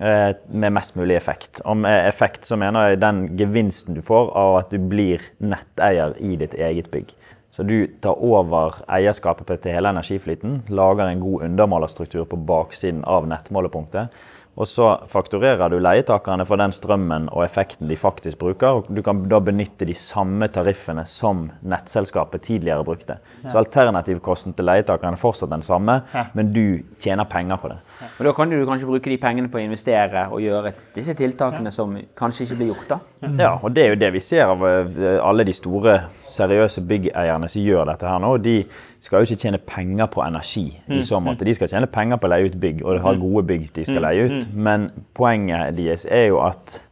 eh, 0.00 0.34
Med 0.50 0.72
mest 0.72 0.96
mulig 0.96 1.16
effekt. 1.16 1.60
Og 1.64 1.76
med 1.76 2.08
effekt 2.08 2.44
så 2.46 2.56
mener 2.56 2.88
jeg 2.88 3.00
den 3.00 3.36
gevinsten 3.38 3.94
du 3.94 4.02
får 4.02 4.32
av 4.36 4.56
at 4.58 4.70
du 4.70 4.78
blir 4.78 5.20
netteier 5.38 6.14
i 6.20 6.36
ditt 6.36 6.54
eget 6.54 6.90
bygg. 6.90 7.14
Så 7.50 7.64
du 7.64 7.86
tar 8.04 8.18
over 8.20 8.82
eierskapet 8.92 9.62
til 9.62 9.72
hele 9.72 9.90
energiflyten, 9.94 10.62
lager 10.68 11.08
en 11.08 11.22
god 11.22 11.46
undermålerstruktur 11.48 12.26
på 12.28 12.40
baksiden 12.48 13.00
av 13.08 13.28
nettmålepunktet. 13.30 14.12
Og 14.58 14.66
så 14.66 14.88
fakturerer 15.06 15.70
du 15.70 15.76
leietakerne 15.78 16.42
for 16.46 16.58
den 16.58 16.72
strømmen 16.74 17.28
og 17.30 17.44
effekten 17.44 17.86
de 17.86 17.96
faktisk 17.96 18.40
bruker. 18.40 18.80
og 18.80 18.88
Du 18.90 19.02
kan 19.06 19.20
da 19.30 19.38
benytte 19.38 19.86
de 19.86 19.94
samme 19.94 20.48
tariffene 20.50 21.04
som 21.06 21.44
nettselskapet 21.62 22.42
tidligere 22.42 22.84
brukte. 22.84 23.20
Så 23.46 23.60
alternativkosten 23.60 24.56
til 24.58 24.66
leietakerne 24.66 25.14
er 25.14 25.22
fortsatt 25.22 25.54
den 25.54 25.62
samme, 25.62 26.00
men 26.34 26.50
du 26.52 26.82
tjener 26.98 27.30
penger 27.30 27.62
på 27.62 27.70
det. 27.70 27.78
Og 28.18 28.24
Da 28.26 28.32
kan 28.32 28.50
du 28.50 28.56
kanskje 28.66 28.86
bruke 28.86 29.10
de 29.10 29.18
pengene 29.18 29.50
på 29.50 29.58
å 29.58 29.62
investere 29.64 30.26
og 30.30 30.42
gjøre 30.42 30.72
disse 30.94 31.14
tiltakene 31.18 31.72
som 31.74 31.96
kanskje 32.18 32.46
ikke 32.46 32.58
blir 32.60 32.70
gjort. 32.72 32.88
da. 32.88 32.98
Ja, 33.38 33.52
og 33.62 33.74
det 33.74 33.84
er 33.84 33.88
jo 33.94 34.00
det 34.00 34.12
vi 34.14 34.20
ser 34.22 34.44
av 34.52 34.62
eh, 34.66 35.18
alle 35.22 35.44
de 35.44 35.52
store, 35.56 35.98
seriøse 36.26 36.84
byggeierne 36.86 37.48
som 37.50 37.62
gjør 37.62 37.90
dette 37.92 38.06
her 38.06 38.18
nå. 38.22 38.34
De 38.42 38.56
skal 39.00 39.22
jo 39.22 39.28
ikke 39.28 39.42
tjene 39.46 39.58
penger 39.58 40.06
på 40.14 40.22
energi 40.26 40.66
i 40.88 41.02
så 41.02 41.20
måte. 41.22 41.46
De 41.46 41.54
skal 41.54 41.68
tjene 41.68 41.90
penger 41.90 42.20
på 42.20 42.28
å 42.28 42.34
leie 42.34 42.50
ut 42.50 42.58
bygg, 42.60 42.84
og 42.84 43.00
ha 43.02 43.14
gode 43.18 43.46
bygg 43.50 43.70
de 43.74 43.86
skal 43.88 44.04
leie 44.06 44.28
ut. 44.28 44.52
Men 44.54 44.90
poenget 45.14 45.74
deres 45.78 46.06
er 46.06 46.30
jo 46.30 46.42
at 46.46 46.82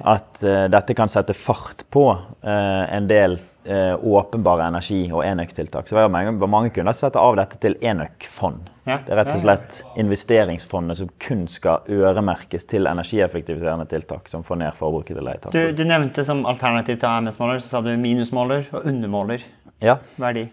at 0.00 0.42
eh, 0.48 0.66
dette 0.72 0.94
kan 0.96 1.10
sette 1.12 1.34
fart 1.36 1.84
på 1.92 2.06
eh, 2.42 2.84
en 2.96 3.08
del 3.10 3.34
eh, 3.64 3.94
åpenbare 4.04 4.66
energi- 4.66 5.12
og 5.12 5.24
enøktiltak. 5.24 5.88
Så 5.88 5.94
var 5.96 6.08
mange, 6.08 6.32
mange 6.46 6.70
kunder 6.74 6.92
som 6.96 7.08
setter 7.08 7.20
av 7.20 7.38
dette 7.40 7.60
til 7.62 7.76
enøkfond. 7.80 8.68
Ja. 8.86 8.98
Det 9.06 9.14
er 9.14 9.20
rett 9.20 9.34
og 9.34 9.42
slett 9.44 9.80
investeringsfondet 10.00 10.98
som 10.98 11.10
kun 11.22 11.46
skal 11.48 11.86
øremerkes 11.88 12.64
til 12.70 12.88
energieffektiviserende 12.90 13.86
tiltak 13.90 14.28
som 14.28 14.44
får 14.46 14.62
ned 14.62 14.78
forbruket 14.78 15.16
til 15.20 15.50
Du, 15.52 15.72
du 15.76 15.84
nevnte 15.84 16.24
som 16.24 16.46
alternativ 16.46 16.98
til 16.98 17.08
AMS-måler, 17.08 17.60
så 17.60 17.76
sa 17.76 17.82
du 17.84 17.92
minusmåler 17.96 18.70
og 18.72 18.86
undermåler. 18.86 19.44
Ja, 19.80 19.98
Hva 20.16 20.30
er 20.30 20.40
de? 20.40 20.48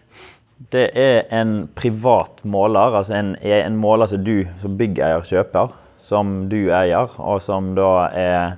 det 0.71 0.87
er 0.97 1.27
en 1.37 1.67
privat 1.77 2.41
måler, 2.43 2.95
altså 2.97 3.13
en, 3.13 3.35
en 3.41 3.77
måler 3.77 4.09
som 4.09 4.23
du 4.25 4.47
som 4.61 4.77
byggeier 4.77 5.21
kjøper, 5.21 5.75
som 6.01 6.47
du 6.49 6.71
eier, 6.73 7.13
og 7.17 7.41
som 7.45 7.73
da 7.77 7.91
er 8.09 8.57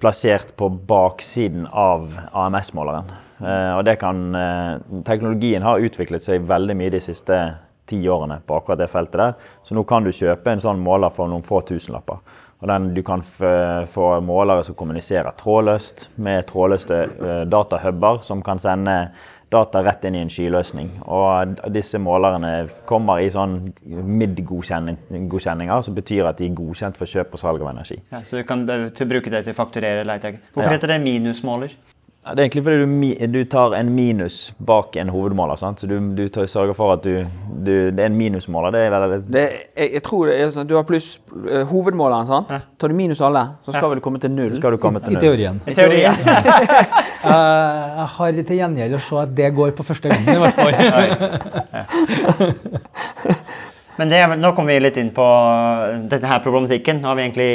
plassert 0.00 0.54
på 0.56 0.68
baksiden 0.88 1.66
av 1.72 2.12
AMS-måleren. 2.32 3.10
Eh, 3.40 3.78
og 3.78 3.84
det 3.84 3.98
kan, 3.98 4.34
eh, 4.34 4.78
teknologien 5.04 5.62
har 5.62 5.78
utviklet 5.80 6.22
seg 6.22 6.46
veldig 6.46 6.76
mye 6.76 6.90
de 6.90 7.00
siste 7.00 7.54
ti 7.86 8.02
årene 8.08 8.40
på 8.46 8.56
akkurat 8.60 8.78
det 8.78 8.90
feltet 8.90 9.12
der. 9.18 9.34
Så 9.64 9.74
nå 9.74 9.84
kan 9.86 10.04
du 10.04 10.10
kjøpe 10.10 10.46
en 10.52 10.60
sånn 10.62 10.78
måler 10.82 11.10
for 11.12 11.26
noen 11.28 11.42
få 11.42 11.64
tusenlapper. 11.66 12.18
Og 12.60 12.68
den, 12.68 12.92
du 12.94 13.02
kan 13.02 13.22
få 13.22 14.20
målere 14.20 14.62
som 14.64 14.74
kommuniserer 14.76 15.32
trådløst 15.40 16.08
med 16.18 16.46
trådløste 16.46 17.02
eh, 17.02 17.44
datahuber 17.48 18.22
som 18.22 18.42
kan 18.42 18.58
sende 18.58 19.10
data 19.50 19.80
rett 19.82 20.04
inn 20.04 20.14
i 20.14 20.20
en 20.22 20.28
skyløsning. 20.30 20.90
Og 21.08 21.56
disse 21.72 21.98
målerne 21.98 22.68
kommer 22.86 23.18
i 23.18 23.30
sånn 23.32 23.72
mid-godkjenninger, 23.82 25.80
som 25.82 25.96
betyr 25.96 26.28
at 26.28 26.38
de 26.38 26.46
er 26.46 26.54
godkjent 26.54 27.00
for 27.00 27.10
kjøp 27.10 27.34
og 27.34 27.42
salg 27.42 27.64
av 27.64 27.72
energi. 27.72 27.96
Ja, 28.12 28.20
så 28.22 28.38
du 28.38 28.44
kan 28.46 28.62
bruke 28.66 29.32
det 29.32 29.42
til 29.46 29.54
å 29.54 29.58
fakturere 29.58 30.04
leietak. 30.06 30.38
Hvorfor 30.54 30.70
Ja. 30.70 30.76
heter 30.76 30.92
det 30.94 31.00
minusmåler? 31.02 31.74
Ja, 32.20 32.34
det 32.36 32.42
er 32.42 32.44
egentlig 32.50 32.64
fordi 32.66 32.76
du, 32.84 32.86
du 33.32 33.44
tar 33.48 33.72
en 33.78 33.94
minus 33.96 34.52
bak 34.66 34.96
en 35.00 35.08
hovedmåler. 35.08 35.56
Sant? 35.56 35.80
Så 35.80 35.86
du, 35.88 35.96
du 36.14 36.28
tar, 36.28 36.44
sørger 36.46 36.76
for 36.76 36.92
at 36.92 37.04
du, 37.04 37.24
du 37.48 37.90
Det 37.90 38.02
er 38.04 38.10
en 38.10 38.16
minusmåler. 38.16 38.70
Det 38.74 38.80
er 38.84 38.90
veldig 38.96 39.20
Det, 39.32 39.44
jeg, 39.78 39.92
jeg 39.94 40.02
tror 40.04 40.26
det 40.28 40.34
er 40.36 40.50
sånn, 40.52 40.68
Du 40.68 40.74
har 40.76 40.84
pluss 40.88 41.08
uh, 41.32 41.64
hovedmåleren, 41.70 42.28
sant? 42.28 42.52
Tar 42.52 42.92
du 42.92 42.96
minus 42.98 43.20
alle, 43.24 43.46
så 43.64 43.72
skal 43.72 43.88
vel 43.88 44.02
du 44.02 44.04
komme 44.04 44.20
til 44.20 44.30
null. 44.34 44.52
skal 44.56 44.76
du 44.76 44.80
komme 44.82 45.00
til 45.00 45.16
I 45.16 45.16
null. 45.16 45.24
teorien. 45.24 45.62
I 45.66 45.74
teorien. 45.74 46.14
Eh, 47.20 47.26
jeg 47.28 48.06
har 48.14 48.36
til 48.48 48.56
gjengjeld 48.56 48.94
å 48.96 48.98
se 49.04 49.16
at 49.20 49.32
det 49.36 49.50
går 49.52 49.74
på 49.76 49.84
første 49.84 50.08
gangen, 50.08 50.24
i 50.32 50.40
hvert 50.40 50.56
fall. 50.56 50.72
Men 54.00 54.08
det 54.08 54.22
nå 54.40 54.54
kommer 54.56 54.72
vi 54.72 54.80
litt 54.80 54.96
inn 54.96 55.10
på 55.12 55.26
denne 56.08 56.30
her 56.30 56.40
problematikken. 56.40 57.02
Nå 57.02 57.10
har 57.10 57.18
vi 57.18 57.24
egentlig 57.26 57.50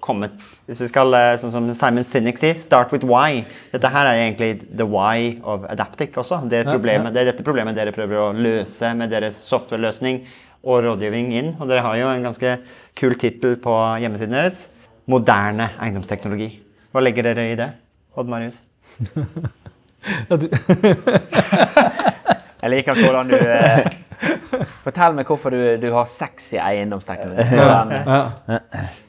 kommet 0.00 0.30
Hvis 0.66 0.80
vi 0.84 0.88
skal, 0.88 1.14
eh, 1.14 1.36
sånn 1.40 1.50
som 1.50 1.68
Simon 1.74 2.04
Sinek 2.04 2.38
sier, 2.38 2.54
'start 2.54 2.92
with 2.92 3.04
why'. 3.04 3.44
Dette 3.72 3.88
her 3.88 4.06
er 4.06 4.14
egentlig 4.14 4.76
the 4.76 4.86
why 4.86 5.40
of 5.42 5.64
Adaptic 5.68 6.12
også. 6.14 6.48
Det 6.48 6.66
er, 6.66 6.72
problemet, 6.72 7.12
det 7.12 7.22
er 7.22 7.32
dette 7.32 7.44
problemet 7.44 7.74
dere 7.74 7.92
prøver 7.92 8.16
å 8.16 8.32
løse 8.34 8.94
med 8.96 9.10
deres 9.10 9.34
softwareløsning 9.34 10.26
og 10.64 10.84
rådgivning 10.84 11.32
inn. 11.32 11.56
Og 11.60 11.68
dere 11.68 11.82
har 11.82 11.96
jo 11.96 12.08
en 12.08 12.22
ganske 12.22 12.58
kul 12.94 13.14
tittel 13.14 13.56
på 13.56 14.00
hjemmesiden 14.00 14.30
deres. 14.30 14.68
'Moderne 15.08 15.70
eiendomsteknologi'. 15.80 16.60
Hva 16.92 17.00
legger 17.02 17.22
dere 17.22 17.52
i 17.52 17.54
det, 17.56 17.72
Odd 18.16 18.28
Marius? 18.28 18.62
Jeg 22.60 22.70
liker 22.70 22.96
hvordan 23.00 23.30
du 23.30 23.36
eh, 23.36 23.84
Fortell 24.84 25.16
meg 25.16 25.28
hvorfor 25.28 25.52
du, 25.54 25.60
du 25.80 25.88
har 25.94 26.08
sexy 26.08 26.58
eiendomsteknologi. 26.60 27.56
Ja, 27.56 27.84
ja. 27.88 28.60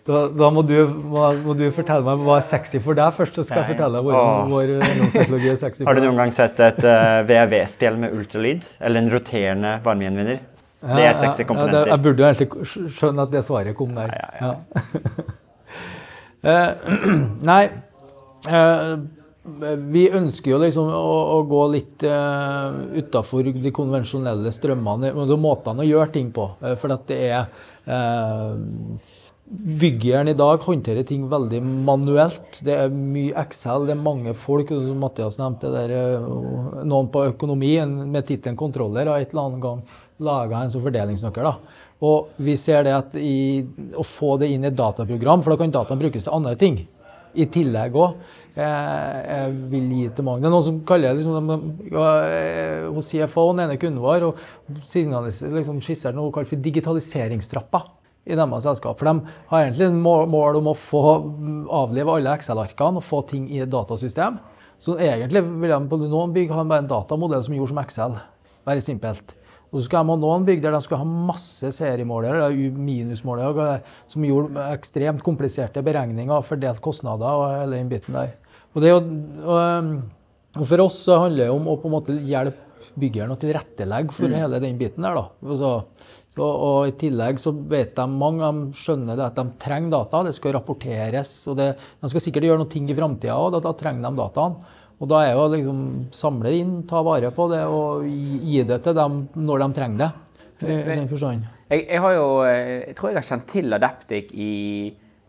Da, 0.08 0.22
da 0.34 0.48
må, 0.50 0.64
du, 0.66 0.76
må, 0.90 1.28
må 1.46 1.54
du 1.54 1.68
fortelle 1.76 2.02
meg 2.02 2.24
hva 2.26 2.40
er 2.40 2.46
sexy 2.46 2.80
for 2.82 2.98
deg 2.98 3.14
først, 3.14 3.36
så 3.38 3.44
skal 3.46 3.62
jeg 3.62 3.76
fortelle 3.76 4.00
deg 4.00 4.08
hvor 4.08 4.18
Åh. 4.18 4.40
vår 4.50 4.72
eiendomsteknologi 4.80 5.52
er 5.52 5.60
sexy 5.62 5.86
Har 5.88 5.98
du 6.00 6.02
noen 6.08 6.18
gang 6.24 6.34
sett 6.34 6.58
et 6.66 6.80
uh, 6.82 7.20
VAV-spjeld 7.30 8.02
med 8.02 8.16
ultralyd? 8.18 8.66
Eller 8.82 9.04
en 9.04 9.12
roterende 9.14 9.76
varmegjenvinner? 9.86 10.42
Det 10.82 11.06
er 11.06 11.14
sexy 11.14 11.44
Ja, 11.44 11.48
komponenter. 11.52 11.86
det, 11.86 11.94
jeg 11.94 12.04
burde 12.08 12.24
jo 12.24 12.30
egentlig 12.32 12.90
skjønne 12.98 13.28
at 13.28 13.36
det 13.36 13.44
svaret 13.46 13.78
kom 13.78 13.94
der. 13.94 14.10
Ja, 14.18 14.30
ja, 14.42 14.54
Eh, 16.42 16.70
nei 17.52 17.64
uh, 18.50 18.96
Vi 19.94 20.08
ønsker 20.10 20.56
jo 20.56 20.60
liksom 20.62 20.88
å, 20.90 21.18
å 21.36 21.40
gå 21.50 21.60
litt 21.76 22.06
uh, 22.10 22.80
utafor 22.98 23.46
de 23.46 23.74
konvensjonelle 23.74 24.50
strømmene. 24.54 25.12
og 25.14 25.34
Måtene 25.42 25.86
å 25.86 25.88
gjøre 25.88 26.14
ting 26.18 26.32
på. 26.34 26.48
eh, 26.66 26.74
for 26.82 26.94
at 26.94 27.06
det 27.10 27.20
er 27.30 27.46
uh, 27.86 28.58
Byggejern 29.52 30.30
i 30.32 30.34
dag 30.34 30.62
håndterer 30.64 31.04
ting 31.04 31.26
veldig 31.28 31.60
manuelt. 31.84 32.62
Det 32.64 32.72
er 32.86 32.94
mye 32.94 33.34
Excel, 33.42 33.84
det 33.90 33.98
er 33.98 34.00
mange 34.00 34.32
folk. 34.38 34.72
Som 34.72 35.04
Mathias 35.04 35.42
nevnte, 35.42 35.68
det 35.74 35.82
er 35.90 35.94
eh, 35.98 36.86
noen 36.88 37.10
på 37.12 37.26
økonomi 37.34 37.74
med 37.84 38.30
tittelen 38.30 38.56
kontroller 38.60 39.12
har 39.12 39.20
et 39.20 39.36
eller 39.36 39.50
annet 39.50 39.66
gang 39.66 39.84
laga 40.24 40.62
en 40.62 40.72
sånn 40.72 40.86
fordelingsnøkkel. 40.86 41.50
da. 41.50 41.84
Og 42.08 42.32
vi 42.40 42.56
ser 42.56 42.88
det 42.88 42.96
at 42.96 43.20
i, 43.20 43.68
å 43.92 44.08
få 44.08 44.38
det 44.40 44.54
inn 44.54 44.64
i 44.64 44.72
et 44.72 44.80
dataprogram, 44.80 45.44
for 45.44 45.52
da 45.52 45.60
kan 45.60 45.76
dataen 45.76 46.00
brukes 46.00 46.24
til 46.24 46.38
andre 46.38 46.56
ting. 46.56 46.86
I 47.36 47.52
tillegg 47.52 47.96
òg. 48.00 48.20
Jeg, 48.56 49.22
jeg 49.28 49.54
vil 49.72 49.96
gi 49.98 50.10
til 50.16 50.28
mange. 50.28 50.46
Det 50.46 50.48
er 50.48 50.56
noen 50.56 50.70
som 50.70 50.84
kaller 50.88 51.12
det 51.12 51.26
liksom, 51.26 51.56
eh, 51.92 52.88
hos 52.88 53.12
CFO, 53.12 53.50
den 53.52 53.66
ene 53.68 53.82
kunden 53.82 54.00
vår, 54.00 54.32
og 54.32 54.84
signaliserer, 54.88 55.60
liksom, 55.60 55.84
skisserer 55.84 56.16
noe 56.16 56.32
kalt 56.32 56.48
for 56.48 56.70
digitaliseringstrappa 56.72 57.90
i 58.26 58.38
deres 58.38 58.66
selskap. 58.68 59.00
For 59.00 59.10
de 59.10 59.34
har 59.52 59.66
egentlig 59.66 59.88
en 59.90 60.02
mål, 60.04 60.60
om 60.60 60.72
å 60.72 60.78
få 60.78 61.04
mm, 61.26 61.62
avlive 61.74 62.16
alle 62.16 62.36
Excel-arkene 62.38 63.02
og 63.02 63.06
få 63.06 63.24
ting 63.30 63.48
i 63.50 63.64
et 63.64 63.72
datasystem. 63.72 64.38
Så 64.82 64.98
egentlig 65.02 65.44
vil 65.46 65.74
de 65.74 65.80
på 65.90 66.00
noen 66.02 66.34
bygg 66.36 66.54
ha 66.54 66.66
en 66.66 66.90
datamodell 66.90 67.44
som 67.46 67.56
gjorde 67.58 67.74
som 67.74 67.82
Excel. 67.84 68.18
Veldig 68.68 68.86
simpelt. 68.86 69.36
Og 69.72 69.80
så 69.80 69.86
skal 69.88 70.04
de 70.04 70.12
ha 70.12 70.20
noen 70.20 70.46
bygg 70.46 70.62
der 70.64 70.76
de 70.76 70.82
skal 70.84 71.00
ha 71.00 71.08
masse 71.08 71.70
seriemålere, 71.78 72.50
minusmålere, 72.76 73.78
som 74.12 74.26
gjorde 74.28 74.66
ekstremt 74.76 75.24
kompliserte 75.26 75.84
beregninger 75.86 76.34
og 76.36 76.44
fordelt 76.46 76.82
kostnader 76.84 77.30
og 77.40 77.54
hele 77.56 77.80
den 77.80 77.92
biten 77.92 78.18
der. 78.18 78.34
Og, 78.74 78.82
det, 78.84 78.92
jo- 78.92 79.46
og, 79.48 79.94
og 80.60 80.68
for 80.68 80.84
oss 80.84 81.00
så 81.08 81.22
handler 81.24 81.48
det 81.48 81.56
om 81.56 81.70
å 81.72 81.78
på 81.80 81.88
en 81.90 81.96
måte 81.96 82.18
hjelpe 82.20 82.68
byggeren 82.98 83.32
å 83.32 83.40
tilrettelegge 83.40 84.12
for 84.16 84.34
hele 84.34 84.60
den 84.60 84.80
biten 84.80 85.06
der. 85.06 85.16
da. 85.16 85.24
Altså, 85.48 85.72
så, 86.32 86.46
og 86.48 86.88
I 86.88 86.94
tillegg 86.96 87.40
så 87.44 87.52
vet 87.52 87.92
de 87.98 88.06
mange 88.08 88.48
de 88.48 88.78
skjønner 88.80 89.18
det 89.20 89.26
at 89.26 89.40
de 89.40 89.44
trenger 89.60 89.92
data. 89.98 90.22
Det 90.24 90.36
skal 90.38 90.56
rapporteres. 90.56 91.34
og 91.52 91.58
det, 91.60 91.74
De 92.00 92.12
skal 92.12 92.24
sikkert 92.24 92.48
gjøre 92.48 92.62
noe 92.62 92.72
ting 92.72 92.88
i 92.88 92.96
framtida 92.96 93.36
òg, 93.36 93.50
da, 93.58 93.60
da 93.66 93.74
trenger 93.76 94.08
de 94.08 94.22
dataen. 94.22 94.56
Og 95.02 95.10
da 95.10 95.24
er 95.26 95.34
jo 95.34 95.48
liksom 95.50 95.78
samle 96.14 96.54
inn, 96.56 96.74
ta 96.88 97.02
vare 97.04 97.32
på 97.34 97.48
det 97.52 97.64
og 97.66 98.06
gi, 98.06 98.62
det 98.70 98.80
til 98.86 98.96
dem 98.96 99.24
når 99.34 99.64
de 99.66 99.70
trenger 99.80 100.04
det. 100.06 100.12
I, 100.62 100.76
den 100.86 101.08
forstand. 101.10 101.48
Jeg, 101.72 101.88
jeg 101.88 102.02
har 102.04 102.12
jo 102.14 102.26
eh, 102.46 102.84
Jeg 102.86 102.94
tror 103.00 103.10
jeg 103.10 103.18
har 103.18 103.26
kjent 103.26 103.48
til 103.50 103.74
Adaptic 103.74 104.28
i 104.38 104.50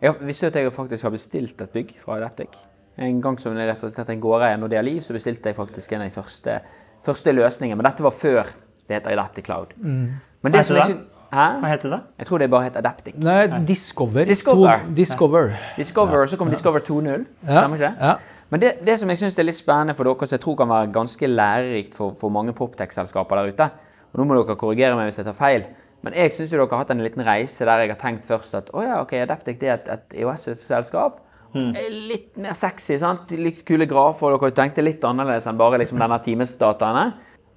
Jeg 0.02 0.18
visste 0.28 0.50
at 0.50 0.58
jeg 0.60 0.74
faktisk 0.76 1.06
har 1.08 1.14
bestilt 1.14 1.62
et 1.64 1.72
bygg 1.72 1.94
fra 2.02 2.18
Adaptic. 2.18 2.58
En 3.00 3.22
gang 3.24 3.38
som 3.40 3.56
jeg 3.56 3.70
representerte 3.70 4.12
en 4.12 4.20
gårdeie 4.20 4.58
er 4.60 4.84
Liv, 4.84 5.00
så 5.00 5.16
bestilte 5.16 5.48
jeg 5.48 5.56
faktisk 5.56 5.92
en 5.92 6.04
av 6.04 6.10
de 6.10 6.14
første, 6.14 6.58
første 7.02 7.32
løsningene. 7.32 7.80
Men 7.80 7.88
dette 7.88 8.04
var 8.04 8.12
før 8.12 8.52
det 8.88 8.98
heter 8.98 9.14
Adaptic 9.14 9.44
Cloud. 9.46 9.74
Men 9.82 10.20
Hva 10.42 10.52
det 10.56 10.66
som 10.66 10.76
jeg? 10.76 10.98
Hæ? 11.32 11.46
Hva 11.62 11.68
heter 11.70 11.92
det? 11.94 12.00
Jeg 12.20 12.28
tror 12.28 12.42
det 12.42 12.50
bare 12.52 12.66
heter 12.66 12.82
Adaptic. 12.82 13.14
Nei, 13.16 13.46
Discover. 13.64 14.26
Discover. 14.28 14.82
To, 14.84 14.94
Discover. 14.98 15.54
Discover, 15.78 16.26
så 16.28 16.36
kommer 16.36 16.52
Discover 16.52 16.84
2.0. 16.84 17.24
Ja. 17.48 17.62
Ja. 17.80 18.16
Men 18.52 18.60
det, 18.60 18.72
det 18.84 18.98
som 19.00 19.08
jeg 19.08 19.16
syns 19.22 19.38
er 19.40 19.46
litt 19.48 19.56
spennende 19.56 19.94
for 19.96 20.04
dere, 20.04 20.28
som 20.28 20.36
jeg 20.36 20.42
tror 20.44 20.58
kan 20.60 20.68
være 20.68 20.90
ganske 20.92 21.30
lærerikt 21.30 21.96
for, 21.96 22.12
for 22.20 22.28
mange 22.34 22.52
proptech-selskaper 22.52 23.40
der 23.40 23.54
ute 23.54 23.70
og 24.12 24.20
Nå 24.20 24.26
må 24.28 24.36
dere 24.36 24.58
korrigere 24.60 24.92
meg 24.98 25.08
hvis 25.08 25.22
jeg 25.22 25.24
tar 25.24 25.36
feil, 25.38 25.62
men 26.04 26.12
jeg 26.18 26.34
syns 26.36 26.50
dere 26.52 26.66
har 26.68 26.82
hatt 26.82 26.90
en 26.92 27.00
liten 27.00 27.24
reise 27.24 27.64
der 27.64 27.80
jeg 27.80 27.94
har 27.94 28.00
tenkt 28.02 28.26
først 28.28 28.58
at 28.58 28.68
å 28.76 28.82
ja, 28.84 28.98
ok, 29.00 29.14
Adaptic 29.24 29.56
det 29.62 29.70
er 29.70 29.78
et, 29.78 29.88
et 29.94 30.18
EOS-selskap. 30.20 31.22
Er 31.56 31.88
Litt 32.10 32.36
mer 32.40 32.52
sexy, 32.56 32.98
sant? 33.00 33.32
litt 33.36 33.64
kule 33.68 33.86
grafer. 33.88 34.36
Dere 34.36 34.52
tenkte 34.56 34.84
litt 34.84 35.04
annerledes 35.04 35.48
enn 35.48 35.56
bare 35.60 35.80
liksom 35.80 36.00
denne 36.00 36.20
timesdataene. 36.24 37.06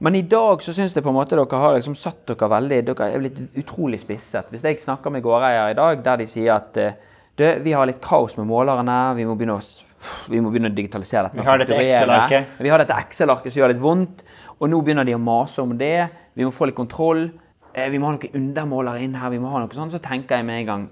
Men 0.05 0.15
i 0.19 0.21
dag 0.29 0.61
så 0.61 0.73
syns 0.75 0.93
jeg 0.93 1.01
på 1.05 1.09
en 1.09 1.17
måte 1.17 1.37
dere 1.39 1.59
har 1.61 1.75
liksom 1.79 1.95
satt 1.97 2.21
dere 2.29 2.49
veldig 2.51 2.79
Dere 2.91 3.07
er 3.15 3.21
blitt 3.23 3.39
utrolig 3.63 3.97
spisset. 4.03 4.51
Hvis 4.53 4.65
jeg 4.67 4.77
snakker 4.83 5.13
med 5.15 5.23
gårdeier 5.25 5.71
i 5.73 5.77
dag 5.77 6.03
der 6.05 6.19
de 6.21 6.27
sier 6.30 6.51
at 6.59 6.77
eh, 6.82 6.97
du, 7.36 7.43
vi 7.65 7.73
har 7.75 7.88
litt 7.89 7.97
kaos 8.03 8.38
med 8.38 8.45
målerne, 8.47 8.97
vi 9.17 9.25
må 9.27 9.34
begynne 9.36 9.57
å, 9.57 9.63
vi 10.32 10.39
må 10.43 10.51
begynne 10.53 10.69
å 10.71 10.75
digitalisere 10.77 11.32
dette. 11.32 11.41
Vi 11.41 11.47
har 11.49 11.59
dette. 11.63 11.80
Excel-arket. 11.82 12.53
Vi 12.63 12.71
har 12.71 12.84
dette 12.84 12.99
Excel-arket 13.01 13.51
som 13.51 13.59
gjør 13.63 13.73
litt 13.73 13.82
vondt, 13.84 14.21
og 14.59 14.69
nå 14.71 14.80
begynner 14.86 15.07
de 15.09 15.17
å 15.17 15.19
mase 15.19 15.59
om 15.65 15.73
det. 15.80 15.97
Vi 16.38 16.45
må 16.47 16.53
få 16.55 16.69
litt 16.69 16.77
kontroll. 16.77 17.25
Eh, 17.73 17.89
Vi 17.91 17.99
må 17.99 18.07
ha 18.07 18.13
noen 18.15 18.38
undermålere 18.39 19.01
inn 19.03 19.17
her, 19.19 19.34
vi 19.34 19.41
må 19.43 19.49
ha 19.51 19.59
noe 19.65 19.75
sånt. 19.75 19.91
Så 19.91 19.99
tenker 20.05 20.38
jeg 20.39 20.47
med 20.47 20.61
en 20.61 20.69
gang 20.69 20.86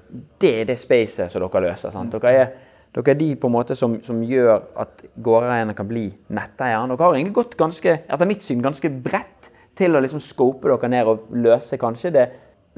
det 0.44 0.52
er 0.64 0.66
det 0.74 0.80
spacet 0.82 1.32
som 1.32 1.46
dere 1.46 1.64
løser. 1.70 1.94
sant? 1.96 2.12
Dere 2.18 2.34
er, 2.42 2.52
dere 2.94 3.14
er 3.16 3.18
de 3.18 3.30
på 3.36 3.50
en 3.50 3.56
måte 3.56 3.76
som, 3.78 3.96
som 4.06 4.20
gjør 4.22 4.68
at 4.84 5.02
gårdeierne 5.26 5.74
kan 5.78 5.88
bli 5.90 6.08
netteierne. 6.30 6.94
Dere 6.94 7.08
har 7.08 7.18
egentlig 7.18 7.38
gått 7.40 7.58
ganske, 7.58 7.96
etter 8.06 8.30
mitt 8.30 8.46
syn, 8.46 8.62
ganske 8.62 8.92
bredt 9.04 9.50
til 9.78 9.98
å 9.98 10.02
liksom 10.04 10.22
scope 10.22 10.70
dere 10.70 10.92
ned 10.94 11.10
og 11.10 11.32
løse 11.34 11.80
kanskje 11.82 12.12
det 12.14 12.28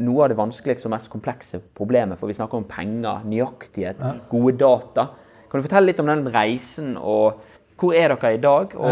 noe 0.05 0.23
av 0.25 0.31
det 0.31 0.37
vanskeligste 0.39 0.87
og 0.89 0.93
mest 0.95 1.11
komplekse 1.11 1.59
problemet. 1.75 2.19
For 2.19 2.31
vi 2.31 2.35
snakker 2.37 2.59
om 2.59 2.67
penger, 2.67 3.25
nøyaktighet, 3.27 3.99
gode 4.31 4.55
data. 4.59 5.09
Kan 5.51 5.59
du 5.59 5.67
fortelle 5.67 5.91
litt 5.91 5.99
om 6.03 6.09
den 6.11 6.25
reisen, 6.31 6.95
og 6.99 7.43
hvor 7.79 7.95
er 7.95 8.15
dere 8.15 8.33
i 8.35 8.41
dag? 8.43 8.75
Og, 8.75 8.89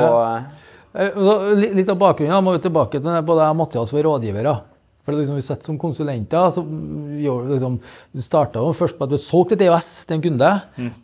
Ja. 0.93 1.09
Litt 1.57 1.89
av 1.89 1.97
bakgrunnen 1.97 2.36
da, 2.36 2.41
må 2.45 2.51
vi 2.53 2.59
tilbake 2.61 2.99
til 3.01 3.09
jeg 3.09 3.24
og 3.26 3.55
Mathias 3.57 3.93
var 3.95 4.03
rådgivere. 4.05 4.51
For 5.04 5.12
det 5.12 5.20
liksom, 5.20 5.36
Vi 5.36 5.41
sitter 5.43 5.66
som 5.66 5.78
konsulenter. 5.80 6.49
så 6.49 6.64
mm, 6.64 7.18
vi 7.18 7.30
liksom, 7.51 7.80
Det 8.14 8.24
starta 8.24 8.60
først 8.74 8.97
på 8.97 9.04
at 9.04 9.12
vi 9.12 9.18
solgte 9.18 9.58
et 9.58 9.66
EOS 9.68 10.06
til 10.06 10.16
en 10.18 10.22
kunde. 10.22 10.51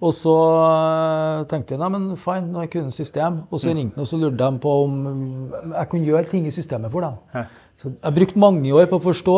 Og 0.02 0.14
så 0.16 0.36
eh, 0.64 1.46
tenkte 1.52 1.76
vi 1.76 1.82
nei, 1.82 1.90
men 1.90 2.12
fine, 2.18 2.48
nå 2.52 2.64
er 2.64 2.72
kunden 2.72 2.92
system. 2.96 3.42
Og 3.52 3.60
så 3.60 3.74
ringte 3.76 4.00
han 4.00 4.06
og 4.06 4.08
så 4.08 4.18
lurte 4.22 4.38
de 4.40 4.60
på 4.64 4.76
om 4.84 5.00
mm, 5.08 5.74
jeg 5.76 5.90
kunne 5.90 6.06
gjøre 6.06 6.32
ting 6.32 6.48
i 6.48 6.56
systemet 6.56 6.92
for 6.92 7.02
dem. 7.02 7.44
Så 7.80 7.94
jeg 7.94 8.16
brukte 8.16 8.40
mange 8.44 8.72
år 8.76 8.90
på 8.92 8.98
å 9.00 9.04
forstå 9.06 9.34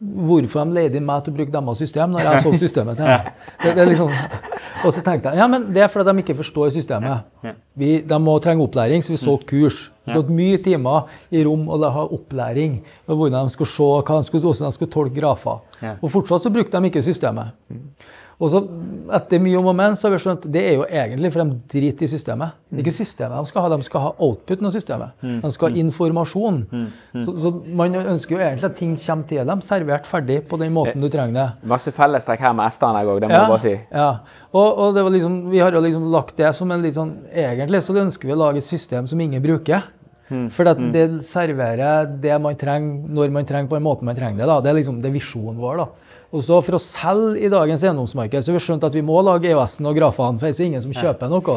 hvorfor 0.00 0.64
de 0.64 0.76
leide 0.78 0.96
inn 0.96 1.04
meg 1.04 1.26
til 1.26 1.34
å 1.34 1.36
bruke 1.36 1.52
deres 1.52 1.82
system 1.82 2.14
når 2.14 2.24
jeg 2.24 2.44
så 2.46 2.52
systemet 2.64 2.96
til 2.96 3.10
dem. 3.10 3.26
Det, 3.60 3.72
det 3.76 3.84
liksom, 3.90 4.14
og 4.82 4.94
så 4.96 5.02
tenkte 5.04 5.32
jeg 5.32 5.42
ja, 5.42 5.48
men 5.52 5.66
det 5.76 5.84
er 5.84 5.90
fordi 5.92 6.08
de 6.08 6.24
ikke 6.24 6.38
forstår 6.38 6.72
systemet. 6.72 7.28
Vi, 7.78 7.90
de 8.08 8.18
må 8.24 8.38
trenge 8.42 8.64
opplæring, 8.64 9.04
så 9.04 9.12
vi 9.12 9.20
solgte 9.20 9.50
kurs. 9.52 9.82
Vi 10.06 10.16
tok 10.16 10.32
mye 10.32 10.62
timer 10.64 11.12
i 11.30 11.44
rom 11.44 11.68
og 11.68 11.84
ha 11.84 12.06
opplæring. 12.16 12.80
med 12.80 13.20
Hvordan 13.20 13.50
de 13.50 13.54
skulle 13.54 13.74
se, 13.74 13.90
hva 14.00 14.18
de 14.18 14.28
skulle, 14.30 14.46
hvordan 14.48 14.72
de 14.72 14.78
skulle 14.78 14.94
tolke 14.96 15.18
grafer. 15.20 15.60
Og 16.00 16.08
fortsatt 16.16 16.48
så 16.48 16.54
brukte 16.54 16.80
de 16.80 16.90
ikke 16.90 17.04
systemet. 17.04 17.52
Og 18.42 18.50
så 18.50 18.58
etter 19.14 19.38
mye 19.42 19.58
om 19.58 19.68
og 19.70 19.74
men 19.78 19.94
så 19.98 20.08
har 20.08 20.14
vi 20.16 20.18
skjønt 20.24 20.46
at 20.46 20.52
det 20.54 20.62
er 20.66 20.72
jo 20.78 20.84
egentlig 20.88 21.30
for 21.34 21.42
de 21.44 21.56
driter 21.74 22.06
i 22.06 22.10
systemet. 22.10 22.56
Er 22.72 22.80
ikke 22.82 22.94
systemet 22.96 23.38
de 23.38 23.50
skal 23.50 23.64
ha, 23.64 23.70
de 23.76 23.86
skal 23.86 24.02
ha 24.02 24.10
outputen 24.24 24.66
av 24.66 24.74
systemet. 24.74 25.14
De 25.44 25.50
skal 25.54 25.70
ha 25.70 25.82
informasjon. 25.82 26.58
Så, 27.22 27.36
så 27.44 27.52
man 27.78 27.94
ønsker 28.00 28.34
jo 28.34 28.40
egentlig 28.42 28.70
at 28.70 28.76
ting 28.78 28.96
kommer 28.98 29.30
til 29.30 29.46
dem 29.52 29.62
servert 29.62 30.08
ferdig 30.10 30.40
på 30.50 30.58
den 30.58 30.74
måten 30.74 31.02
du 31.02 31.08
trenger 31.12 31.38
det. 31.38 31.46
masse 31.74 31.94
fellestrekk 31.94 32.42
her 32.48 32.56
med 32.58 32.72
S-ene 32.72 33.04
òg, 33.06 33.22
det 33.22 33.30
må 33.30 33.38
jeg 33.38 33.52
bare 33.54 33.64
si. 33.68 33.74
Ja. 33.92 34.10
Og, 34.50 34.68
og 34.68 34.94
det 34.96 35.06
var 35.06 35.14
liksom, 35.14 35.38
vi 35.52 35.62
har 35.62 35.78
jo 35.78 35.86
liksom 35.86 36.10
lagt 36.12 36.36
det 36.42 36.50
som 36.58 36.70
en 36.74 36.82
litt 36.82 36.98
sånn 36.98 37.12
Egentlig 37.32 37.82
så 37.84 37.94
ønsker 37.96 38.26
vi 38.28 38.34
å 38.34 38.40
lage 38.42 38.62
et 38.62 38.66
system 38.66 39.06
som 39.10 39.20
ingen 39.22 39.42
bruker. 39.44 39.86
For 40.52 40.64
at 40.70 40.78
det 40.94 41.04
serverer 41.28 42.06
det 42.22 42.36
man 42.40 42.56
trenger 42.56 43.10
når 43.12 43.32
man 43.34 43.44
trenger 43.48 43.68
på 43.68 43.76
den 43.76 43.84
måten 43.84 44.08
man 44.08 44.16
trenger 44.16 44.40
det. 44.40 44.48
da. 44.48 44.60
Det 44.64 44.70
er 44.70 44.78
liksom 44.78 45.02
det 45.04 45.12
visjonen 45.12 45.60
vår. 45.60 45.82
da. 45.82 45.86
Og 46.32 46.40
så 46.40 46.56
For 46.64 46.78
å 46.78 46.80
selge 46.80 47.42
i 47.44 47.50
dagens 47.52 47.82
eiendomsmarked 47.84 48.40
så 48.40 48.52
har 48.52 48.56
vi 48.56 48.64
skjønt 48.64 48.86
at 48.88 48.94
vi 48.96 49.02
må 49.04 49.18
lage 49.24 49.50
EØS-en 49.52 49.88
og 49.90 49.98
grafene, 49.98 50.40
for 50.40 50.48
ellers 50.48 50.60
er 50.60 50.64
det 50.64 50.70
ingen 50.70 50.84
som 50.86 50.94
kjøper 50.96 51.28
noe. 51.28 51.56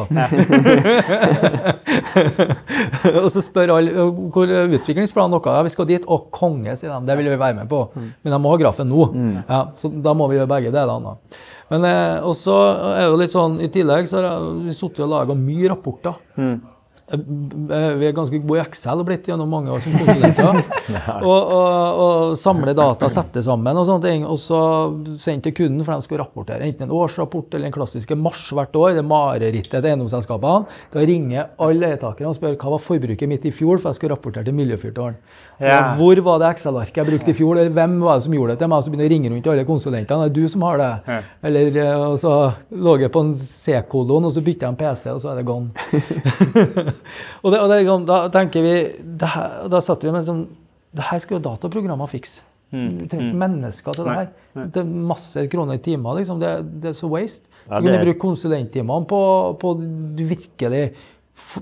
og 3.24 3.28
så 3.32 3.40
spør 3.44 3.72
alle 3.78 4.06
hvor 4.34 4.52
utviklingsplanen 4.76 5.32
noe? 5.32 5.56
ja, 5.56 5.64
vi 5.64 5.72
skal 5.72 5.88
dit. 5.88 6.04
Og 6.12 6.28
konge, 6.34 6.76
sier 6.76 6.92
de. 6.92 7.00
Det 7.08 7.16
vil 7.22 7.30
vi 7.32 7.40
være 7.40 7.56
med 7.62 7.70
på. 7.72 7.80
Men 7.96 8.36
de 8.36 8.40
må 8.42 8.52
ha 8.52 8.60
grafen 8.60 8.90
nå. 8.92 9.08
Ja, 9.48 9.62
så 9.78 9.88
da 9.88 10.12
må 10.16 10.28
vi 10.30 10.36
gjøre 10.38 10.52
begge 10.52 10.74
delene. 10.74 11.16
Men 11.72 11.82
eh, 11.88 12.22
og 12.22 12.36
er 12.46 13.00
det 13.00 13.08
jo 13.08 13.20
litt 13.24 13.32
sånn, 13.32 13.56
I 13.64 13.72
tillegg 13.74 14.06
så 14.10 14.20
har 14.22 14.44
vi 14.66 14.74
sittet 14.76 15.02
og 15.06 15.12
laga 15.16 15.34
mye 15.38 15.72
rapporter. 15.72 16.20
Vi 17.06 18.06
er 18.08 18.14
ganske 18.14 18.40
gode 18.42 18.58
i 18.58 18.62
Excel 18.64 18.98
og 18.98 19.06
blitt 19.06 19.28
gjennom 19.30 19.50
mange 19.52 19.70
år 19.70 19.82
som 19.84 19.94
konsulenter. 19.94 20.70
og, 21.30 21.52
og, 21.54 22.00
og 22.02 22.32
samle 22.40 22.74
data, 22.74 23.06
sette 23.12 23.44
sammen 23.46 23.78
og 23.78 23.86
sånne 23.86 24.02
ting. 24.02 24.24
Og 24.26 24.40
så 24.42 24.60
sende 25.22 25.46
til 25.46 25.54
kunden, 25.60 25.84
for 25.86 25.94
de 25.94 26.06
skal 26.06 26.20
rapportere 26.24 26.66
enten 26.66 26.88
en 26.88 26.94
årsrapport 26.96 27.54
eller 27.54 27.70
en 27.70 27.76
klassiske 27.76 28.18
mars 28.18 28.42
hvert 28.50 28.74
år. 28.74 28.96
Det 28.96 29.04
er 29.04 29.06
marerittet 29.06 29.76
til 29.76 29.90
eiendomsselskapene. 29.92 30.66
Da 30.96 31.04
ringer 31.06 31.52
alle 31.62 31.84
leietakerne 31.84 32.32
og 32.32 32.38
spør 32.40 32.58
hva 32.58 32.74
var 32.74 32.82
forbruket 32.82 33.30
mitt 33.30 33.46
i 33.46 33.54
fjor, 33.54 33.78
for 33.78 33.92
jeg 33.92 34.00
skal 34.00 34.12
rapportere 34.16 34.48
til 34.48 34.58
Miljøfyrtårn. 34.58 35.20
Ja. 35.62 35.94
Hvor 36.00 36.18
var 36.26 36.42
det 36.42 36.50
Excel-arket 36.56 37.00
jeg 37.00 37.10
brukte 37.12 37.32
i 37.32 37.38
fjor, 37.38 37.54
eller 37.54 37.72
hvem 37.76 38.00
var 38.02 38.18
det 38.18 38.26
som 38.26 38.34
gjorde 38.34 38.56
det 38.56 38.64
til 38.64 38.72
meg? 38.72 38.82
Så 38.82 38.90
begynner 38.90 39.06
jeg 39.06 39.12
å 39.12 39.14
ringe 39.14 39.32
rundt 39.32 39.46
til 39.46 39.54
alle 39.54 39.68
konsulentene. 39.70 40.26
Det 40.26 40.34
er 40.34 40.36
du 40.42 40.52
som 40.56 40.66
har 40.66 40.82
det. 40.82 41.22
Eller 41.46 41.80
eh, 41.84 42.04
og 42.10 42.18
så 42.20 42.34
lå 42.74 42.98
jeg 43.04 43.14
på 43.14 43.24
en 43.28 43.32
C-kolon, 43.38 44.26
og 44.26 44.34
så 44.34 44.42
bytter 44.42 44.66
jeg 44.66 44.74
en 44.74 44.80
PC, 44.82 45.06
og 45.14 45.22
så 45.22 45.32
er 45.32 45.40
det 45.40 45.46
gone. 45.46 45.70
og 47.42 47.52
det, 47.52 47.60
og 47.60 47.70
det 47.70 47.80
liksom, 47.82 48.04
da 48.08 48.20
tenker 48.32 48.64
vi 48.66 48.74
det 49.22 49.32
her, 49.32 49.66
Da 49.72 49.80
satt 49.84 50.04
vi 50.04 50.12
med 50.14 50.26
sånn 50.26 50.44
Det 50.96 51.08
her 51.10 51.20
skal 51.22 51.38
jo 51.38 51.42
dataprogrammer 51.44 52.08
fikse. 52.10 52.44
Mm. 52.74 52.86
Vi 52.98 53.08
trenger 53.10 53.26
ikke 53.28 53.40
mennesker 53.42 53.96
til 53.96 54.08
det 54.08 54.14
her. 54.16 54.30
Det 54.74 54.80
er 54.80 54.94
masse 55.12 55.44
kroner 55.52 55.78
i 55.78 55.82
timer. 55.84 56.16
Liksom. 56.18 56.40
Det, 56.42 56.54
det 56.82 56.90
er 56.90 56.96
så 56.98 57.10
waste. 57.12 57.50
Så 57.66 57.68
Ja, 57.68 57.82
kunne 57.82 57.98
du 58.00 58.06
bruke 58.08 58.22
konsulenttimene 58.22 59.06
på, 59.10 59.20
på 59.60 59.74
virkelig 60.16 60.80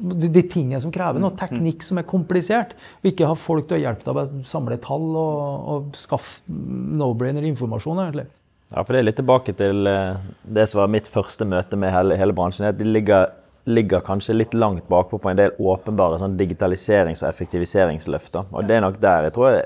de, 0.00 0.42
tingene 0.46 0.80
som 0.80 0.92
krever 0.94 1.18
Mm, 1.18 1.24
noe 1.26 1.36
teknikk 1.38 1.82
som 1.82 1.98
er 1.98 2.06
komplisert. 2.06 2.74
Og 3.02 3.10
ikke 3.10 3.26
ha 3.26 3.34
folk 3.34 3.68
til 3.68 3.78
å 3.78 3.82
hjelpe 3.82 4.06
deg 4.06 4.14
med 4.16 4.44
å 4.44 4.48
samle 4.48 4.78
tall 4.82 5.06
og, 5.18 5.68
og 5.74 5.98
skaffe 5.98 6.42
no-brainer-informasjon. 6.48 8.02
egentlig. 8.04 8.26
Ja, 8.70 8.82
for 8.82 8.94
det 8.94 9.00
er 9.00 9.08
litt 9.08 9.18
tilbake 9.20 9.54
til 9.58 9.86
eh, 9.86 10.16
det 10.56 10.68
som 10.70 10.80
var 10.80 10.92
mitt 10.94 11.08
første 11.10 11.46
møte 11.46 11.76
med 11.78 11.92
hele, 11.94 12.16
hele 12.18 12.34
bransjen. 12.36 12.64
det 12.64 12.74
at 12.74 12.78
De 12.80 12.88
ligger, 12.88 13.28
ligger 13.64 14.04
kanskje 14.04 14.36
litt 14.36 14.54
langt 14.54 14.88
bakpå 14.88 15.18
på 15.18 15.30
en 15.30 15.38
del 15.40 15.54
åpenbare 15.58 16.18
sånn 16.20 16.36
digitaliserings- 16.38 17.24
og 17.24 17.30
effektiviseringsløfter. 17.30 18.50
Og 18.52 18.68
det 18.68 18.76
er 18.76 18.84
nok 18.84 19.00
der 19.00 19.28
jeg 19.28 19.36
tror 19.36 19.62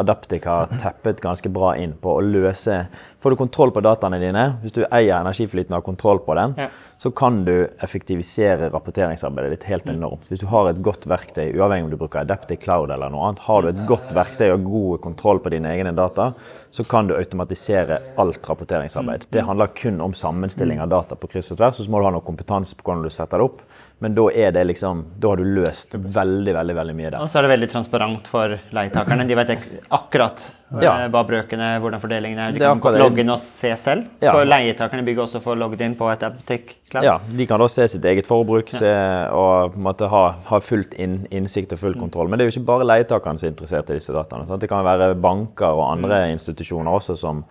Adaptic 0.00 0.44
har 0.48 0.70
teppet 0.80 1.20
ganske 1.22 1.48
bra 1.52 1.74
inn 1.78 1.92
på 2.00 2.16
å 2.18 2.24
løse 2.24 2.86
Får 3.20 3.34
du 3.34 3.36
kontroll 3.36 3.68
på 3.76 3.82
dataene 3.84 4.16
dine, 4.16 4.42
hvis 4.62 4.72
du 4.72 4.78
eier 4.86 5.18
energiflyten 5.20 5.74
og 5.74 5.82
har 5.82 5.84
kontroll 5.84 6.22
på 6.24 6.32
den, 6.38 6.54
Ja. 6.56 6.68
så 6.96 7.10
kan 7.12 7.42
du 7.44 7.68
effektivisere 7.84 8.70
rapporteringsarbeidet 8.72 9.50
ditt 9.58 9.66
helt 9.68 9.90
enormt. 9.92 10.24
Hvis 10.30 10.40
du 10.40 10.46
har 10.48 10.70
et 10.70 10.80
godt 10.80 11.04
verktøy, 11.04 11.52
uavhengig 11.52 11.84
om 11.84 11.90
du 11.90 11.98
bruker 12.00 12.22
Adaptic 12.22 12.62
Cloud 12.64 12.90
eller 12.90 13.12
noe 13.12 13.28
annet, 13.28 13.42
har 13.44 13.60
du 13.62 13.68
et 13.68 13.82
godt 13.86 14.14
verktøy 14.16 14.48
og 14.54 14.64
god 14.64 15.00
kontroll 15.04 15.38
på 15.44 15.52
dine 15.52 15.68
egne 15.68 15.92
data, 15.94 16.30
så 16.72 16.86
kan 16.88 17.08
du 17.10 17.14
automatisere 17.18 18.00
alt 18.16 18.48
rapporteringsarbeid. 18.48 19.26
Det 19.30 19.44
handler 19.44 19.66
kun 19.76 20.00
om 20.00 20.12
sammenstilling 20.16 20.80
av 20.80 20.88
data 20.88 21.14
på 21.14 21.28
kryss 21.28 21.52
og 21.52 21.58
tvers, 21.60 21.80
og 21.80 21.84
så 21.86 21.90
må 21.90 22.00
du 22.00 22.08
ha 22.08 22.14
noe 22.16 22.24
kompetanse 22.24 22.74
på 22.74 22.86
hvordan 22.88 23.04
du 23.04 23.10
setter 23.12 23.36
det 23.36 23.50
opp. 23.50 23.60
Men 24.00 24.14
da 24.16 24.22
er 24.32 24.52
det 24.56 24.62
liksom, 24.64 25.02
da 25.20 25.28
har 25.34 25.36
du 25.36 25.44
løst 25.44 25.92
veldig 25.92 26.54
veldig, 26.56 26.74
veldig 26.78 26.94
mye 26.96 27.10
der. 27.10 27.18
Og 27.20 27.28
så 27.28 27.36
er 27.40 27.44
det 27.44 27.50
veldig 27.52 27.68
transparent 27.68 28.28
for 28.32 28.54
leietakerne. 28.72 29.26
De 29.28 29.36
vet 29.36 29.50
akkurat 29.92 30.44
Ja. 30.80 30.92
eh, 31.04 31.08
hva 31.10 31.20
brøkene 31.26 31.68
hvordan 31.82 32.00
fordelingen 32.00 32.38
er. 32.38 32.52
De 32.56 32.64
er 32.64 32.80
kan 32.80 32.96
logge 32.96 33.20
inn 33.20 33.30
og 33.34 33.38
se 33.42 33.74
selv. 33.76 34.06
Ja. 34.22 34.32
For 34.32 34.46
leietakerne 34.48 35.04
bygger 35.04 35.26
også 35.26 35.42
for 35.44 35.54
logget 35.60 35.82
inn 35.84 35.96
på 35.96 36.08
et 36.12 36.22
Aptic 36.22 36.76
Cloud. 36.90 37.04
Ja, 37.04 37.18
De 37.28 37.46
kan 37.46 37.60
da 37.60 37.66
se 37.68 37.86
sitt 37.88 38.04
eget 38.04 38.26
forbruk 38.26 38.70
se, 38.72 38.94
og 39.36 39.76
måte 39.76 40.08
ha, 40.08 40.22
ha 40.46 40.60
fullt 40.60 40.94
inn, 40.94 41.26
innsikt 41.30 41.72
og 41.76 41.78
full 41.82 41.94
kontroll. 41.94 42.28
Men 42.28 42.38
det 42.38 42.46
er 42.46 42.50
jo 42.50 42.56
ikke 42.60 42.66
bare 42.72 42.86
leietakerne 42.88 43.38
som 43.38 43.48
er 43.48 43.52
interessert 43.52 43.90
i 43.90 43.98
disse 43.98 44.14
dataene. 44.16 44.46
Sant? 44.48 44.60
Det 44.62 44.68
kan 44.70 44.84
være 44.86 45.14
banker 45.20 45.74
og 45.76 45.90
andre 45.92 46.30
institusjoner 46.32 46.88
også 46.96 47.16
som 47.18 47.44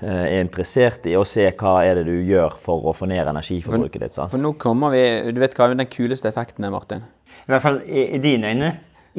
er 0.00 0.40
interessert 0.40 1.06
i 1.10 1.16
å 1.18 1.24
se 1.28 1.44
hva 1.60 1.74
er 1.84 2.00
det 2.00 2.06
du 2.08 2.16
gjør 2.24 2.56
for 2.62 2.88
å 2.88 2.94
få 2.96 3.08
ned 3.10 3.28
energiforbruket 3.28 4.04
ditt. 4.04 4.16
Sant? 4.16 4.32
For 4.32 4.40
nå 4.40 4.54
kommer 4.60 4.94
vi 4.94 5.02
Du 5.34 5.40
vet 5.42 5.56
hva 5.58 5.68
den 5.72 5.84
kuleste 5.90 6.30
effekten 6.30 6.64
er, 6.64 6.72
Martin? 6.72 7.04
I 7.44 7.52
hvert 7.52 7.64
fall 7.64 7.80
i, 7.84 8.06
i 8.16 8.20
dine 8.22 8.52
øyne. 8.52 8.70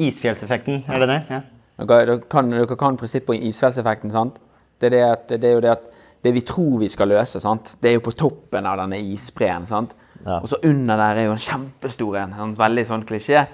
Isfjellseffekten, 0.02 0.84
er 0.88 1.02
det 1.02 1.08
det? 1.10 1.18
Ja. 1.30 1.40
Dere, 1.82 2.04
dere, 2.06 2.20
kan, 2.30 2.50
dere 2.50 2.78
kan 2.78 2.96
prinsippet 2.98 3.34
om 3.34 3.48
isfjellseffekten, 3.48 4.12
sant? 4.14 4.38
Det 4.80 4.88
er, 4.88 4.94
det, 4.94 5.02
at, 5.06 5.34
det 5.42 5.50
er 5.50 5.58
jo 5.58 5.64
det 5.64 5.74
at 5.74 5.90
det 6.22 6.32
vi 6.34 6.44
tror 6.46 6.78
vi 6.80 6.88
skal 6.90 7.10
løse, 7.10 7.40
sant? 7.42 7.74
det 7.82 7.90
er 7.90 7.98
jo 7.98 8.06
på 8.06 8.14
toppen 8.18 8.66
av 8.66 8.78
denne 8.82 8.98
isbreen. 9.02 9.66
sant? 9.68 9.92
Ja. 10.22 10.38
Og 10.38 10.48
så 10.50 10.58
under 10.68 10.98
der 10.98 11.20
er 11.20 11.28
jo 11.28 11.34
en 11.34 11.42
kjempestor 11.42 12.18
en. 12.22 12.34
En 12.38 12.56
veldig 12.58 12.84
sånn 12.88 13.04
klisjé. 13.06 13.44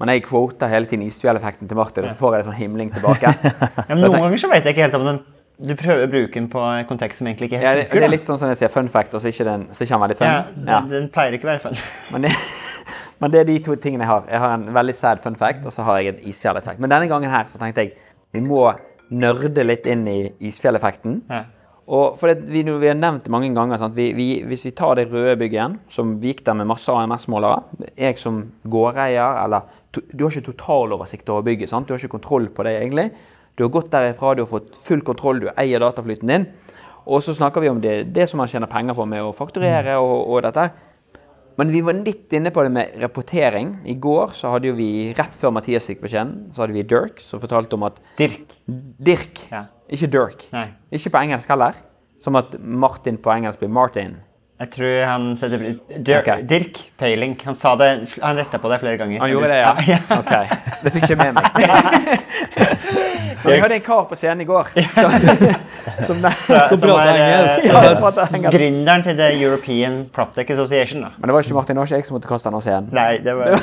Men 0.00 0.10
jeg 0.10 0.24
kvoter 0.26 0.72
hele 0.72 0.88
tiden 0.90 1.04
isfjelleffekten 1.06 1.70
til 1.70 1.78
Martin, 1.78 2.06
og 2.06 2.10
så 2.12 2.18
får 2.18 2.34
jeg 2.34 2.42
en 2.42 2.48
sånn 2.48 2.58
himling 2.58 2.92
tilbake. 2.94 3.30
Ja, 3.88 3.92
men 3.92 4.02
noen 4.02 4.24
ganger 4.24 4.40
så 4.40 4.50
vet 4.50 4.66
jeg 4.66 4.74
ikke 4.74 4.86
helt 4.88 4.98
om 4.98 5.06
den 5.06 5.20
Du 5.58 5.74
prøver 5.78 6.08
å 6.08 6.10
bruke 6.10 6.34
den 6.34 6.48
på 6.50 6.58
en 6.66 6.86
kontekst 6.88 7.20
som 7.20 7.28
egentlig 7.30 7.46
ikke 7.52 7.60
helt 7.62 7.84
funker. 7.84 7.94
Ja, 7.94 8.00
det 8.00 8.08
er 8.08 8.10
litt 8.16 8.26
sånn 8.26 8.38
som 8.40 8.50
jeg 8.50 8.58
sier 8.58 8.72
fun 8.74 8.88
fact, 8.90 9.14
og 9.14 9.22
så 9.22 9.28
er 9.30 9.34
ikke 9.36 9.46
den, 9.46 9.66
så 9.70 9.84
ikke 9.84 9.94
den 9.94 10.02
veldig 10.02 10.16
fun. 10.18 10.26
ja, 10.26 10.40
Ja. 10.66 10.80
den, 10.80 10.90
den 10.90 11.08
pleier 11.14 11.36
ikke 11.36 11.46
å 11.46 11.52
være 11.52 11.62
fun. 11.68 11.78
Men, 12.16 12.26
det, 12.26 12.32
men 13.22 13.30
det 13.30 13.40
er 13.40 13.44
de 13.52 13.58
to 13.62 13.76
tingene 13.78 14.02
jeg 14.02 14.10
har. 14.10 14.24
Jeg 14.30 14.42
har 14.42 14.54
en 14.58 14.66
veldig 14.74 14.94
sad 14.98 15.22
fun 15.22 15.36
fact, 15.38 15.66
og 15.66 15.72
så 15.72 15.86
har 15.86 16.00
jeg 16.02 16.14
en 16.14 16.24
isfjelleffekt. 16.32 16.80
Men 16.82 16.90
denne 16.90 17.06
gangen 17.12 17.30
her 17.30 17.46
så 17.50 17.60
tenkte 17.62 17.84
jeg 17.86 17.94
vi 18.34 18.42
må 18.42 18.64
nerde 19.14 19.62
litt 19.64 19.86
inn 19.86 20.02
i 20.10 20.18
isfjelleffekten. 20.48 21.20
Ja. 21.30 21.44
Og 21.84 22.16
for 22.18 22.32
det, 22.32 22.48
vi, 22.48 22.62
vi 22.64 22.88
har 22.88 22.96
nevnt 22.96 23.26
det 23.26 23.30
mange 23.30 23.50
ganger. 23.54 23.82
Vi, 23.94 24.08
vi, 24.16 24.26
hvis 24.48 24.64
vi 24.66 24.72
tar 24.74 24.96
det 24.98 25.06
røde 25.12 25.36
bygget 25.38 25.58
igjen, 25.58 25.78
som 25.92 26.14
vi 26.18 26.32
gikk 26.32 26.42
der 26.46 26.56
med 26.56 26.66
masse 26.70 26.88
AMS-målere 26.88 27.90
Jeg 28.00 28.16
som 28.18 28.38
gårdeier, 28.64 29.36
eller 29.44 29.68
Du 29.92 30.24
har 30.24 30.32
ikke 30.32 30.48
totaloversikt 30.50 31.28
over 31.30 31.44
bygget. 31.46 31.70
Sant? 31.70 31.86
Du 31.86 31.92
har 31.94 32.00
ikke 32.00 32.16
kontroll 32.16 32.48
på 32.56 32.64
det, 32.66 32.78
egentlig. 32.80 33.10
Du 33.56 33.62
har 33.64 33.70
gått 33.70 33.90
derifra, 33.92 34.34
du 34.34 34.42
har 34.42 34.50
fått 34.50 34.74
full 34.76 35.02
kontroll, 35.06 35.40
du 35.44 35.48
eier 35.56 35.82
dataflyten 35.82 36.30
din. 36.30 36.46
Og 37.06 37.20
så 37.22 37.34
snakker 37.36 37.60
vi 37.62 37.68
om 37.70 37.80
det, 37.84 37.98
det 38.16 38.26
som 38.30 38.40
man 38.40 38.48
tjener 38.50 38.66
penger 38.70 38.96
på 38.96 39.04
med 39.06 39.22
å 39.22 39.34
fakturere 39.36 39.98
og, 40.00 40.14
og 40.32 40.42
dette. 40.46 40.70
Men 41.60 41.70
vi 41.70 41.84
var 41.86 41.94
litt 41.94 42.32
inne 42.34 42.50
på 42.50 42.64
det 42.66 42.72
med 42.74 42.96
rapportering. 42.98 43.76
I 43.86 43.94
går 44.02 44.32
så 44.34 44.50
hadde 44.50 44.72
jo 44.72 44.74
vi, 44.78 45.12
rett 45.14 45.36
før 45.38 45.52
Mathias 45.54 45.86
fikk 45.86 46.00
beskjeden, 46.02 46.48
så 46.56 46.64
hadde 46.64 46.74
vi 46.74 46.82
Dirk 46.90 47.20
som 47.22 47.42
fortalte 47.42 47.76
om 47.78 47.84
at 47.86 48.00
Dirk. 48.18 48.56
Dirk, 48.66 49.44
Ja. 49.52 49.66
ikke 49.86 50.10
Dirk. 50.10 50.46
Nei. 50.56 50.66
Ikke 50.90 51.12
på 51.14 51.20
engelsk 51.22 51.52
heller. 51.54 51.78
Som 52.18 52.34
at 52.40 52.56
Martin 52.58 53.18
på 53.22 53.30
engelsk 53.30 53.60
blir 53.60 53.70
Martin. 53.70 54.16
Jeg 54.54 54.70
tror 54.70 55.00
han 55.08 55.24
setter 55.34 55.62
Dir 55.98 56.20
Ok. 56.20 56.28
Dirk 56.46 56.78
Peiling. 56.98 57.34
Han 57.44 57.56
sa 57.58 57.72
det 57.76 57.88
Han 58.22 58.36
retta 58.38 58.60
på 58.62 58.70
det 58.70 58.78
flere 58.84 59.00
ganger. 59.00 59.20
Han 59.20 59.30
gjorde 59.32 59.48
det, 59.50 59.56
ja? 59.58 59.72
ja. 59.88 59.98
Ok, 60.20 60.30
det 60.84 60.92
fikk 60.94 61.08
ikke 61.08 61.16
med 61.18 61.34
meg. 61.34 61.44
Vi 63.44 63.58
hadde 63.60 63.76
en 63.76 63.84
kar 63.84 64.06
på 64.08 64.16
scenen 64.16 64.40
i 64.40 64.46
går 64.48 64.70
som, 64.94 65.10
som, 66.06 66.22
som, 66.22 66.78
som 66.78 66.92
er, 66.94 67.18
eh, 67.18 67.58
engelsk. 67.66 68.54
Gründeren 68.54 69.04
til 69.04 69.18
The 69.18 69.28
European 69.36 69.98
PropTech 70.14 70.54
Association. 70.54 71.02
da. 71.04 71.10
Men 71.18 71.28
det 71.28 71.36
var 71.36 71.44
ikke 71.44 71.58
Martin 71.58 71.82
Aasjek 71.82 72.08
som 72.08 72.16
måtte 72.16 72.30
kaste 72.30 72.48
han 72.48 72.56
av 72.56 72.64
scenen. 72.64 72.88
Nei, 72.94 73.18
det 73.26 73.34
var 73.36 73.58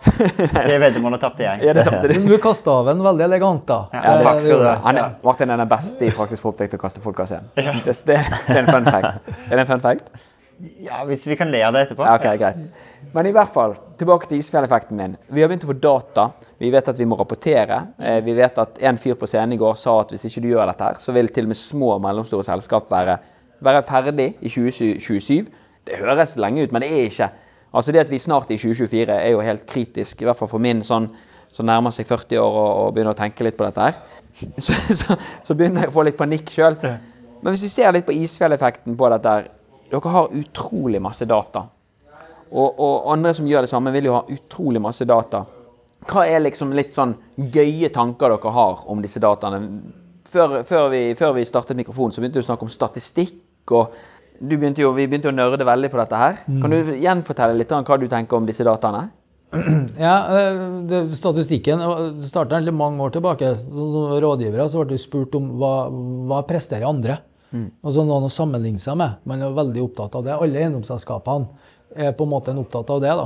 Det 0.00 0.78
veddemålet 0.80 1.20
tapte 1.20 1.44
jeg. 1.44 1.60
Ja, 1.66 1.74
det 1.76 1.84
tapte 1.84 2.08
du. 2.08 2.14
Du 2.30 2.36
kasta 2.40 2.72
av 2.80 2.88
en 2.92 3.02
veldig 3.04 3.24
elegant, 3.26 3.66
da. 3.68 3.80
Ja, 3.92 4.14
takk 4.24 4.40
skal 4.44 4.62
du 4.62 4.66
ha. 4.66 4.74
Han 4.86 4.98
er, 5.02 5.12
Martin 5.26 5.52
er 5.52 5.60
den 5.60 5.68
beste 5.70 6.08
i 6.08 6.10
praktisk 6.16 6.46
proptek 6.46 6.72
til 6.72 6.80
å 6.80 6.82
kaste 6.86 7.02
folk 7.04 7.20
av 7.20 7.28
scenen. 7.30 7.50
Det, 7.54 7.94
det, 8.08 8.18
det 8.48 8.56
er 8.56 8.62
en 8.64 8.70
fun 8.72 8.88
fact. 8.88 9.30
Er 9.50 9.54
det 9.58 9.64
en 9.66 9.70
fun 9.74 9.84
fact? 9.84 10.08
Ja, 10.84 10.98
Hvis 11.08 11.22
vi 11.28 11.36
kan 11.40 11.48
le 11.52 11.60
av 11.64 11.72
det 11.72 11.86
etterpå. 11.86 12.04
Ja, 12.04 12.16
ok, 12.20 12.26
greit. 12.40 12.86
Men 13.14 13.26
i 13.26 13.32
hvert 13.32 13.48
fall, 13.52 13.72
tilbake 13.98 14.28
til 14.28 14.42
isfjelleffekten 14.42 14.98
din. 15.00 15.14
Vi 15.32 15.40
har 15.40 15.48
begynt 15.48 15.64
å 15.64 15.70
få 15.70 15.76
data. 15.80 16.26
Vi 16.60 16.68
vet 16.74 16.90
at 16.92 17.00
vi 17.00 17.06
må 17.08 17.16
rapportere. 17.16 17.78
Eh, 17.98 18.18
Vi 18.26 18.34
vet 18.36 18.58
at 18.60 18.80
en 18.90 18.98
fyr 19.00 19.16
på 19.20 19.28
scenen 19.28 19.56
i 19.56 19.60
går 19.60 19.76
sa 19.80 19.94
at 20.02 20.12
hvis 20.12 20.26
ikke 20.28 20.42
du 20.44 20.50
gjør 20.52 20.68
dette, 20.68 20.84
her, 20.90 21.00
så 21.00 21.14
vil 21.16 21.28
til 21.32 21.48
og 21.48 21.52
med 21.54 21.60
små 21.60 21.94
og 21.96 22.02
mellomstore 22.04 22.44
selskap 22.44 22.92
være, 22.92 23.16
være 23.64 23.82
ferdig 23.88 24.28
i 24.40 24.52
2027. 24.52 25.48
Det 25.88 25.96
høres 26.02 26.36
lenge 26.40 26.66
ut, 26.68 26.72
men 26.76 26.84
det 26.84 26.92
er 26.92 27.08
ikke. 27.08 27.30
Altså 27.70 27.92
Det 27.92 28.00
at 28.02 28.10
vi 28.10 28.18
snart 28.18 28.50
i 28.50 28.58
2024 28.58 29.14
er 29.14 29.30
jo 29.30 29.44
helt 29.44 29.66
kritisk, 29.68 30.22
i 30.22 30.26
hvert 30.28 30.38
fall 30.38 30.50
for 30.50 30.62
min 30.62 30.82
sånn 30.86 31.10
som 31.50 31.66
nærmer 31.66 31.94
seg 31.94 32.06
40 32.06 32.38
år 32.38 32.56
og, 32.56 32.70
og 32.80 32.92
begynner 32.94 33.14
å 33.14 33.18
tenke 33.18 33.46
litt 33.46 33.56
på 33.58 33.66
dette 33.66 33.86
her. 33.88 34.00
Så, 34.64 34.72
så, 34.96 35.16
så 35.44 35.54
begynner 35.54 35.84
jeg 35.84 35.90
å 35.90 35.92
få 35.92 36.04
litt 36.06 36.16
panikk 36.16 36.48
sjøl. 36.48 36.78
Men 36.80 37.52
hvis 37.52 37.66
vi 37.66 37.72
ser 37.74 37.92
litt 37.92 38.06
på 38.06 38.14
isfjelleffekten 38.16 38.94
på 38.96 39.10
dette 39.12 39.34
her 39.34 39.50
Dere 39.90 40.12
har 40.14 40.34
utrolig 40.38 41.00
masse 41.02 41.26
data. 41.26 41.64
Og, 42.50 42.68
og 42.78 43.08
andre 43.10 43.32
som 43.34 43.48
gjør 43.50 43.66
det 43.66 43.70
samme, 43.72 43.90
vil 43.90 44.06
jo 44.06 44.14
ha 44.14 44.20
utrolig 44.30 44.78
masse 44.82 45.02
data. 45.02 45.42
Hva 46.06 46.22
er 46.30 46.44
liksom 46.44 46.70
litt 46.78 46.94
sånn 46.94 47.16
gøye 47.36 47.90
tanker 47.92 48.30
dere 48.30 48.52
har 48.54 48.84
om 48.90 49.02
disse 49.02 49.20
dataene? 49.22 49.60
Før, 50.30 50.60
før, 50.66 50.86
vi, 50.94 51.02
før 51.18 51.34
vi 51.36 51.44
startet 51.48 51.78
mikrofonen, 51.78 52.14
så 52.14 52.22
begynte 52.22 52.38
du 52.38 52.44
å 52.44 52.48
snakke 52.48 52.68
om 52.68 52.72
statistikk. 52.72 53.42
og 53.74 53.90
begynte 54.40 54.82
jo, 54.82 54.92
Vi 54.96 55.06
begynte 55.06 55.30
å 55.30 55.36
nerde 55.36 55.66
veldig 55.68 55.90
på 55.92 56.00
dette 56.00 56.20
her. 56.20 56.42
Kan 56.46 56.72
du 56.72 56.94
gjenfortelle 56.96 57.58
litt 57.58 57.72
om 57.72 57.84
hva 57.84 57.98
du 58.00 58.06
tenker 58.08 58.40
om 58.40 58.46
disse 58.48 58.66
dataene? 58.66 59.10
Ja, 60.00 60.14
eh, 60.38 60.60
det, 60.88 61.00
Statistikken 61.16 61.82
starta 62.22 62.60
mange 62.72 63.02
år 63.02 63.16
tilbake. 63.16 63.54
Som 63.74 64.14
rådgivere 64.22 64.68
så 64.70 64.84
ble 64.84 64.96
vi 64.96 65.02
spurt 65.02 65.34
om 65.36 65.50
hva, 65.60 65.74
hva 66.30 66.44
presterer 66.48 66.88
andre. 66.88 67.18
Altså 67.82 68.04
noen 68.06 68.28
å 68.28 68.30
sammenligne 68.30 68.78
seg 68.78 68.94
med. 69.00 69.18
Man 69.26 69.42
er 69.42 69.54
veldig 69.56 69.82
opptatt 69.82 70.14
av 70.14 70.26
det. 70.26 70.36
Alle 70.36 70.62
eiendomsselskapene 70.62 71.69
er 71.96 72.12
på 72.12 72.24
en 72.26 72.30
måte 72.30 72.50
en 72.52 72.58
opptatt 72.62 72.90
av 72.90 73.00
det. 73.02 73.10
da. 73.18 73.24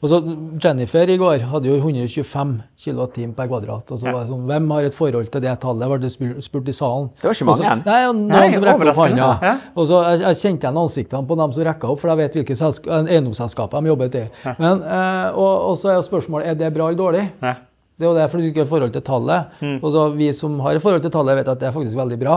Og 0.00 0.08
så 0.08 0.18
Jennifer 0.62 1.10
i 1.10 1.16
går 1.20 1.42
hadde 1.50 1.68
jo 1.68 1.76
125 1.76 2.52
kWt 2.78 3.34
per 3.36 3.48
kvadrat. 3.50 3.90
og 3.92 3.98
så 3.98 4.12
var 4.12 4.20
det 4.24 4.30
sånn, 4.30 4.46
Hvem 4.46 4.70
har 4.72 4.82
et 4.88 4.94
forhold 4.94 5.30
til 5.32 5.40
det 5.42 5.60
tallet? 5.60 5.88
ble 5.88 5.98
det 5.98 6.10
spurt, 6.44 6.68
i 6.68 6.72
salen. 6.72 7.10
Det 7.20 7.24
var 7.24 7.34
ikke 7.34 7.44
mange. 7.44 7.52
Og 7.52 7.56
så- 7.58 7.84
Nei, 7.84 8.06
noen 8.06 8.28
Nei, 8.28 8.52
som 8.54 8.64
rekte 8.64 8.88
opp 8.88 8.96
hånda. 8.96 9.42
ja. 9.42 9.58
Og 9.76 9.86
så 9.86 10.02
jeg, 10.04 10.20
jeg 10.20 10.36
kjente 10.36 10.64
igjen 10.64 10.78
ansiktene 10.78 11.26
på 11.26 11.36
dem 11.36 11.52
som 11.52 11.64
rekka 11.64 11.88
opp, 11.90 12.00
for 12.00 12.08
jeg 12.08 12.16
vet 12.16 12.32
hvilke 12.34 12.56
eh, 12.56 13.14
eiendomsselskaper 13.14 13.80
de 13.82 13.88
jobbet 13.88 14.14
i. 14.14 14.28
Men, 14.58 14.82
eh, 14.82 15.30
og, 15.34 15.70
og 15.70 15.76
så 15.76 15.90
er 15.98 16.02
spørsmålet 16.02 16.46
er 16.46 16.54
det 16.54 16.72
bra 16.74 16.88
eller 16.88 16.98
dårlig. 16.98 17.30
Ja. 17.42 17.54
Det 17.98 18.06
er 18.06 18.10
jo 18.12 18.14
det, 18.14 18.30
for 18.30 18.38
du 18.38 18.44
ikke 18.46 18.62
har 18.62 18.66
forhold 18.70 18.92
til 18.92 19.02
tallet. 19.02 19.46
Og 19.82 19.90
så 19.92 20.14
Vi 20.16 20.32
som 20.32 20.60
har 20.60 20.76
et 20.76 20.80
forhold 20.82 21.02
til 21.02 21.10
tallet, 21.10 21.34
vet 21.36 21.48
at 21.48 21.58
det 21.58 21.66
er 21.68 21.72
faktisk 21.74 21.96
veldig 21.98 22.18
bra. 22.20 22.36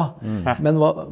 Men 0.60 0.76
hva, 0.82 1.06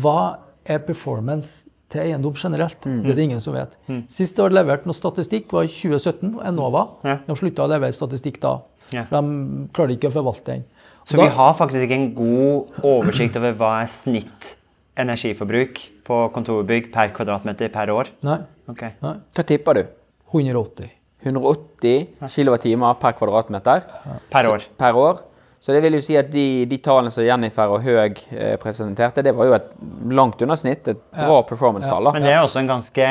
hva 0.00 0.36
er 0.64 0.78
performance 0.78 1.66
til 1.92 2.00
eiendom 2.02 2.34
generelt? 2.34 2.80
Det 2.82 3.10
er 3.12 3.14
det 3.18 3.24
ingen 3.28 3.40
som 3.40 3.54
vet. 3.54 3.76
Sist 4.08 4.36
det 4.36 4.44
ble 4.48 4.58
levert 4.60 4.86
noe 4.88 4.96
statistikk, 4.96 5.52
var 5.52 5.62
i 5.66 5.70
2017. 5.70 6.38
Enova. 6.48 6.86
Ja. 7.04 7.18
De 7.26 7.36
slutta 7.38 7.64
å 7.66 7.70
levere 7.70 7.92
statistikk 7.94 8.40
da. 8.42 8.56
Ja. 8.92 9.04
For 9.10 9.20
de 9.22 9.68
klarte 9.74 9.96
ikke 9.96 10.10
å 10.10 10.14
forvalte 10.14 10.44
den. 10.56 10.64
Så 11.06 11.16
Da- 11.16 11.22
vi 11.22 11.28
har 11.36 11.54
faktisk 11.54 11.82
ikke 11.86 11.94
en 11.94 12.14
god 12.14 12.82
oversikt 12.82 13.36
over 13.36 13.52
hva 13.54 13.82
er 13.82 13.86
snitt 13.86 14.56
energiforbruk 14.98 15.80
på 16.06 16.32
kontorbygg 16.34 16.90
per 16.92 17.08
kvadratmeter 17.14 17.68
per 17.72 17.86
år. 17.94 18.08
Nei. 18.26 18.38
Okay. 18.68 18.90
nei. 19.02 19.14
Hva 19.34 19.44
tipper 19.46 19.74
du? 19.74 19.86
180. 20.32 20.90
180 21.24 22.06
kWt 22.20 22.98
per 23.00 23.12
kvadratmeter 23.18 23.82
Per 24.30 24.48
år. 24.50 24.62
per 24.78 24.92
år. 24.94 25.20
Så 25.66 25.74
det 25.74 25.80
vil 25.82 25.96
jo 25.98 26.02
si 26.04 26.14
at 26.14 26.28
de, 26.30 26.62
de 26.70 26.76
tallene 26.78 27.10
som 27.10 27.24
Jennifer 27.26 27.72
og 27.74 27.80
Høeg 27.82 28.20
eh, 28.30 28.52
presenterte, 28.62 29.24
det 29.26 29.32
var 29.34 29.48
jo 29.48 29.54
et 29.56 29.72
langt 30.14 30.44
under 30.46 30.54
snitt. 30.60 30.86
Et 30.92 31.00
bra 31.16 31.40
performance-tall. 31.48 32.06
Men 32.14 32.22
det 32.22 32.36
er 32.36 32.44
også 32.44 32.60
en 32.60 32.70
ganske 32.70 33.08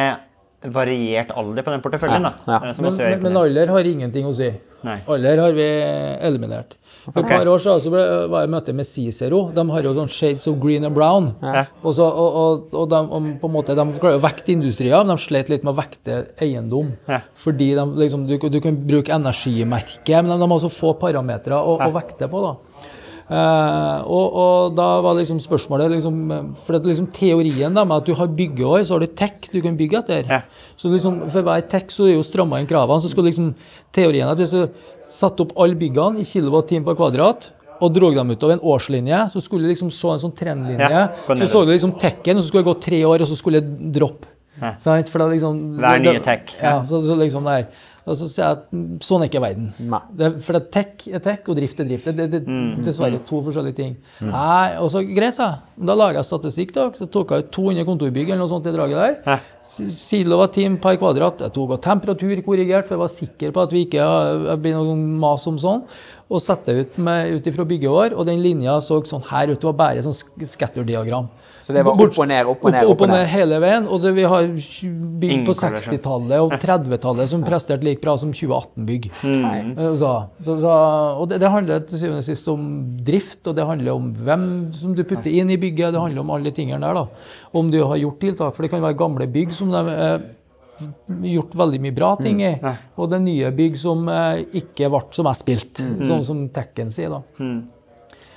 variert 0.72 1.34
alder 1.36 1.66
på 1.68 1.74
den 1.74 1.84
porteføljen. 1.84 2.24
da. 2.24 2.32
Ja. 2.48 2.62
Det 2.62 2.62
er 2.62 2.70
det 2.70 2.78
som 2.78 2.86
Men, 2.86 2.94
også 2.94 3.10
men, 3.10 3.26
men 3.28 3.42
alder 3.42 3.74
har 3.76 3.90
ingenting 3.92 4.30
å 4.30 4.32
si. 4.38 4.48
Nei. 4.88 4.96
Alder 5.18 5.42
har 5.44 5.58
vi 5.58 5.68
eliminert. 6.30 6.78
For 7.06 7.22
et 7.22 7.30
par 7.30 7.50
år 7.52 7.62
siden 7.62 7.82
så 7.84 7.92
ble, 7.94 8.04
var 8.32 8.44
jeg 8.44 8.50
i 8.50 8.54
møte 8.56 8.74
med 8.74 8.88
Cicero. 8.90 9.42
De 9.54 9.66
har 9.70 9.86
jo 9.86 9.94
sånn 9.98 10.10
shades 10.12 10.48
of 10.50 10.58
green 10.62 10.88
and 10.88 10.98
brown. 10.98 11.30
Ja. 11.44 11.66
Og, 11.84 11.92
så, 11.98 12.08
og, 12.08 12.40
og, 12.42 12.74
og 12.74 12.90
de, 12.90 13.02
og 13.06 13.30
på 13.42 13.50
en 13.52 13.54
måte, 13.54 13.76
de 13.78 13.86
klarer 14.00 14.18
å 14.18 14.24
vekte 14.26 14.56
industrier, 14.56 14.98
men 15.06 15.14
de 15.14 15.22
slet 15.22 15.52
litt 15.54 15.66
med 15.68 15.76
å 15.76 15.78
vekte 15.78 16.20
eiendom. 16.42 16.96
Ja. 17.12 17.22
Fordi 17.38 17.72
de, 17.78 17.86
liksom, 18.02 18.26
du, 18.30 18.38
du 18.40 18.60
kan 18.64 18.82
bruke 18.90 19.14
energimerket, 19.14 20.18
men 20.18 20.34
de, 20.34 20.40
de 20.42 20.52
har 20.56 20.64
så 20.66 20.74
få 20.74 20.96
parametere 21.02 21.62
å, 21.62 21.78
å 21.86 21.92
vekte 21.94 22.30
på. 22.32 22.42
da. 22.48 22.92
Eh, 23.26 24.02
og, 24.06 24.36
og 24.38 24.76
da 24.78 24.88
var 25.02 25.16
liksom 25.18 25.40
spørsmålet 25.42 25.96
liksom, 25.96 26.20
For 26.68 26.78
at 26.78 26.86
liksom 26.86 27.08
teorien 27.10 27.74
da, 27.74 27.82
med 27.82 28.04
at 28.04 28.10
du 28.12 28.14
har 28.20 28.30
byggeår, 28.30 28.84
så 28.86 28.96
har 28.96 29.02
du 29.02 29.16
tech 29.18 29.50
du 29.50 29.58
kan 29.66 29.78
bygge 29.80 30.04
etter. 30.04 30.30
Ja. 30.30 30.44
Så 30.78 30.92
liksom, 30.94 31.24
for 31.34 31.48
hver 31.48 31.66
tech 31.72 31.90
så 31.94 32.06
er 32.10 32.20
jo 32.20 32.26
stramma 32.26 32.62
inn 32.62 32.70
kravene. 32.70 33.02
Så 33.02 33.10
skulle 33.10 33.32
liksom 33.32 33.54
teorien 33.96 34.30
at 34.30 34.42
hvis 34.42 34.54
du 34.54 34.68
satte 35.10 35.46
opp 35.46 35.56
alle 35.62 35.78
byggene 35.80 36.22
i 36.22 36.28
kilowatt-time 36.28 36.86
per 36.86 36.98
kvadrat 37.00 37.50
og 37.84 37.92
dro 37.92 38.12
dem 38.16 38.32
utover 38.32 38.56
en 38.56 38.64
årslinje, 38.64 39.26
så 39.34 39.42
skulle 39.44 39.66
du 39.66 39.74
liksom 39.74 39.90
så 39.92 40.14
en 40.14 40.22
sånn 40.22 40.36
trendlinje. 40.38 40.88
Ja, 40.94 41.10
så 41.28 41.50
så 41.50 41.66
du 41.66 41.74
liksom 41.74 41.98
tekken, 42.00 42.38
og 42.38 42.46
så 42.46 42.48
skulle 42.48 42.64
det 42.64 42.72
gå 42.72 42.78
tre 42.86 43.02
år, 43.10 43.26
og 43.26 43.30
så 43.30 43.36
skulle 43.36 43.60
det 43.60 43.92
droppe. 43.98 44.32
Ja. 44.62 44.72
For 44.80 45.20
det 45.20 45.26
er 45.26 45.34
liksom, 45.34 45.60
Hver 45.82 46.00
nye 46.06 46.22
tech. 46.24 46.56
Ja, 46.62 46.78
så, 46.88 47.02
så 47.04 47.18
liksom 47.20 47.48
der. 47.50 47.68
Og 48.06 48.14
så 48.20 48.28
sier 48.30 48.44
jeg 48.46 48.58
at 48.60 48.66
mm, 48.72 49.00
sånn 49.02 49.24
er 49.24 49.30
ikke 49.32 49.42
verden. 49.42 49.72
Det, 50.14 50.28
for 50.46 50.54
det 50.54 50.62
er 50.62 50.70
tech 50.76 51.08
er 51.18 51.24
tech, 51.26 51.40
og 51.50 51.56
drift 51.58 51.80
er 51.82 51.88
drift. 51.90 52.06
Det 52.06 52.28
er 52.36 52.42
Mm. 52.46 52.84
dessverre 52.86 53.20
to 53.26 53.42
forskjellige 53.42 53.76
ting. 53.76 53.96
Nei, 54.22 54.76
og 54.78 54.92
så 54.94 55.02
greit, 55.02 55.34
sa 55.34 55.48
jeg. 55.50 55.86
Da 55.90 55.96
laga 55.96 56.22
jeg 56.22 56.26
statistikk. 56.30 56.72
da, 56.74 56.90
Så 56.92 57.10
tok 57.10 57.32
jeg 57.32 57.46
ut 57.46 57.52
200 57.52 57.86
kontorbygg 57.86 58.30
eller 58.30 58.44
noe 58.44 58.48
sånt 58.52 58.68
i 58.68 58.72
draget 58.76 58.96
der. 59.02 59.18
Ja. 59.26 59.40
Kilowatt-time 59.94 60.78
per 60.82 60.96
kvadrat. 61.02 61.42
Jeg 61.42 61.54
tok 61.56 61.72
og 61.76 61.82
temperatur 61.82 62.42
korrigert, 62.46 62.88
for 62.88 62.96
jeg 62.96 63.02
var 63.02 63.12
sikker 63.12 63.52
på 63.56 63.64
at 63.64 63.72
vi 63.74 63.86
ikke 63.86 64.00
har- 64.06 64.58
blir 64.58 64.74
noe 64.74 64.96
mas 64.96 65.46
om 65.48 65.58
sånn. 65.58 65.84
Og 66.30 66.40
satte 66.42 66.70
ut 66.74 66.98
ut 66.98 67.44
ifra 67.46 67.66
bygget 67.66 67.90
vår, 67.90 68.14
og 68.18 68.26
den 68.26 68.42
linja 68.42 68.78
så 68.82 69.02
sånn 69.06 69.26
her 69.28 69.48
ut. 69.52 69.60
Det 69.60 69.64
var 69.64 69.74
bare 69.74 70.02
sånn 70.02 70.14
scatter-diagram. 70.42 71.28
Så 71.66 71.74
det 71.74 71.82
var 71.82 71.98
opp 71.98 72.20
og 72.22 72.28
ned, 72.30 72.46
opp 72.46 72.66
og 72.68 72.76
ned, 72.76 72.86
Opp 72.86 73.00
og 73.02 73.10
ned 73.10 73.24
hele 73.32 73.58
veien. 73.64 73.88
Og 73.90 74.04
det, 74.04 74.12
vi 74.14 74.26
har 74.30 74.44
bygg 75.24 75.48
på 75.48 75.56
60-tallet 75.58 76.44
og 76.44 76.54
30-tallet 76.62 77.32
som 77.32 77.42
presterte 77.46 77.88
like 77.88 78.04
bra 78.04 78.14
som 78.22 78.30
2018-bygg. 78.38 79.08
Mm. 79.26 79.72
Så, 79.98 80.12
så, 80.46 80.60
så, 80.62 80.76
og 81.18 81.26
det, 81.32 81.40
det 81.42 81.50
handler 81.50 81.82
til 81.90 82.04
syvende 82.04 82.22
og 82.22 82.28
sist 82.28 82.52
om 82.54 82.70
drift, 83.08 83.42
og 83.50 83.58
det 83.58 83.66
handler 83.66 83.98
om 83.98 84.12
hvem 84.14 84.46
som 84.78 84.94
du 84.94 85.02
putter 85.10 85.34
inn 85.34 85.50
i 85.50 85.58
bygget. 85.58 85.96
Det 85.98 86.04
handler 86.06 86.22
om 86.22 86.34
alle 86.38 86.52
de 86.52 86.56
tingene 86.62 86.86
der. 86.86 87.02
da. 87.02 87.50
Om 87.58 87.74
du 87.74 87.82
har 87.82 87.98
gjort 88.04 88.22
tiltak, 88.22 88.54
for 88.54 88.68
det 88.68 88.74
kan 88.76 88.86
være 88.86 89.02
gamle 89.02 89.26
bygg 89.34 89.58
som 89.58 89.74
de 89.74 89.82
har 89.82 90.28
gjort 91.26 91.54
veldig 91.56 91.80
mye 91.82 91.96
bra 91.96 92.12
ting 92.20 92.42
i, 92.44 92.54
og 93.00 93.10
det 93.10 93.16
er 93.18 93.24
nye 93.26 93.52
bygg 93.56 93.78
som 93.80 94.06
eh, 94.12 94.42
ikke 94.60 94.90
ble 94.92 95.02
som 95.16 95.30
jeg 95.32 95.40
spilte, 95.42 95.86
sånn 96.06 96.26
som 96.28 96.46
Tekken 96.54 96.92
sier. 96.94 97.10
da. 97.16 97.22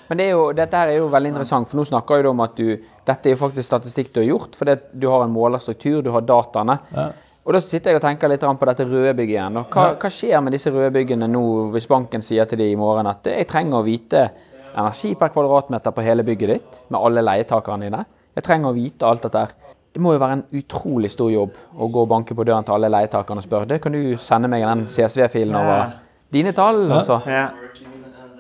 Men 0.09 0.21
det 0.21 0.27
er 0.27 0.35
jo, 0.35 0.43
dette 0.57 0.81
her 0.81 0.91
er 0.93 1.01
jo 1.03 1.09
veldig 1.13 1.31
interessant, 1.35 1.69
for 1.69 1.79
nå 1.81 1.85
snakker 1.89 2.25
du 2.25 2.31
om 2.31 2.43
at 2.45 2.57
du, 2.57 2.75
dette 3.07 3.29
er 3.29 3.35
jo 3.35 3.41
faktisk 3.43 3.69
statistikk 3.69 4.13
du 4.15 4.23
har 4.23 4.29
gjort, 4.31 4.61
at 4.65 4.93
du 4.93 5.09
har 5.13 5.25
en 5.25 5.33
målerstruktur, 5.33 6.01
du 6.05 6.13
har 6.15 6.25
dataene. 6.25 6.79
Ja. 6.97 7.09
Og 7.49 7.55
da 7.57 7.61
sitter 7.65 7.95
jeg 7.95 8.01
og 8.01 8.05
tenker 8.05 8.29
litt 8.29 8.43
på 8.45 8.67
dette 8.69 8.85
røde 8.85 9.15
bygget 9.17 9.35
igjen. 9.39 9.55
Og 9.57 9.73
hva, 9.73 9.87
hva 9.97 10.11
skjer 10.13 10.43
med 10.45 10.53
disse 10.53 10.73
røde 10.73 10.91
byggene 10.93 11.29
nå, 11.33 11.43
hvis 11.73 11.89
banken 11.89 12.25
sier 12.25 12.49
til 12.49 12.61
dem 12.61 12.75
i 12.75 12.77
morgen 12.77 13.09
at 13.09 13.25
jeg 13.25 13.49
trenger 13.49 13.81
å 13.81 13.87
vite 13.87 14.27
energi 14.75 15.15
per 15.17 15.33
kvadratmeter 15.33 15.95
på 15.97 16.05
hele 16.05 16.27
bygget 16.29 16.53
ditt, 16.53 16.83
med 16.93 17.01
alle 17.01 17.25
leietakerne 17.25 17.89
dine. 17.89 18.03
Jeg 18.37 18.45
trenger 18.47 18.69
å 18.71 18.77
vite 18.77 19.09
alt 19.09 19.25
dette 19.25 19.45
her. 19.47 19.57
Det 19.97 20.03
må 20.05 20.13
jo 20.13 20.21
være 20.21 20.37
en 20.37 20.45
utrolig 20.61 21.09
stor 21.11 21.31
jobb 21.33 21.57
å 21.73 21.89
gå 21.89 22.05
og 22.05 22.11
banke 22.11 22.37
på 22.37 22.45
døren 22.47 22.67
til 22.67 22.77
alle 22.77 22.91
leietakerne 22.93 23.41
og 23.41 23.49
spørre 23.49 23.71
det 23.71 23.81
kan 23.83 23.97
du 23.97 24.03
sende 24.21 24.51
meg 24.53 24.67
den 24.69 24.85
CSV-filen 24.93 25.57
over 25.59 25.97
dine 26.37 26.53
tall. 26.53 26.85
Altså. 26.93 27.23
Ja. 27.27 27.49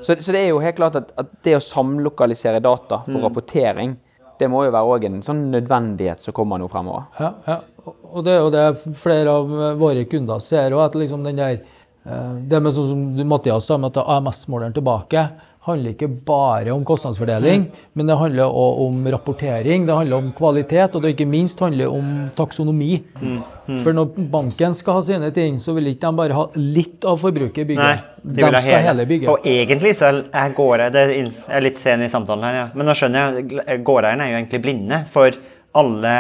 Så, 0.00 0.14
så 0.22 0.32
det 0.34 0.40
er 0.44 0.50
jo 0.52 0.60
helt 0.62 0.76
klart 0.78 0.96
at, 1.00 1.12
at 1.18 1.30
det 1.44 1.56
å 1.56 1.62
samlokalisere 1.64 2.60
data 2.62 3.00
for 3.06 3.20
rapportering, 3.24 3.96
det 4.38 4.46
må 4.50 4.60
jo 4.66 4.70
være 4.74 4.86
òg 4.94 5.04
en 5.08 5.16
sånn 5.26 5.40
nødvendighet 5.50 6.22
som 6.22 6.34
kommer 6.36 6.60
nå 6.62 6.68
fremover. 6.70 7.08
Ja, 7.18 7.32
ja. 7.46 7.56
Og- 7.88 8.22
det 8.24 8.32
er 8.36 8.40
jo 8.44 8.50
det 8.54 8.96
flere 9.00 9.32
av 9.40 9.48
våre 9.80 10.04
kunder 10.10 10.38
ser 10.44 10.70
òg, 10.76 10.84
at 10.84 10.94
liksom 11.00 11.24
den 11.24 11.36
der 11.40 11.58
eh, 12.06 12.34
Det 12.48 12.60
med 12.62 12.72
sånn 12.72 12.88
som 12.92 13.28
Mathias 13.28 13.66
sa, 13.66 13.76
med 13.80 13.96
at 13.96 14.04
AMS-måleren 14.06 14.74
tilbake 14.76 15.24
handler 15.68 15.94
ikke 15.94 16.08
bare 16.26 16.72
om 16.74 16.82
kostnadsfordeling, 16.88 17.66
men 17.94 18.06
det 18.10 18.16
handler 18.18 18.48
også 18.48 18.86
om 18.88 19.06
rapportering, 19.14 19.86
det 19.88 19.94
handler 19.96 20.16
om 20.18 20.32
kvalitet, 20.36 20.96
og 20.96 21.02
det 21.04 21.14
ikke 21.14 21.28
minst 21.28 21.60
handler 21.60 21.92
om 21.92 22.30
taksonomi. 22.36 23.02
For 23.84 23.92
når 23.92 24.14
banken 24.32 24.74
skal 24.74 24.98
ha 24.98 25.00
sine 25.04 25.30
ting, 25.36 25.58
så 25.60 25.74
vil 25.76 25.90
ikke 25.92 26.06
de 26.08 26.16
bare 26.22 26.32
ha 26.38 26.46
litt 26.56 27.04
av 27.08 27.18
forbruket 27.20 27.62
i 27.64 27.68
bygget. 27.74 28.06
de 28.24 28.40
de 28.42 28.44
ha 28.48 28.60
skal 28.60 28.82
hele 28.88 29.06
bygget. 29.06 29.28
Og 29.30 29.44
egentlig 29.46 29.94
så 29.96 30.08
er- 30.08 30.24
er 30.34 30.50
gårdeier 30.56 30.90
det 30.92 31.04
er 31.48 31.60
litt 31.60 31.78
sen 31.78 32.02
i 32.02 32.08
samtalen 32.08 32.44
her, 32.44 32.54
ja. 32.54 32.66
men 32.74 32.86
nå 32.86 32.92
skjønner 32.98 33.38
jeg 33.68 33.84
gårdeierne 33.84 34.20
er 34.26 34.32
jo 34.32 34.38
egentlig 34.42 34.62
blinde 34.62 35.04
for 35.08 35.30
alle 35.74 36.12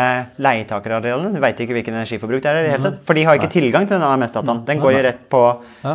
leietagerarealene. 0.44 1.32
Du 1.34 1.40
vet 1.42 1.60
ikke 1.64 1.74
hvilken 1.76 1.94
energiforbruk 1.96 2.42
det 2.44 2.50
er. 2.50 2.58
i 2.60 2.66
det 2.66 2.72
hele 2.74 2.90
tatt. 2.90 2.98
For 3.06 3.16
de 3.16 3.24
har 3.24 3.38
ikke 3.38 3.50
tilgang 3.50 3.86
til 3.88 3.96
den 3.98 4.04
AMS-dataen. 4.06 4.60
Den 4.68 4.80
går 4.82 4.92
jo 4.92 5.02
rett 5.06 5.22
på 5.32 5.40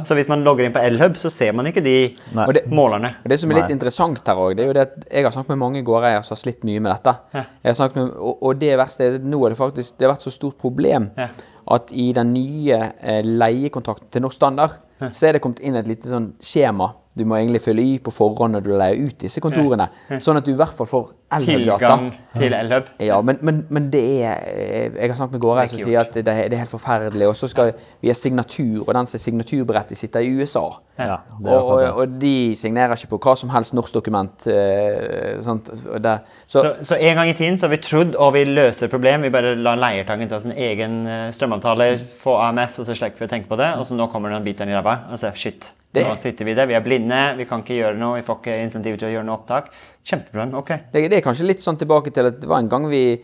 Så 0.07 0.15
hvis 0.17 0.27
man 0.31 0.43
logger 0.43 0.65
inn 0.65 0.73
på 0.73 0.81
Elhub, 0.83 1.15
så 1.21 1.29
ser 1.31 1.53
man 1.53 1.65
ikke 1.69 1.83
de 1.83 2.15
Nei. 2.33 2.45
Og 2.47 2.53
det- 2.53 2.65
målerne. 2.67 3.15
Og 3.23 3.29
Det 3.29 3.39
som 3.39 3.51
er 3.51 3.55
litt 3.55 3.69
Nei. 3.69 3.73
interessant 3.77 4.19
her 4.25 4.35
òg, 4.35 4.55
det 4.57 4.63
er 4.63 4.67
jo 4.67 4.73
det 4.73 4.81
at 4.81 5.05
jeg 5.11 5.23
har 5.23 5.31
snakket 5.31 5.49
med 5.49 5.57
mange 5.59 5.83
gårdeiere 5.85 6.23
som 6.23 6.35
har 6.35 6.41
slitt 6.41 6.63
mye 6.63 6.79
med 6.81 6.91
dette. 6.95 7.17
Jeg 7.33 7.45
har 7.63 7.73
snakket 7.73 7.95
med, 7.95 8.09
og, 8.17 8.37
og 8.43 8.59
det 8.59 8.77
verste 8.77 9.01
er 9.05 9.15
at 9.15 9.21
nå 9.23 9.45
er 9.45 9.49
det 9.49 9.57
faktisk 9.57 9.97
Det 9.97 10.07
har 10.07 10.15
vært 10.15 10.25
så 10.27 10.31
stort 10.31 10.57
problem 10.57 11.11
Ja. 11.17 11.27
at 11.71 11.91
i 11.93 12.11
den 12.13 12.33
nye 12.33 12.93
eh, 13.01 13.21
leiekontrakten 13.23 14.09
til 14.11 14.21
Norsk 14.21 14.35
Standard, 14.35 14.71
så 15.11 15.27
er 15.27 15.33
det 15.33 15.41
kommet 15.41 15.59
inn 15.59 15.75
et 15.75 15.87
lite 15.87 16.09
sånn 16.09 16.33
skjema 16.41 16.93
du 17.13 17.25
må 17.29 17.35
egentlig 17.37 17.61
fylle 17.61 17.81
i 17.85 17.97
på 18.01 18.09
forhånd 18.11 18.55
når 18.57 18.63
du 18.65 18.71
leier 18.73 19.03
ut 19.07 19.17
disse 19.21 19.41
kontorene. 19.43 19.85
Sånn 20.23 20.39
at 20.39 20.45
du 20.47 20.51
i 20.51 20.57
hvert 20.57 20.73
fall 20.73 20.87
får 20.89 21.11
Elhub-data. 21.33 21.77
Tilgang 21.77 22.07
til 22.37 22.53
Elhub. 22.53 22.87
Ja, 23.01 23.19
men, 23.25 23.37
men, 23.41 23.59
men 23.73 23.87
det 23.93 24.01
er 24.25 24.39
eh, 24.49 24.91
Jeg 24.97 25.09
har 25.09 25.17
snakket 25.17 25.33
med 25.37 25.41
gårdeiere 25.41 25.69
som 25.71 25.79
er 25.79 25.83
sier 25.87 25.99
at 26.01 26.13
det 26.13 26.27
er, 26.29 26.49
det 26.49 26.57
er 26.57 26.61
helt 26.63 26.73
forferdelig. 26.73 27.27
Og 27.29 27.35
så 27.37 27.49
skal 27.49 27.71
vi 28.01 28.09
ha 28.11 28.15
signatur, 28.17 28.83
og 28.87 28.91
den 28.97 29.09
som 29.09 29.17
er 29.17 29.23
signaturberettig, 29.23 29.97
sitter 29.97 30.25
i 30.25 30.31
USA. 30.37 30.63
Ja, 30.99 31.15
Og, 31.41 31.69
og, 31.73 31.83
og 32.03 32.17
de 32.21 32.33
signerer 32.57 32.93
ikke 32.97 33.15
på 33.15 33.21
hva 33.25 33.35
som 33.39 33.49
helst 33.53 33.73
norsk 33.77 33.93
dokument. 33.97 34.47
eh, 34.49 35.37
sant? 35.45 35.69
Og 35.89 36.01
det, 36.05 36.15
så, 36.47 36.61
Så, 36.61 36.73
så 36.93 36.97
en 36.99 37.15
gang 37.21 37.29
i 37.29 37.37
tiden 37.37 37.57
så 37.57 37.65
har 37.67 37.73
vi 37.75 37.81
trodd 37.81 38.15
og 38.15 38.33
vi 38.37 38.43
løser 38.49 38.89
problem. 38.93 39.21
Vi 39.25 39.33
bare 39.33 39.55
lar 39.57 39.77
leiertangen 39.81 40.29
ta 40.29 40.39
sin 40.43 40.53
egen 40.57 40.99
eh, 41.07 41.29
strømavtale, 41.33 41.91
få 42.17 42.37
AMS, 42.49 42.79
og 42.83 42.89
så 42.89 42.97
slipper 42.97 43.25
vi 43.25 43.29
å 43.29 43.33
tenke 43.37 43.49
på 43.49 43.57
det. 43.61 43.71
Og 43.79 43.85
så 43.89 43.97
nå 43.97 44.09
kommer 44.13 44.29
det 44.33 44.41
den 44.41 44.49
bit 44.51 44.61
i 44.65 44.69
ræva. 44.73 44.99
Og 45.13 45.19
så 45.21 45.33
shit, 45.37 45.71
Det- 45.93 46.07
nå 46.07 46.15
sitter 46.17 46.45
vi 46.45 46.53
der. 46.57 46.65
Vi 46.65 46.73
er 46.73 46.81
blinde, 46.81 47.37
vi 47.37 47.45
kan 47.45 47.61
ikke 47.61 47.77
gjøre 47.77 47.97
noe, 47.99 48.15
vi 48.17 48.25
får 48.25 48.39
ikke 48.41 48.55
insentiv 48.63 48.97
til 48.97 49.07
å 49.07 49.11
gjøre 49.13 49.25
noe 49.27 49.37
opptak. 49.37 49.69
Kjempebra. 50.03 50.47
Ok. 50.57 50.71
det, 50.91 51.09
det 51.11 51.17
er 51.19 51.21
kanskje 51.21 51.45
litt 51.45 51.61
sånn 51.61 51.77
tilbake 51.77 52.11
til 52.13 52.25
at 52.25 52.39
det 52.41 52.49
var 52.49 52.59
en 52.63 52.69
gang 52.69 52.87
vi 52.89 53.21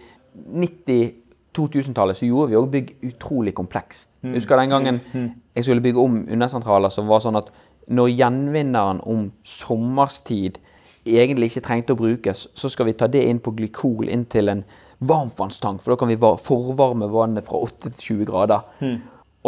90-2000-tallet 0.53 2.17
så 2.19 2.27
gjorde 2.27 2.51
vi 2.51 2.59
òg 2.59 2.69
bygg 2.71 2.91
utrolig 3.09 3.53
komplekst. 3.57 4.11
Mm. 4.23 4.33
Husker 4.37 4.61
den 4.61 4.69
gangen 4.69 5.01
jeg 5.55 5.65
skulle 5.65 5.81
bygge 5.83 6.03
om 6.03 6.21
undersentraler 6.29 6.93
som 6.93 7.07
var 7.09 7.23
sånn 7.25 7.39
at 7.39 7.49
når 7.89 8.11
gjenvinneren 8.13 9.01
om 9.09 9.31
sommerstid 9.43 10.59
egentlig 11.09 11.49
ikke 11.49 11.65
trengte 11.65 11.95
å 11.95 11.97
brukes, 11.97 12.47
så 12.53 12.69
skal 12.69 12.85
vi 12.89 12.93
ta 12.93 13.07
det 13.09 13.23
inn 13.25 13.39
på 13.41 13.55
glykol 13.57 14.09
inn 14.13 14.25
til 14.29 14.51
en 14.51 14.63
varmtvannstank, 14.99 15.81
for 15.81 15.93
da 15.93 15.97
kan 16.01 16.09
vi 16.11 16.17
forvarme 16.19 17.07
vannet 17.09 17.47
fra 17.47 17.61
8 17.63 17.89
til 17.95 18.19
20 18.19 18.27
grader. 18.29 18.65
Mm. 18.83 18.97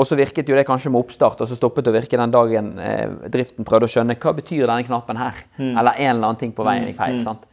Og 0.02 0.08
så 0.10 0.18
virket 0.18 0.47
jo 0.49 0.56
det 0.58 0.64
kanskje 0.66 0.89
med 0.89 1.04
oppstart, 1.04 1.43
og 1.43 1.49
så 1.49 1.56
stoppet 1.58 1.86
det 1.86 1.91
å 1.91 1.93
virke 1.93 2.18
den 2.18 2.32
dagen 2.34 2.72
eh, 2.82 3.12
driften 3.30 3.68
prøvde 3.68 3.86
å 3.86 3.91
skjønne 3.93 4.16
hva 4.18 4.32
betyr 4.34 4.64
denne 4.66 4.86
knappen 4.88 5.20
her, 5.22 5.43
eller 5.60 5.93
en 5.93 6.16
eller 6.16 6.32
annen 6.32 6.39
ting 6.41 6.56
på 6.58 6.66
veien 6.66 6.88
gikk 6.89 6.97
feil. 6.97 7.20
sant? 7.22 7.43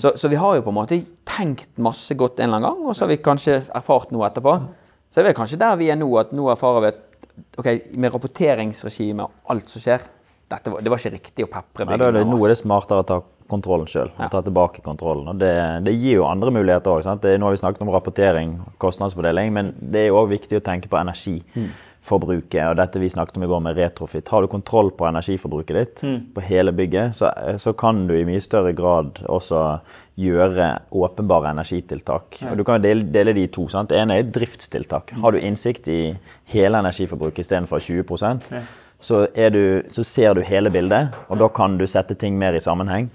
Så, 0.00 0.14
så 0.16 0.30
vi 0.32 0.38
har 0.40 0.56
jo 0.56 0.64
på 0.64 0.72
en 0.72 0.78
måte 0.78 0.96
tenkt 1.28 1.76
masse 1.84 2.16
godt 2.16 2.40
en 2.40 2.48
eller 2.48 2.62
annen 2.62 2.70
gang, 2.70 2.88
og 2.88 2.96
så 2.96 3.04
har 3.04 3.12
vi 3.12 3.20
kanskje 3.20 3.58
erfart 3.76 4.14
noe 4.14 4.24
etterpå. 4.30 4.56
Så 5.12 5.20
det 5.20 5.34
er 5.34 5.36
kanskje 5.36 5.60
der 5.60 5.76
vi 5.76 5.90
er 5.92 6.00
nå, 6.00 6.08
at 6.16 6.32
nå 6.32 6.48
erfarer 6.54 6.86
vi 6.86 6.90
at 6.94 7.02
ok, 7.60 7.68
med 8.00 8.14
rapporteringsregime 8.16 9.26
og 9.28 9.52
alt 9.52 9.68
som 9.68 9.84
skjer, 9.84 10.08
dette 10.52 10.72
var, 10.72 10.80
det 10.84 10.92
var 10.92 11.00
ikke 11.00 11.14
riktig 11.18 11.46
å 11.46 11.50
pepre 11.52 11.84
det, 11.84 11.98
byggene 11.98 12.24
nå 12.28 12.40
er 12.46 12.52
det 12.54 12.58
smartere 12.60 13.04
å 13.04 13.08
ta 13.08 13.20
kontrollen 13.52 13.88
sjøl. 13.90 14.10
Ja. 14.18 14.28
Ta 14.32 14.42
tilbake 14.44 14.82
kontrollen. 14.84 15.28
Og 15.32 15.40
det, 15.40 15.52
det 15.86 15.94
gir 15.98 16.20
jo 16.20 16.28
andre 16.28 16.52
muligheter 16.54 16.94
òg. 16.94 17.06
Nå 17.06 17.48
har 17.48 17.56
vi 17.56 17.62
snakket 17.62 17.84
om 17.84 17.92
rapportering, 17.94 18.56
kostnadsfordeling, 18.82 19.52
men 19.54 19.74
det 19.78 20.08
er 20.08 20.16
òg 20.16 20.32
viktig 20.32 20.58
å 20.58 20.64
tenke 20.64 20.90
på 20.92 20.98
energiforbruket. 21.00 22.62
Og 22.70 22.78
dette 22.80 23.02
vi 23.02 23.10
snakket 23.12 23.38
om 23.38 23.46
i 23.46 23.50
går 23.52 23.64
med 23.68 23.80
retrofit. 23.80 24.28
Har 24.32 24.44
du 24.44 24.50
kontroll 24.52 24.92
på 24.96 25.08
energiforbruket 25.08 25.80
ditt 25.80 26.04
på 26.34 26.46
hele 26.48 26.74
bygget, 26.76 27.18
så, 27.18 27.32
så 27.60 27.74
kan 27.76 28.06
du 28.08 28.16
i 28.18 28.26
mye 28.28 28.42
større 28.42 28.74
grad 28.76 29.22
også 29.28 29.64
gjøre 30.20 30.68
åpenbare 30.92 31.54
energitiltak. 31.54 32.42
Og 32.50 32.56
Du 32.60 32.64
kan 32.68 32.82
dele, 32.84 33.06
dele 33.14 33.32
de 33.36 33.46
i 33.46 33.52
to. 33.52 33.68
sant? 33.72 33.88
Det 33.92 34.00
ene 34.00 34.20
er 34.20 34.28
driftstiltak. 34.28 35.14
Har 35.22 35.32
du 35.32 35.40
innsikt 35.40 35.88
i 35.88 36.00
hele 36.52 36.82
energiforbruket 36.82 37.46
istedenfor 37.46 37.80
20 37.80 38.04
så, 39.02 39.26
er 39.34 39.50
du, 39.50 39.62
så 39.90 40.04
ser 40.06 40.36
du 40.38 40.44
hele 40.46 40.70
bildet, 40.70 41.14
og 41.26 41.40
da 41.40 41.48
kan 41.50 41.74
du 41.78 41.88
sette 41.90 42.14
ting 42.18 42.36
mer 42.38 42.54
i 42.54 42.62
sammenheng. 42.62 43.08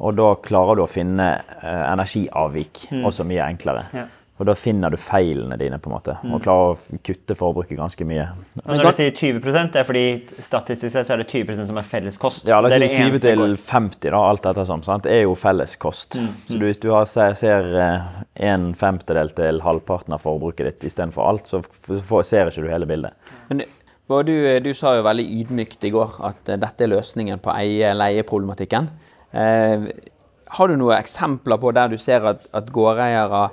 Og 0.00 0.16
da 0.16 0.30
klarer 0.40 0.78
du 0.78 0.86
å 0.86 0.88
finne 0.90 1.34
eh, 1.60 1.84
energiavvik 1.92 2.86
også 3.04 3.26
mye 3.28 3.44
enklere. 3.50 3.86
Ja. 3.92 4.06
Og 4.40 4.46
da 4.48 4.54
finner 4.58 4.90
du 4.90 4.96
feilene 4.98 5.54
dine, 5.60 5.76
på 5.78 5.86
en 5.90 5.92
måte, 5.94 6.14
og 6.26 6.40
klarer 6.42 6.72
å 6.72 6.96
kutte 7.04 7.34
forbruket 7.38 7.76
ganske 7.78 8.02
mye. 8.08 8.24
Og 8.64 8.72
når 8.72 8.88
du 8.88 8.96
sier 8.96 9.12
20 9.14 9.68
det 9.70 9.78
er 9.78 9.86
fordi 9.86 10.02
statistisk 10.42 10.90
sett 10.96 11.06
så 11.06 11.14
er 11.14 11.20
det 11.20 11.28
20% 11.30 11.68
som 11.68 11.78
er 11.78 11.86
felles 11.86 12.16
kost. 12.18 12.48
Ja, 12.48 12.58
la 12.58 12.66
oss 12.66 12.74
Det 12.74 12.88
er 12.88 12.96
si 12.96 13.04
20 13.12 13.20
til 13.22 13.44
50, 13.60 14.08
da, 14.10 14.22
alt 14.32 14.42
dette 14.48 14.64
sånn, 14.66 14.82
sant? 14.88 15.06
Er 15.06 15.20
jo 15.28 15.36
felles 15.38 15.76
kost. 15.78 16.16
Så 16.48 16.58
du, 16.58 16.64
hvis 16.66 16.80
du 16.82 16.88
har, 16.90 17.04
ser, 17.06 17.36
ser 17.38 17.68
eh, 17.84 18.08
en 18.48 18.72
femtedel 18.74 19.30
til 19.36 19.62
halvparten 19.62 20.16
av 20.16 20.24
forbruket 20.24 20.72
ditt 20.72 20.88
istedenfor 20.90 21.28
alt, 21.28 21.52
så 21.52 21.62
får- 21.62 22.26
ser 22.32 22.50
ikke 22.50 22.64
du 22.66 22.72
hele 22.72 22.88
bildet. 22.88 23.14
Men 23.52 23.62
du, 24.26 24.34
du 24.64 24.72
sa 24.74 24.96
jo 24.96 25.06
veldig 25.06 25.28
ydmykt 25.38 25.86
i 25.86 25.92
går 25.94 26.18
at 26.32 26.50
eh, 26.56 26.58
dette 26.66 26.88
er 26.88 26.94
løsningen 26.96 27.38
på 27.44 27.52
eie-leie-problematikken. 27.54 28.90
Eh, 29.32 29.88
har 30.52 30.68
du 30.68 30.76
noen 30.76 30.98
eksempler 30.98 31.60
på 31.60 31.72
der 31.72 31.92
du 31.92 31.98
ser 32.00 32.24
at, 32.28 32.44
at 32.52 32.70
gårdeiere 32.72 33.46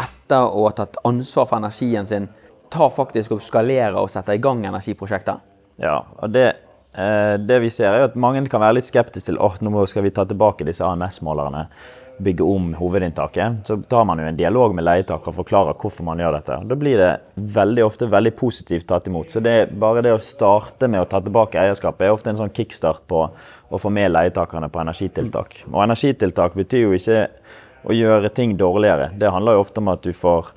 etter 0.00 0.46
å 0.48 0.66
ha 0.66 0.74
tatt 0.76 0.96
ansvar 1.04 1.48
for 1.50 1.60
energien 1.60 2.08
sin, 2.08 2.30
tar 2.72 2.88
faktisk 2.92 3.36
og 3.36 3.44
skalerer 3.44 3.98
og 4.00 4.10
setter 4.12 4.36
i 4.36 4.42
gang 4.42 4.64
energiprosjekter? 4.66 5.42
Ja, 5.82 6.00
og 6.16 6.32
det, 6.32 6.46
eh, 6.96 7.36
det 7.40 7.60
vi 7.62 7.70
ser 7.72 7.92
er 7.92 8.08
at 8.08 8.16
mange 8.18 8.46
kan 8.48 8.64
være 8.64 8.78
litt 8.78 8.88
skeptiske 8.88 9.30
til 9.30 9.40
at 9.44 9.62
nå 9.64 9.84
skal 9.90 10.06
vi 10.06 10.14
ta 10.16 10.24
tilbake 10.28 10.66
disse 10.66 10.84
AMS-målerne, 10.84 11.66
bygge 12.18 12.44
om 12.44 12.74
hovedinntaket. 12.74 13.66
Så 13.68 13.76
tar 13.88 14.04
man 14.04 14.20
jo 14.20 14.26
en 14.28 14.38
dialog 14.38 14.74
med 14.74 14.86
leietaker 14.86 15.32
og 15.32 15.38
forklarer 15.40 15.76
hvorfor 15.80 16.06
man 16.06 16.20
gjør 16.20 16.38
dette. 16.38 16.58
Da 16.70 16.78
blir 16.78 17.00
det 17.00 17.10
veldig 17.56 17.84
ofte 17.84 18.08
veldig 18.12 18.32
positivt 18.38 18.88
tatt 18.88 19.10
imot. 19.10 19.30
Så 19.32 19.42
det 19.44 19.56
bare 19.76 20.04
det 20.06 20.14
å 20.16 20.22
starte 20.22 20.88
med 20.88 21.02
å 21.02 21.10
ta 21.10 21.20
tilbake 21.24 21.60
eierskapet 21.60 22.06
er 22.06 22.14
ofte 22.14 22.32
en 22.32 22.40
sånn 22.40 22.54
kickstart 22.56 23.04
på 23.10 23.26
å 23.26 23.80
få 23.82 23.92
med 23.92 24.14
leietakerne 24.14 24.70
på 24.72 24.80
energitiltak. 24.82 25.60
Og 25.72 25.82
energitiltak 25.84 26.56
betyr 26.56 26.86
jo 26.86 26.96
ikke 26.96 27.26
å 27.86 27.94
gjøre 27.94 28.32
ting 28.34 28.56
dårligere. 28.58 29.12
Det 29.18 29.30
handler 29.30 29.56
jo 29.56 29.66
ofte 29.66 29.82
om 29.82 29.92
at 29.92 30.06
du 30.06 30.12
får 30.16 30.50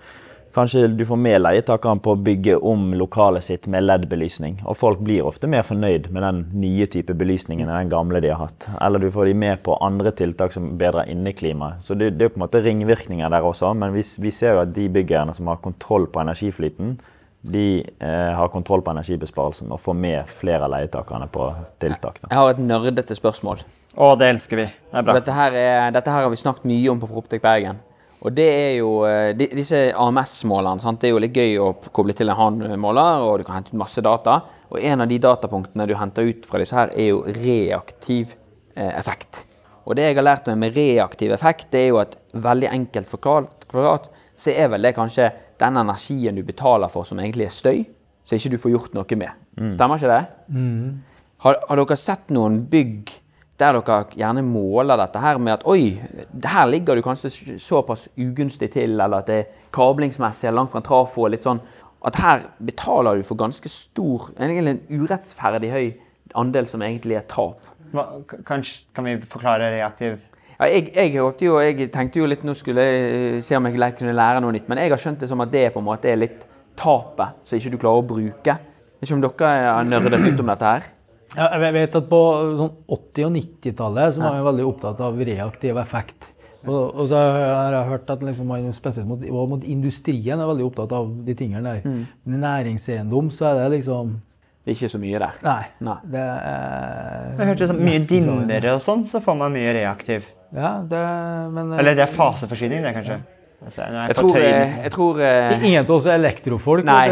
Kanskje 0.53 0.87
du 0.87 1.03
får 1.05 1.19
med 1.21 1.41
leietakeren 1.43 1.99
på 2.01 2.15
å 2.15 2.19
bygge 2.25 2.55
om 2.57 2.87
lokalet 2.97 3.45
sitt 3.45 3.67
med 3.69 3.83
LED-belysning. 3.85 4.57
Og 4.65 4.77
folk 4.79 5.01
blir 5.05 5.27
ofte 5.29 5.47
mer 5.51 5.61
fornøyd 5.67 6.09
med 6.15 6.25
den 6.25 6.39
nye 6.63 6.87
type 6.89 7.13
belysningen 7.13 7.69
enn 7.69 7.83
den 7.83 7.91
gamle 7.91 8.21
de 8.23 8.31
har 8.33 8.41
hatt. 8.47 8.69
Eller 8.81 9.03
du 9.03 9.11
får 9.13 9.29
de 9.29 9.35
med 9.37 9.61
på 9.65 9.77
andre 9.85 10.11
tiltak 10.11 10.55
som 10.55 10.71
bedrer 10.79 11.11
inneklimaet. 11.13 11.83
Så 11.85 11.97
det, 11.99 12.15
det 12.17 12.25
er 12.25 12.33
på 12.33 12.41
en 12.41 12.45
måte 12.47 12.63
ringvirkninger 12.65 13.29
der 13.29 13.45
også, 13.45 13.75
men 13.77 13.93
vi, 13.93 14.01
vi 14.25 14.33
ser 14.33 14.57
jo 14.57 14.63
at 14.63 14.73
de 14.73 14.87
byggerne 14.89 15.35
som 15.37 15.51
har 15.51 15.61
kontroll 15.61 16.09
på 16.09 16.23
energiflyten, 16.23 16.97
de 17.41 17.67
eh, 17.79 18.31
har 18.35 18.49
kontroll 18.51 18.81
på 18.83 18.91
energibesparelsen 18.91 19.69
og 19.71 19.79
får 19.79 19.95
med 19.95 20.31
flere 20.41 20.65
av 20.65 20.73
leietakerne 20.73 21.29
på 21.31 21.51
tiltak. 21.79 22.19
Da. 22.23 22.31
Jeg 22.33 22.41
har 22.41 22.55
et 22.55 22.63
nerdete 22.63 23.15
spørsmål. 23.15 23.61
Å, 23.95 24.09
det 24.19 24.33
elsker 24.33 24.59
vi. 24.59 24.65
Det 24.65 24.97
er 24.97 25.05
bra. 25.05 25.15
Dette 25.21 25.35
her, 25.37 25.55
er, 25.55 25.93
dette 25.95 26.11
her 26.11 26.25
har 26.25 26.33
vi 26.33 26.41
snakket 26.41 26.67
mye 26.67 26.91
om 26.91 26.99
på 26.99 27.07
Proptek 27.09 27.45
Bergen. 27.45 27.79
Og 28.19 28.33
det 28.35 28.47
er 28.51 28.71
jo 28.79 28.89
eh, 29.07 29.31
de, 29.37 29.47
Disse 29.55 29.89
AMS-målene. 29.95 30.95
Det 30.99 31.07
er 31.07 31.13
jo 31.13 31.21
litt 31.23 31.35
gøy 31.35 31.59
å 31.63 31.69
koble 31.95 32.15
til 32.17 32.31
en 32.31 32.39
HAN-måler, 32.39 33.23
og 33.23 33.39
du 33.39 33.45
kan 33.47 33.59
hente 33.59 33.71
ut 33.71 33.79
masse 33.79 34.03
data. 34.03 34.41
Og 34.69 34.81
en 34.83 35.05
av 35.05 35.09
de 35.09 35.19
datapunktene 35.23 35.87
du 35.89 35.95
henter 35.97 36.27
ut 36.27 36.47
fra 36.49 36.59
disse 36.61 36.75
her, 36.75 36.91
er 36.93 37.13
jo 37.13 37.21
reaktiv 37.39 38.35
eh, 38.75 38.91
effekt. 38.91 39.45
Og 39.87 39.95
det 39.97 40.09
jeg 40.09 40.19
har 40.19 40.27
lært 40.27 40.49
meg 40.51 40.59
med 40.61 40.75
reaktiv 40.77 41.31
effekt, 41.33 41.69
det 41.73 41.85
er 41.85 41.93
jo 41.93 42.01
at 42.01 42.17
veldig 42.35 42.67
enkelt 42.75 43.09
forklart, 43.09 44.09
så 44.39 44.51
er 44.51 44.69
vel 44.73 44.85
det 44.85 44.93
kanskje 44.97 45.31
den 45.59 45.79
energien 45.79 46.37
du 46.37 46.43
betaler 46.45 46.91
for 46.91 47.07
som 47.07 47.19
egentlig 47.19 47.47
er 47.47 47.55
støy, 47.55 47.79
så 48.27 48.37
ikke 48.37 48.51
du 48.53 48.59
får 48.61 48.75
gjort 48.75 48.99
noe 48.99 49.17
med. 49.17 49.47
Stemmer 49.73 49.97
ikke 49.97 50.11
det? 50.11 50.21
Har, 51.43 51.57
har 51.71 51.79
dere 51.81 51.97
sett 51.97 52.29
noen 52.35 52.61
bygg 52.69 53.09
der 53.59 53.75
dere 53.75 54.05
gjerne 54.15 54.43
måler 54.45 54.99
dette 54.99 55.19
her 55.19 55.39
med 55.41 55.57
at 55.57 55.65
oi, 55.67 55.99
her 56.45 56.69
ligger 56.69 56.95
du 56.95 57.03
kanskje 57.03 57.57
såpass 57.59 58.07
ugunstig 58.17 58.71
til, 58.71 58.95
eller 58.95 59.19
at 59.19 59.27
det 59.27 59.39
er 59.39 59.65
kablingsmessig 59.75 60.47
eller 60.47 60.61
langt 60.61 60.71
fra 60.71 60.79
en 60.79 60.87
trafo, 60.87 61.27
litt 61.27 61.47
sånn 61.47 61.59
at 62.07 62.15
her 62.23 62.45
betaler 62.63 63.19
du 63.19 63.25
for 63.27 63.39
ganske 63.39 63.69
stor, 63.71 64.29
egentlig 64.39 64.77
en 64.77 65.03
urettferdig 65.03 65.71
høy 65.73 65.87
andel 66.39 66.69
som 66.69 66.83
egentlig 66.85 67.17
er 67.19 67.25
tap. 67.27 67.67
Hva, 67.91 68.05
kanskje, 68.47 68.85
kan 68.95 69.07
vi 69.07 69.15
forklare 69.25 69.71
reaktiv 69.73 70.19
Ja, 70.59 70.67
jeg, 70.69 70.91
jeg, 70.93 71.15
håpte 71.17 71.47
jo, 71.47 71.55
jeg 71.63 71.87
tenkte 71.89 72.19
jo 72.19 72.27
litt 72.29 72.43
nå 72.45 72.53
skulle 72.53 72.83
jeg 72.85 72.99
eh, 73.15 73.37
se 73.41 73.57
om 73.57 73.65
jeg 73.65 73.95
kunne 73.97 74.13
lære 74.13 74.43
noe 74.43 74.53
nytt, 74.53 74.67
men 74.69 74.81
jeg 74.83 74.93
har 74.93 75.01
skjønt 75.01 75.23
det 75.23 75.29
som 75.31 75.41
at 75.41 75.51
det 75.51 75.69
på 75.73 75.81
en 75.81 75.87
måte 75.87 76.11
er 76.11 76.19
litt 76.19 76.45
tapet 76.77 77.41
som 77.47 77.57
ikke 77.57 77.73
du 77.73 77.79
klarer 77.81 78.03
å 78.03 78.07
bruke. 78.07 78.55
Ikke 78.99 79.15
om 79.15 79.23
dere 79.23 79.51
har 79.71 79.87
nerdet 79.87 80.21
ut 80.21 80.43
om 80.43 80.51
dette 80.51 80.73
her? 80.75 80.89
Ja, 81.39 81.47
jeg 81.63 81.75
vet 81.77 81.95
at 81.95 82.09
på 82.11 82.19
sånn 82.59 82.73
80- 82.91 83.27
og 83.29 83.31
90-tallet 83.37 84.15
så 84.15 84.23
var 84.25 84.35
man 84.35 84.47
veldig 84.51 84.67
opptatt 84.67 85.03
av 85.05 85.19
reaktiv 85.29 85.79
effekt. 85.79 86.31
Og, 86.67 86.79
og 86.99 87.05
så 87.07 87.15
har 87.15 87.71
jeg 87.71 87.87
hørt 87.87 88.09
at 88.11 88.23
liksom 88.27 88.49
man 88.51 88.65
spesielt 88.75 89.07
mot, 89.07 89.21
mot 89.47 89.63
industrien 89.63 90.41
er 90.41 90.49
veldig 90.49 90.65
opptatt 90.67 90.95
av 90.97 91.07
de 91.23 91.35
tingene 91.39 91.63
der. 91.63 91.85
Men 91.87 92.35
i 92.35 92.41
næringseiendom 92.41 93.29
så 93.31 93.53
er 93.53 93.61
det 93.61 93.69
liksom 93.77 94.17
Det 94.65 94.73
er 94.73 94.75
ikke 94.75 94.91
så 94.91 94.99
mye 94.99 95.21
der. 95.23 95.37
Nei. 95.45 95.61
Nei. 95.87 95.97
Det 96.03 96.25
er 96.25 97.39
Jeg 97.39 97.51
hørte 97.53 97.69
sånn, 97.71 97.83
mye 97.87 98.03
dimmere 98.09 98.75
og 98.75 98.83
sånn, 98.83 99.07
så 99.07 99.23
får 99.23 99.39
man 99.39 99.55
mye 99.55 99.71
reaktiv. 99.79 100.27
Ja, 100.51 100.79
det 100.83 101.03
men 101.55 101.71
eh, 101.71 101.79
Eller 101.79 101.95
det 101.95 102.07
er 102.07 102.11
faseforsyning, 102.11 102.83
det, 102.83 102.91
kanskje. 102.97 103.21
Altså, 103.59 103.81
Jeg 104.07 104.15
tror, 104.15 104.35
eh, 104.39 104.75
jeg 104.85 104.91
tror 104.93 105.17
eh, 105.19 105.63
Ingen 105.67 105.81
av 105.83 105.89
oss 105.91 106.05
er 106.07 106.15
elektrofolk. 106.15 106.85
Nei, 106.87 107.09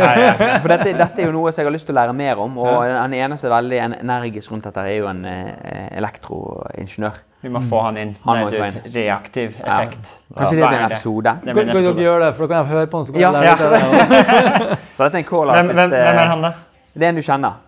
for 0.64 0.72
dette, 0.72 0.94
dette 0.96 1.20
er 1.22 1.26
jo 1.28 1.34
noe 1.36 1.52
som 1.52 1.60
jeg 1.62 1.68
har 1.68 1.74
lyst 1.76 1.90
til 1.90 1.96
å 1.96 1.98
lære 2.00 2.14
mer 2.16 2.40
om. 2.40 2.56
Og 2.64 2.86
den 2.88 3.16
ene 3.18 3.36
som 3.38 3.50
er 3.50 3.56
veldig 3.58 3.80
energisk 4.00 4.54
rundt 4.54 4.64
dette, 4.70 4.86
er 4.88 4.96
jo 5.02 5.10
en 5.12 5.26
eh, 5.28 5.90
elektroingeniør. 6.00 7.18
Vi 7.44 7.52
må 7.54 7.60
få 7.68 7.82
han 7.86 7.98
inn. 8.02 8.14
Han 8.24 8.40
må 8.42 8.48
et 8.56 8.88
reaktiv 8.96 9.58
Ja. 9.60 9.82
effekt. 9.82 10.14
Kanskje 10.38 10.56
det 10.56 10.64
blir 10.64 10.78
en 10.80 10.86
episode. 10.92 11.34
Det 11.44 11.54
blir 11.54 11.54
Kan 11.54 11.62
en 11.62 11.68
dere 11.76 11.82
episode. 11.84 12.06
gjøre 12.08 12.22
det, 12.26 12.30
for 12.38 12.48
da 12.48 12.54
kan 12.54 12.58
jeg 12.58 12.68
få 12.72 12.78
høre 12.78 12.88
på 12.94 12.98
han. 12.98 13.06
så 13.06 13.14
kan 13.14 13.22
Ja, 13.22 13.32
lære 13.32 13.44
ja. 13.46 13.56
det. 13.58 14.78
Så 14.98 15.04
dette 15.04 15.14
er 15.14 15.20
en 15.20 15.28
call 15.30 15.52
Hvem, 15.54 15.68
hvem, 15.68 15.90
hvem 15.90 16.22
er 16.24 16.32
han, 16.32 16.42
da? 16.48 16.52
Det 16.98 17.04
er 17.06 17.10
en 17.10 17.16
du 17.20 17.22
kjenner. 17.22 17.60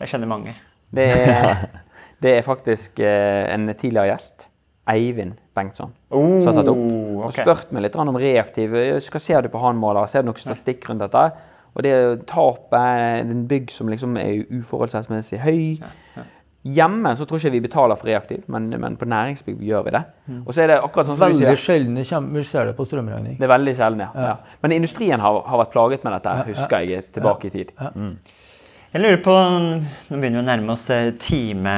Jeg 0.00 0.08
kjenner 0.12 0.26
mange. 0.30 0.54
Det 0.94 1.08
er, 1.10 1.64
det 2.22 2.36
er 2.38 2.42
faktisk 2.46 3.00
en 3.00 3.66
tidligere 3.74 4.12
gjest. 4.12 4.48
Eivind 4.92 5.40
Bengtsson. 5.54 5.94
Oh, 6.10 6.38
som 6.42 6.50
har 6.50 6.60
tatt 6.60 6.70
opp 6.72 6.84
og 6.84 7.24
ok. 7.28 7.38
spurt 7.38 7.74
meg 7.74 7.86
litt 7.86 7.98
om 8.00 8.20
reaktiv. 8.20 8.74
Hva 8.74 9.22
ser 9.22 9.44
du 9.44 9.50
på 9.52 9.62
han 9.62 9.80
måler? 9.80 10.06
Ser 10.10 10.24
du 10.24 10.30
noe 10.30 10.40
statistikk 10.40 10.88
rundt 10.90 11.04
dette? 11.06 11.24
Og 11.74 11.82
det 11.82 11.96
tapet, 12.30 13.24
en 13.24 13.44
bygg 13.50 13.72
som 13.74 13.90
liksom 13.90 14.18
er 14.20 14.44
uforholdsmessig 14.54 15.40
høy. 15.42 15.60
Hjemme 16.64 17.10
så 17.12 17.26
tror 17.28 17.36
jeg 17.36 17.50
ikke 17.50 17.58
vi 17.58 17.64
betaler 17.66 17.98
for 18.00 18.08
reaktiv, 18.08 18.44
men, 18.48 18.70
men 18.80 18.94
på 18.96 19.04
næringsbygg 19.10 19.58
gjør 19.68 19.82
vi 19.84 19.92
det. 19.98 20.00
Og 20.38 20.54
så 20.54 20.62
er 20.64 20.70
det 20.72 20.78
akkurat 20.80 21.10
sånn 21.10 21.18
som 21.18 21.34
du 21.34 21.34
Veldig 21.34 21.50
sier. 21.50 21.60
sjelden 21.60 21.98
det 21.98 22.20
vi 22.38 22.44
ser 22.48 22.70
det 22.70 22.76
på 22.78 22.86
strømregning. 22.88 23.36
Det 23.36 23.44
er 23.44 23.52
veldig 23.52 23.74
sjelden, 23.76 24.06
ja. 24.06 24.30
ja. 24.30 24.56
Men 24.62 24.76
industrien 24.78 25.20
har, 25.20 25.42
har 25.44 25.60
vært 25.60 25.74
plaget 25.74 26.06
med 26.06 26.16
dette, 26.16 26.38
husker 26.48 26.86
jeg 26.88 27.10
tilbake 27.18 27.50
i 27.50 27.54
tid. 27.58 27.74
Jeg 28.94 29.02
lurer 29.02 29.20
på 29.26 29.32
Nå 29.34 30.18
begynner 30.22 30.38
vi 30.38 30.40
å 30.44 30.46
nærme 30.46 30.74
oss 30.76 30.86
eh, 30.94 31.08
time, 31.18 31.72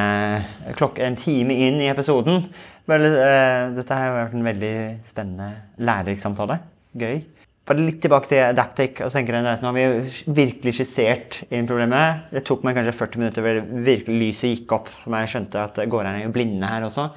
klokk, 0.77 1.01
en 1.01 1.17
time 1.17 1.55
inn 1.67 1.81
i 1.81 1.89
episoden. 1.89 2.43
Vel, 2.87 3.07
uh, 3.11 3.73
dette 3.77 3.99
har 3.99 4.15
vært 4.15 4.37
en 4.37 4.47
veldig 4.47 4.77
spennende, 5.07 5.49
lærerik 5.83 6.23
samtale. 6.23 6.61
Gøy. 6.97 7.25
Bare 7.67 7.83
litt 7.83 7.99
tilbake 7.99 8.31
til 8.31 8.45
Adaptic. 8.45 9.01
og 9.03 9.11
så 9.11 9.25
den 9.27 9.49
jeg, 9.49 9.59
Nå 9.63 9.67
har 9.67 9.75
vi 9.75 9.83
jo 9.83 10.35
virkelig 10.37 10.75
skissert 10.77 11.41
inn 11.51 11.67
problemet. 11.67 12.29
Det 12.31 12.45
tok 12.47 12.63
meg 12.63 12.77
kanskje 12.79 12.95
40 12.95 13.19
minutter 13.19 13.43
før 13.43 13.59
virkelig 13.89 14.21
lyset 14.21 14.53
gikk 14.53 14.75
opp. 14.77 14.93
For 15.03 15.11
meg 15.11 15.27
skjønte 15.33 15.65
at 15.65 15.81
er 15.83 16.23
jo 16.23 16.35
blinde 16.37 16.71
her 16.71 16.87
også. 16.87 17.09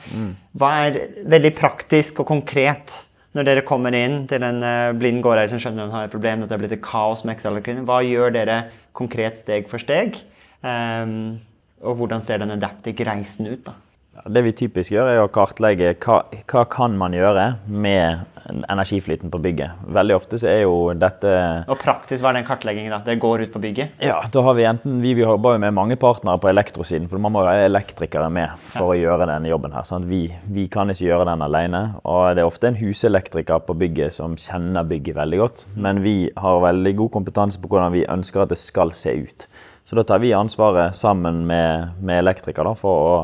Hva 0.57 0.71
er 0.87 0.97
veldig 1.29 1.51
praktisk 1.59 2.23
og 2.23 2.31
konkret 2.31 2.95
når 3.37 3.45
dere 3.45 3.61
kommer 3.61 3.93
inn 3.93 4.23
til 4.25 4.41
en 4.41 4.63
eh, 4.65 4.91
blind 4.97 5.21
gårdeier 5.21 5.51
som 5.51 5.61
skjønner 5.61 5.85
han 5.85 5.93
har 5.93 6.07
et 6.07 6.15
problem, 6.15 6.41
at 6.41 6.49
det 6.49 6.55
er 6.55 6.63
blitt 6.63 6.73
et 6.79 6.81
kaos 6.81 7.21
med 7.21 7.35
Excel-arken? 7.35 7.83
Hva 7.85 7.99
gjør 8.01 8.33
dere 8.33 8.57
konkret 8.97 9.37
steg 9.37 9.69
for 9.69 9.81
steg? 9.81 10.17
Um, 10.65 11.37
og 11.85 12.01
hvordan 12.01 12.25
ser 12.25 12.41
den 12.41 12.55
Adaptic-reisen 12.57 13.51
ut? 13.53 13.61
da? 13.69 13.77
Ja, 14.19 14.29
Det 14.29 14.41
vi 14.43 14.51
typisk 14.51 14.91
gjør, 14.91 15.07
er 15.13 15.21
å 15.23 15.29
kartlegge 15.31 15.93
hva, 16.03 16.23
hva 16.51 16.65
kan 16.69 16.97
man 16.99 17.13
gjøre 17.15 17.55
med 17.67 18.25
energiflyten 18.69 19.29
på 19.29 19.37
bygget. 19.41 19.71
Veldig 19.93 20.15
ofte 20.15 20.39
så 20.41 20.47
er 20.49 20.63
jo 20.63 20.91
dette 20.97 21.31
Og 21.69 21.77
praktisk, 21.79 22.23
hva 22.23 22.31
er 22.31 22.39
den 22.39 22.47
kartleggingen? 22.47 22.91
da? 22.91 22.99
Det 23.05 23.19
går 23.21 23.43
ut 23.45 23.51
på 23.53 23.61
bygget? 23.61 23.99
Ja, 24.01 24.19
da 24.31 24.41
har 24.41 24.55
vi 24.57 24.65
enten 24.65 25.01
Vi, 25.03 25.13
vi 25.13 25.21
jobber 25.21 25.53
jo 25.55 25.61
med 25.61 25.75
mange 25.77 25.95
partnere 26.01 26.39
på 26.41 26.49
elektrosiden, 26.49 27.07
for 27.11 27.21
man 27.21 27.31
må 27.35 27.43
jo 27.43 27.51
ha 27.51 27.67
elektrikere 27.67 28.29
med 28.33 28.55
for 28.73 28.93
å 28.93 28.97
gjøre 28.97 29.27
denne 29.29 29.51
jobben 29.51 29.75
her. 29.75 29.85
sant? 29.87 30.09
Vi, 30.09 30.23
vi 30.49 30.65
kan 30.71 30.89
ikke 30.89 31.05
gjøre 31.05 31.27
den 31.29 31.45
alene. 31.45 31.83
Og 32.03 32.35
det 32.35 32.43
er 32.43 32.49
ofte 32.49 32.71
en 32.71 32.79
huselektriker 32.79 33.61
på 33.67 33.77
bygget 33.77 34.17
som 34.17 34.33
kjenner 34.39 34.87
bygget 34.89 35.19
veldig 35.19 35.39
godt. 35.43 35.65
Men 35.77 36.01
vi 36.03 36.17
har 36.35 36.63
veldig 36.65 36.95
god 37.03 37.13
kompetanse 37.19 37.61
på 37.61 37.69
hvordan 37.69 37.93
vi 37.95 38.07
ønsker 38.09 38.43
at 38.43 38.55
det 38.55 38.59
skal 38.59 38.91
se 38.97 39.13
ut. 39.21 39.47
Så 39.85 39.97
da 39.97 40.03
tar 40.05 40.19
vi 40.21 40.33
ansvaret 40.37 40.97
sammen 40.97 41.45
med, 41.49 41.95
med 42.01 42.23
elektriker 42.25 42.65
da, 42.65 42.73
for 42.77 43.05
å 43.13 43.15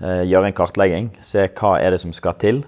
gjøre 0.00 0.50
en 0.50 0.54
kartlegging. 0.54 1.10
Se 1.18 1.48
hva 1.48 1.76
er 1.82 1.94
det 1.94 2.02
som 2.04 2.14
skal 2.14 2.36
til. 2.38 2.62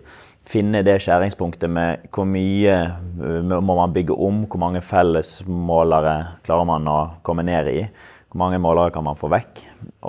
Finne 0.50 0.80
det 0.82 0.96
skjæringspunktet 1.04 1.70
med 1.70 2.06
hvor 2.14 2.26
mye 2.26 2.72
eh, 2.72 3.50
må 3.52 3.74
man 3.76 3.92
bygge 3.94 4.16
om, 4.16 4.44
hvor 4.50 4.62
mange 4.62 4.80
fellesmålere 4.82 6.14
klarer 6.46 6.66
man 6.66 6.88
å 6.90 7.00
komme 7.26 7.44
ned 7.46 7.68
i. 7.70 7.82
Hvor 8.30 8.40
mange 8.44 8.58
målere 8.62 8.90
kan 8.94 9.04
man 9.06 9.18
få 9.20 9.30
vekk. 9.30 9.60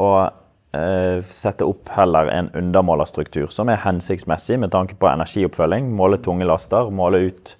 Og 0.01 0.17
eh, 0.77 1.19
sette 1.27 1.67
opp 1.67 1.91
heller 1.93 2.31
en 2.31 2.49
undermålerstruktur 2.57 3.51
som 3.53 3.69
er 3.69 3.83
hensiktsmessig 3.83 4.57
med 4.63 4.73
tanke 4.73 4.97
på 4.97 5.11
energioppfølging. 5.11 5.91
Måle 5.99 6.21
tunge 6.23 6.47
laster, 6.47 6.89
måle 6.89 7.25
ut 7.27 7.53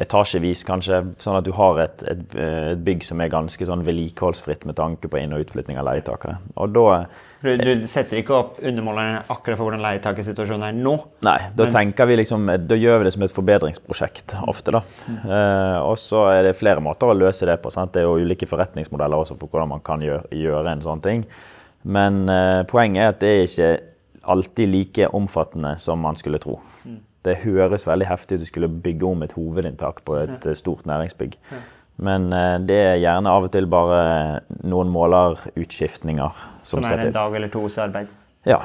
etasjevis 0.00 0.64
kanskje, 0.66 1.04
sånn 1.22 1.38
at 1.38 1.46
du 1.46 1.52
har 1.54 1.78
et, 1.84 2.02
et, 2.10 2.24
et 2.34 2.80
bygg 2.82 3.04
som 3.06 3.20
er 3.22 3.30
ganske 3.30 3.68
sånn 3.68 3.84
vedlikeholdsfritt 3.86 4.66
med 4.66 4.74
tanke 4.80 5.06
på 5.06 5.20
inn- 5.20 5.36
og 5.36 5.44
utflytting 5.44 5.78
av 5.78 5.86
leietakere. 5.86 6.40
Og 6.58 6.74
da 6.74 6.88
Du, 7.44 7.50
du 7.60 7.86
setter 7.90 8.22
ikke 8.22 8.32
opp 8.32 8.60
undermåleren 8.64 9.26
akkurat 9.28 9.58
for 9.58 9.68
hvordan 9.68 9.82
leietakersituasjonen 9.84 10.64
er 10.70 10.76
nå? 10.78 10.94
Nei, 11.26 11.36
da 11.58 11.66
tenker 11.72 12.08
vi 12.08 12.16
liksom, 12.22 12.46
da 12.64 12.78
gjør 12.78 13.02
vi 13.02 13.08
det 13.08 13.12
som 13.12 13.24
et 13.26 13.34
forbedringsprosjekt 13.34 14.36
ofte. 14.48 14.72
da. 14.72 14.80
Eh, 15.12 15.78
og 15.84 15.98
så 16.00 16.24
er 16.32 16.48
det 16.48 16.54
flere 16.56 16.80
måter 16.84 17.12
å 17.12 17.16
løse 17.18 17.44
det 17.48 17.58
på. 17.60 17.72
sant? 17.74 17.92
Det 17.92 18.00
er 18.00 18.08
jo 18.08 18.16
ulike 18.24 18.48
forretningsmodeller 18.48 19.26
også 19.26 19.36
for 19.36 19.52
hvordan 19.52 19.74
man 19.74 19.84
kan 19.84 20.04
gjøre, 20.04 20.24
gjøre 20.32 20.72
en 20.72 20.84
sånn 20.86 21.04
ting. 21.04 21.26
Men 21.84 22.24
eh, 22.32 22.62
poenget 22.70 23.02
er 23.02 23.12
at 23.12 23.20
det 23.20 23.34
er 23.34 23.44
ikke 23.50 23.72
alltid 24.34 24.72
like 24.72 25.12
omfattende 25.12 25.76
som 25.82 26.00
man 26.00 26.16
skulle 26.16 26.40
tro. 26.40 26.62
Det 27.24 27.38
høres 27.40 27.86
veldig 27.88 28.08
heftig 28.08 28.36
ut 28.38 28.44
å 28.44 28.48
skulle 28.48 28.68
bygge 28.68 29.08
om 29.08 29.22
et 29.24 29.32
hovedinntak 29.36 30.02
på 30.04 30.16
et 30.20 30.48
ja. 30.48 30.56
stort 30.56 30.84
næringsbygg. 30.88 31.38
Men 32.02 32.32
eh, 32.34 32.56
det 32.66 32.78
er 32.80 32.96
gjerne 33.02 33.30
av 33.30 33.46
og 33.46 33.52
til 33.54 33.68
bare 33.70 34.00
noen 34.66 34.90
målerutskiftninger 34.94 36.40
som, 36.62 36.80
Som 36.80 36.86
skal 36.86 36.98
er 36.98 37.10
en 37.10 37.14
dag 37.14 37.36
eller 37.38 37.52
tos 37.52 37.78
arbeid? 37.82 38.10
Ja, 38.48 38.60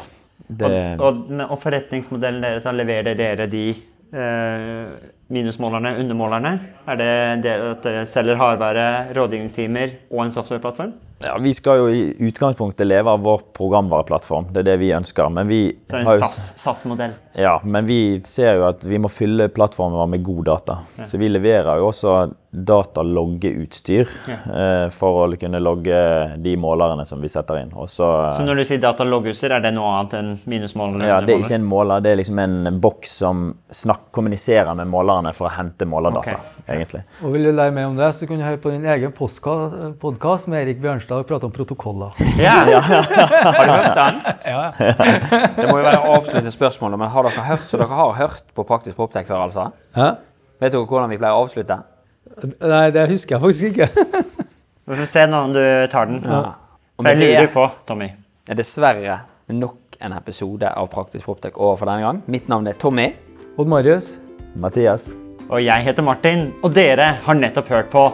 det, 0.48 0.72
Og, 0.98 1.30
og, 1.30 1.46
og 1.46 1.60
forretningsmodellen 1.62 2.42
deres, 2.42 2.66
da 2.66 2.74
leverer 2.74 3.18
dere 3.20 3.46
de 3.52 3.68
eh, 3.70 4.98
minusmålerne, 5.30 5.96
undermålerne? 6.02 6.54
Er 6.90 6.98
det 7.00 7.12
det 7.46 7.54
at 7.72 7.84
dere 7.86 8.06
selger 8.10 8.40
hardvære, 8.40 8.88
rådgivningstimer 9.18 9.94
og 10.10 10.26
en 10.26 10.34
softwareplattform? 10.34 10.96
Ja, 11.20 11.38
Vi 11.38 11.54
skal 11.54 11.78
jo 11.82 11.88
i 11.92 12.04
utgangspunktet 12.30 12.88
leve 12.88 13.12
av 13.12 13.20
vår 13.20 13.42
programvareplattform. 13.54 14.54
Det 14.54 14.62
er 14.64 14.68
det 14.72 14.78
vi 14.80 14.94
ønsker. 14.96 15.30
Men 15.30 15.48
vi, 15.48 15.76
Så 15.90 15.98
en 16.00 16.08
SAS-modell? 16.24 17.12
SAS- 17.12 17.42
ja, 17.44 17.60
men 17.64 17.86
vi 17.86 18.22
ser 18.26 18.56
jo 18.56 18.68
at 18.70 18.84
vi 18.88 18.98
må 18.98 19.12
fylle 19.12 19.50
plattformen 19.52 20.00
vår 20.00 20.08
med 20.16 20.24
god 20.24 20.46
data. 20.46 20.78
Så 21.06 21.20
vi 21.20 21.28
leverer 21.30 21.78
jo 21.78 21.90
også 21.92 22.32
dataloggeutstyr 22.50 24.08
eh, 24.30 24.88
for 24.94 25.26
å 25.26 25.38
kunne 25.40 25.60
logge 25.62 26.00
de 26.42 26.56
målerne 26.58 27.06
som 27.06 27.22
vi 27.22 27.30
setter 27.30 27.62
inn. 27.62 27.74
Også, 27.76 28.08
så, 28.36 28.46
når 28.46 28.62
du 28.62 28.66
sier 28.66 28.82
datalogguser, 28.82 29.54
er 29.54 29.64
det 29.64 29.74
noe 29.76 29.92
annet 30.00 30.16
enn 30.20 30.32
minusmålerne? 30.50 31.10
ja, 31.10 31.20
det 31.22 31.36
er 31.36 31.44
ikke 31.44 31.60
en 31.60 31.68
måler, 31.70 32.02
det 32.04 32.14
er 32.14 32.22
liksom 32.22 32.42
en 32.44 32.80
boks 32.82 33.18
som 33.22 33.44
snakk, 33.70 34.08
kommuniserer 34.16 34.74
med 34.80 34.90
målerne 35.20 35.36
for 35.36 35.48
å 35.50 35.52
hente 35.54 35.86
målerdata. 35.88 36.38
Okay. 36.38 36.76
egentlig. 36.76 37.02
Og 37.24 37.34
vil 37.34 37.48
du 37.48 37.52
lære 37.52 37.74
mer 37.76 37.90
om 37.90 37.98
det, 37.98 38.10
så 38.16 38.28
kan 38.28 38.40
du 38.40 38.46
høre 38.46 38.60
på 38.62 38.72
din 38.72 38.86
egen 38.86 39.12
podkast 40.00 40.48
med 40.48 40.64
Erik 40.64 40.80
Bjørnstad 40.82 41.20
og 41.20 41.28
prate 41.28 41.46
om 41.48 41.54
protokoller. 41.54 42.16
Ja. 42.40 42.64
Har 42.64 43.66
du 43.66 43.72
hørt 43.74 43.98
den? 43.98 44.20
Det 45.60 45.66
må 45.68 45.80
jo 45.80 45.86
være 45.86 46.00
avsluttende 46.08 46.52
spørsmål, 46.54 46.96
men 46.98 47.12
har 47.12 47.28
dere 47.28 47.46
hørt, 47.50 47.66
så 47.68 47.80
dere 47.80 48.00
har 48.00 48.16
hørt 48.16 48.54
på 48.56 48.64
Praktisk 48.68 48.98
Poptek 48.98 49.28
før, 49.28 49.50
altså? 49.50 49.70
Hæ? 49.96 50.14
Vet 50.60 50.74
dere 50.76 50.88
hvordan 50.88 51.12
vi 51.12 51.20
pleier 51.20 51.36
å 51.36 51.44
avslutte? 51.44 51.82
Nei, 52.64 52.86
det 52.96 53.10
husker 53.12 53.36
jeg 53.36 53.44
faktisk 53.44 53.74
ikke. 53.74 54.08
Vi 54.90 54.98
får 54.98 55.06
se 55.06 55.26
nå 55.30 55.44
om 55.46 55.52
du 55.54 55.62
tar 55.92 56.08
den. 56.10 56.24
Ja. 56.26 56.40
For 56.98 57.10
jeg 57.12 57.20
lurer 57.22 57.52
på, 57.54 57.68
Tommy 57.86 58.08
er 58.50 58.58
dessverre 58.58 59.20
nok 59.54 60.00
en 60.02 60.16
episode 60.18 60.72
av 60.74 60.90
Praktisk 60.90 61.28
proptek 61.30 61.60
over 61.62 61.78
for 61.78 61.92
denne 61.92 62.08
gang. 62.08 62.24
Mitt 62.26 62.50
navn 62.50 62.72
er 62.72 62.80
Tommy. 62.82 63.12
Odd 63.60 63.70
Marius. 63.70 64.16
Mathias? 64.56 65.12
Og 65.50 65.64
jeg 65.66 65.84
heter 65.86 66.06
Martin, 66.06 66.50
og 66.64 66.74
dere 66.76 67.16
har 67.26 67.38
nettopp 67.38 67.70
hørt 67.74 67.90
på 67.94 68.06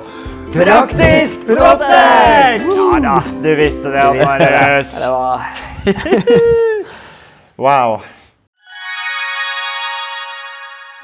Praktisk 0.55 1.43
Proptek! 1.49 2.63
Ja 2.63 2.99
da, 3.03 3.15
du 3.43 3.49
visste 3.59 3.91
det, 3.91 4.03
Marius. 4.21 4.93
Det 4.95 5.09
var 5.11 5.47
Wow. 7.65 7.99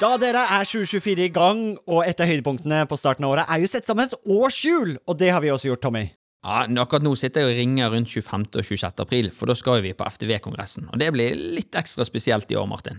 Da 0.02 0.16
dere 0.18 0.42
er 0.56 0.64
2024 0.66 1.28
i 1.28 1.30
gang, 1.32 1.60
og 1.86 2.02
et 2.08 2.18
av 2.20 2.26
høydepunktene 2.26 2.82
på 2.90 2.98
starten 2.98 3.28
av 3.28 3.36
året 3.36 3.52
er 3.52 3.62
jo 3.62 3.70
sett 3.70 3.86
sammen 3.86 4.08
et 4.08 4.16
årshjul, 4.26 4.96
og 5.06 5.20
det 5.20 5.30
har 5.30 5.44
vi 5.44 5.52
også 5.52 5.70
gjort, 5.70 5.84
Tommy. 5.84 6.08
Ja, 6.42 6.64
Akkurat 6.82 7.04
nå 7.06 7.12
sitter 7.14 7.44
jeg 7.44 7.52
og 7.52 7.60
ringer 7.60 7.92
rundt 7.94 8.10
25. 8.10 8.48
og 8.58 8.66
26. 8.66 9.04
april, 9.04 9.30
for 9.30 9.46
da 9.46 9.54
skal 9.54 9.78
vi 9.84 9.92
på 9.94 10.08
FTV-kongressen. 10.08 10.88
Og 10.90 10.98
det 10.98 11.12
blir 11.14 11.36
litt 11.38 11.78
ekstra 11.78 12.02
spesielt 12.08 12.50
i 12.50 12.58
år, 12.58 12.66
Martin. 12.66 12.98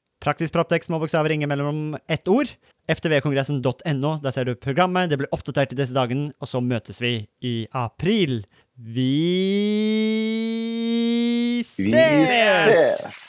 Praktisk 0.21 0.53
Proptex 0.53 0.85
små 0.85 0.99
bokstaver, 1.01 1.29
ringer 1.33 1.49
mellom 1.49 1.95
ett 2.07 2.27
ord. 2.29 2.51
ftvkongressen.no, 2.91 4.11
der 4.21 4.31
ser 4.35 4.45
du 4.45 4.53
programmet. 4.55 5.09
Det 5.09 5.17
blir 5.17 5.31
oppdatert 5.33 5.73
i 5.73 5.79
disse 5.79 5.95
dagene, 5.97 6.29
og 6.41 6.49
så 6.49 6.61
møtes 6.61 7.01
vi 7.01 7.13
i 7.41 7.55
april. 7.73 8.43
Vi 8.77 9.09
Vi 11.77 11.91
ses! 11.93 12.69
ses! 12.69 13.20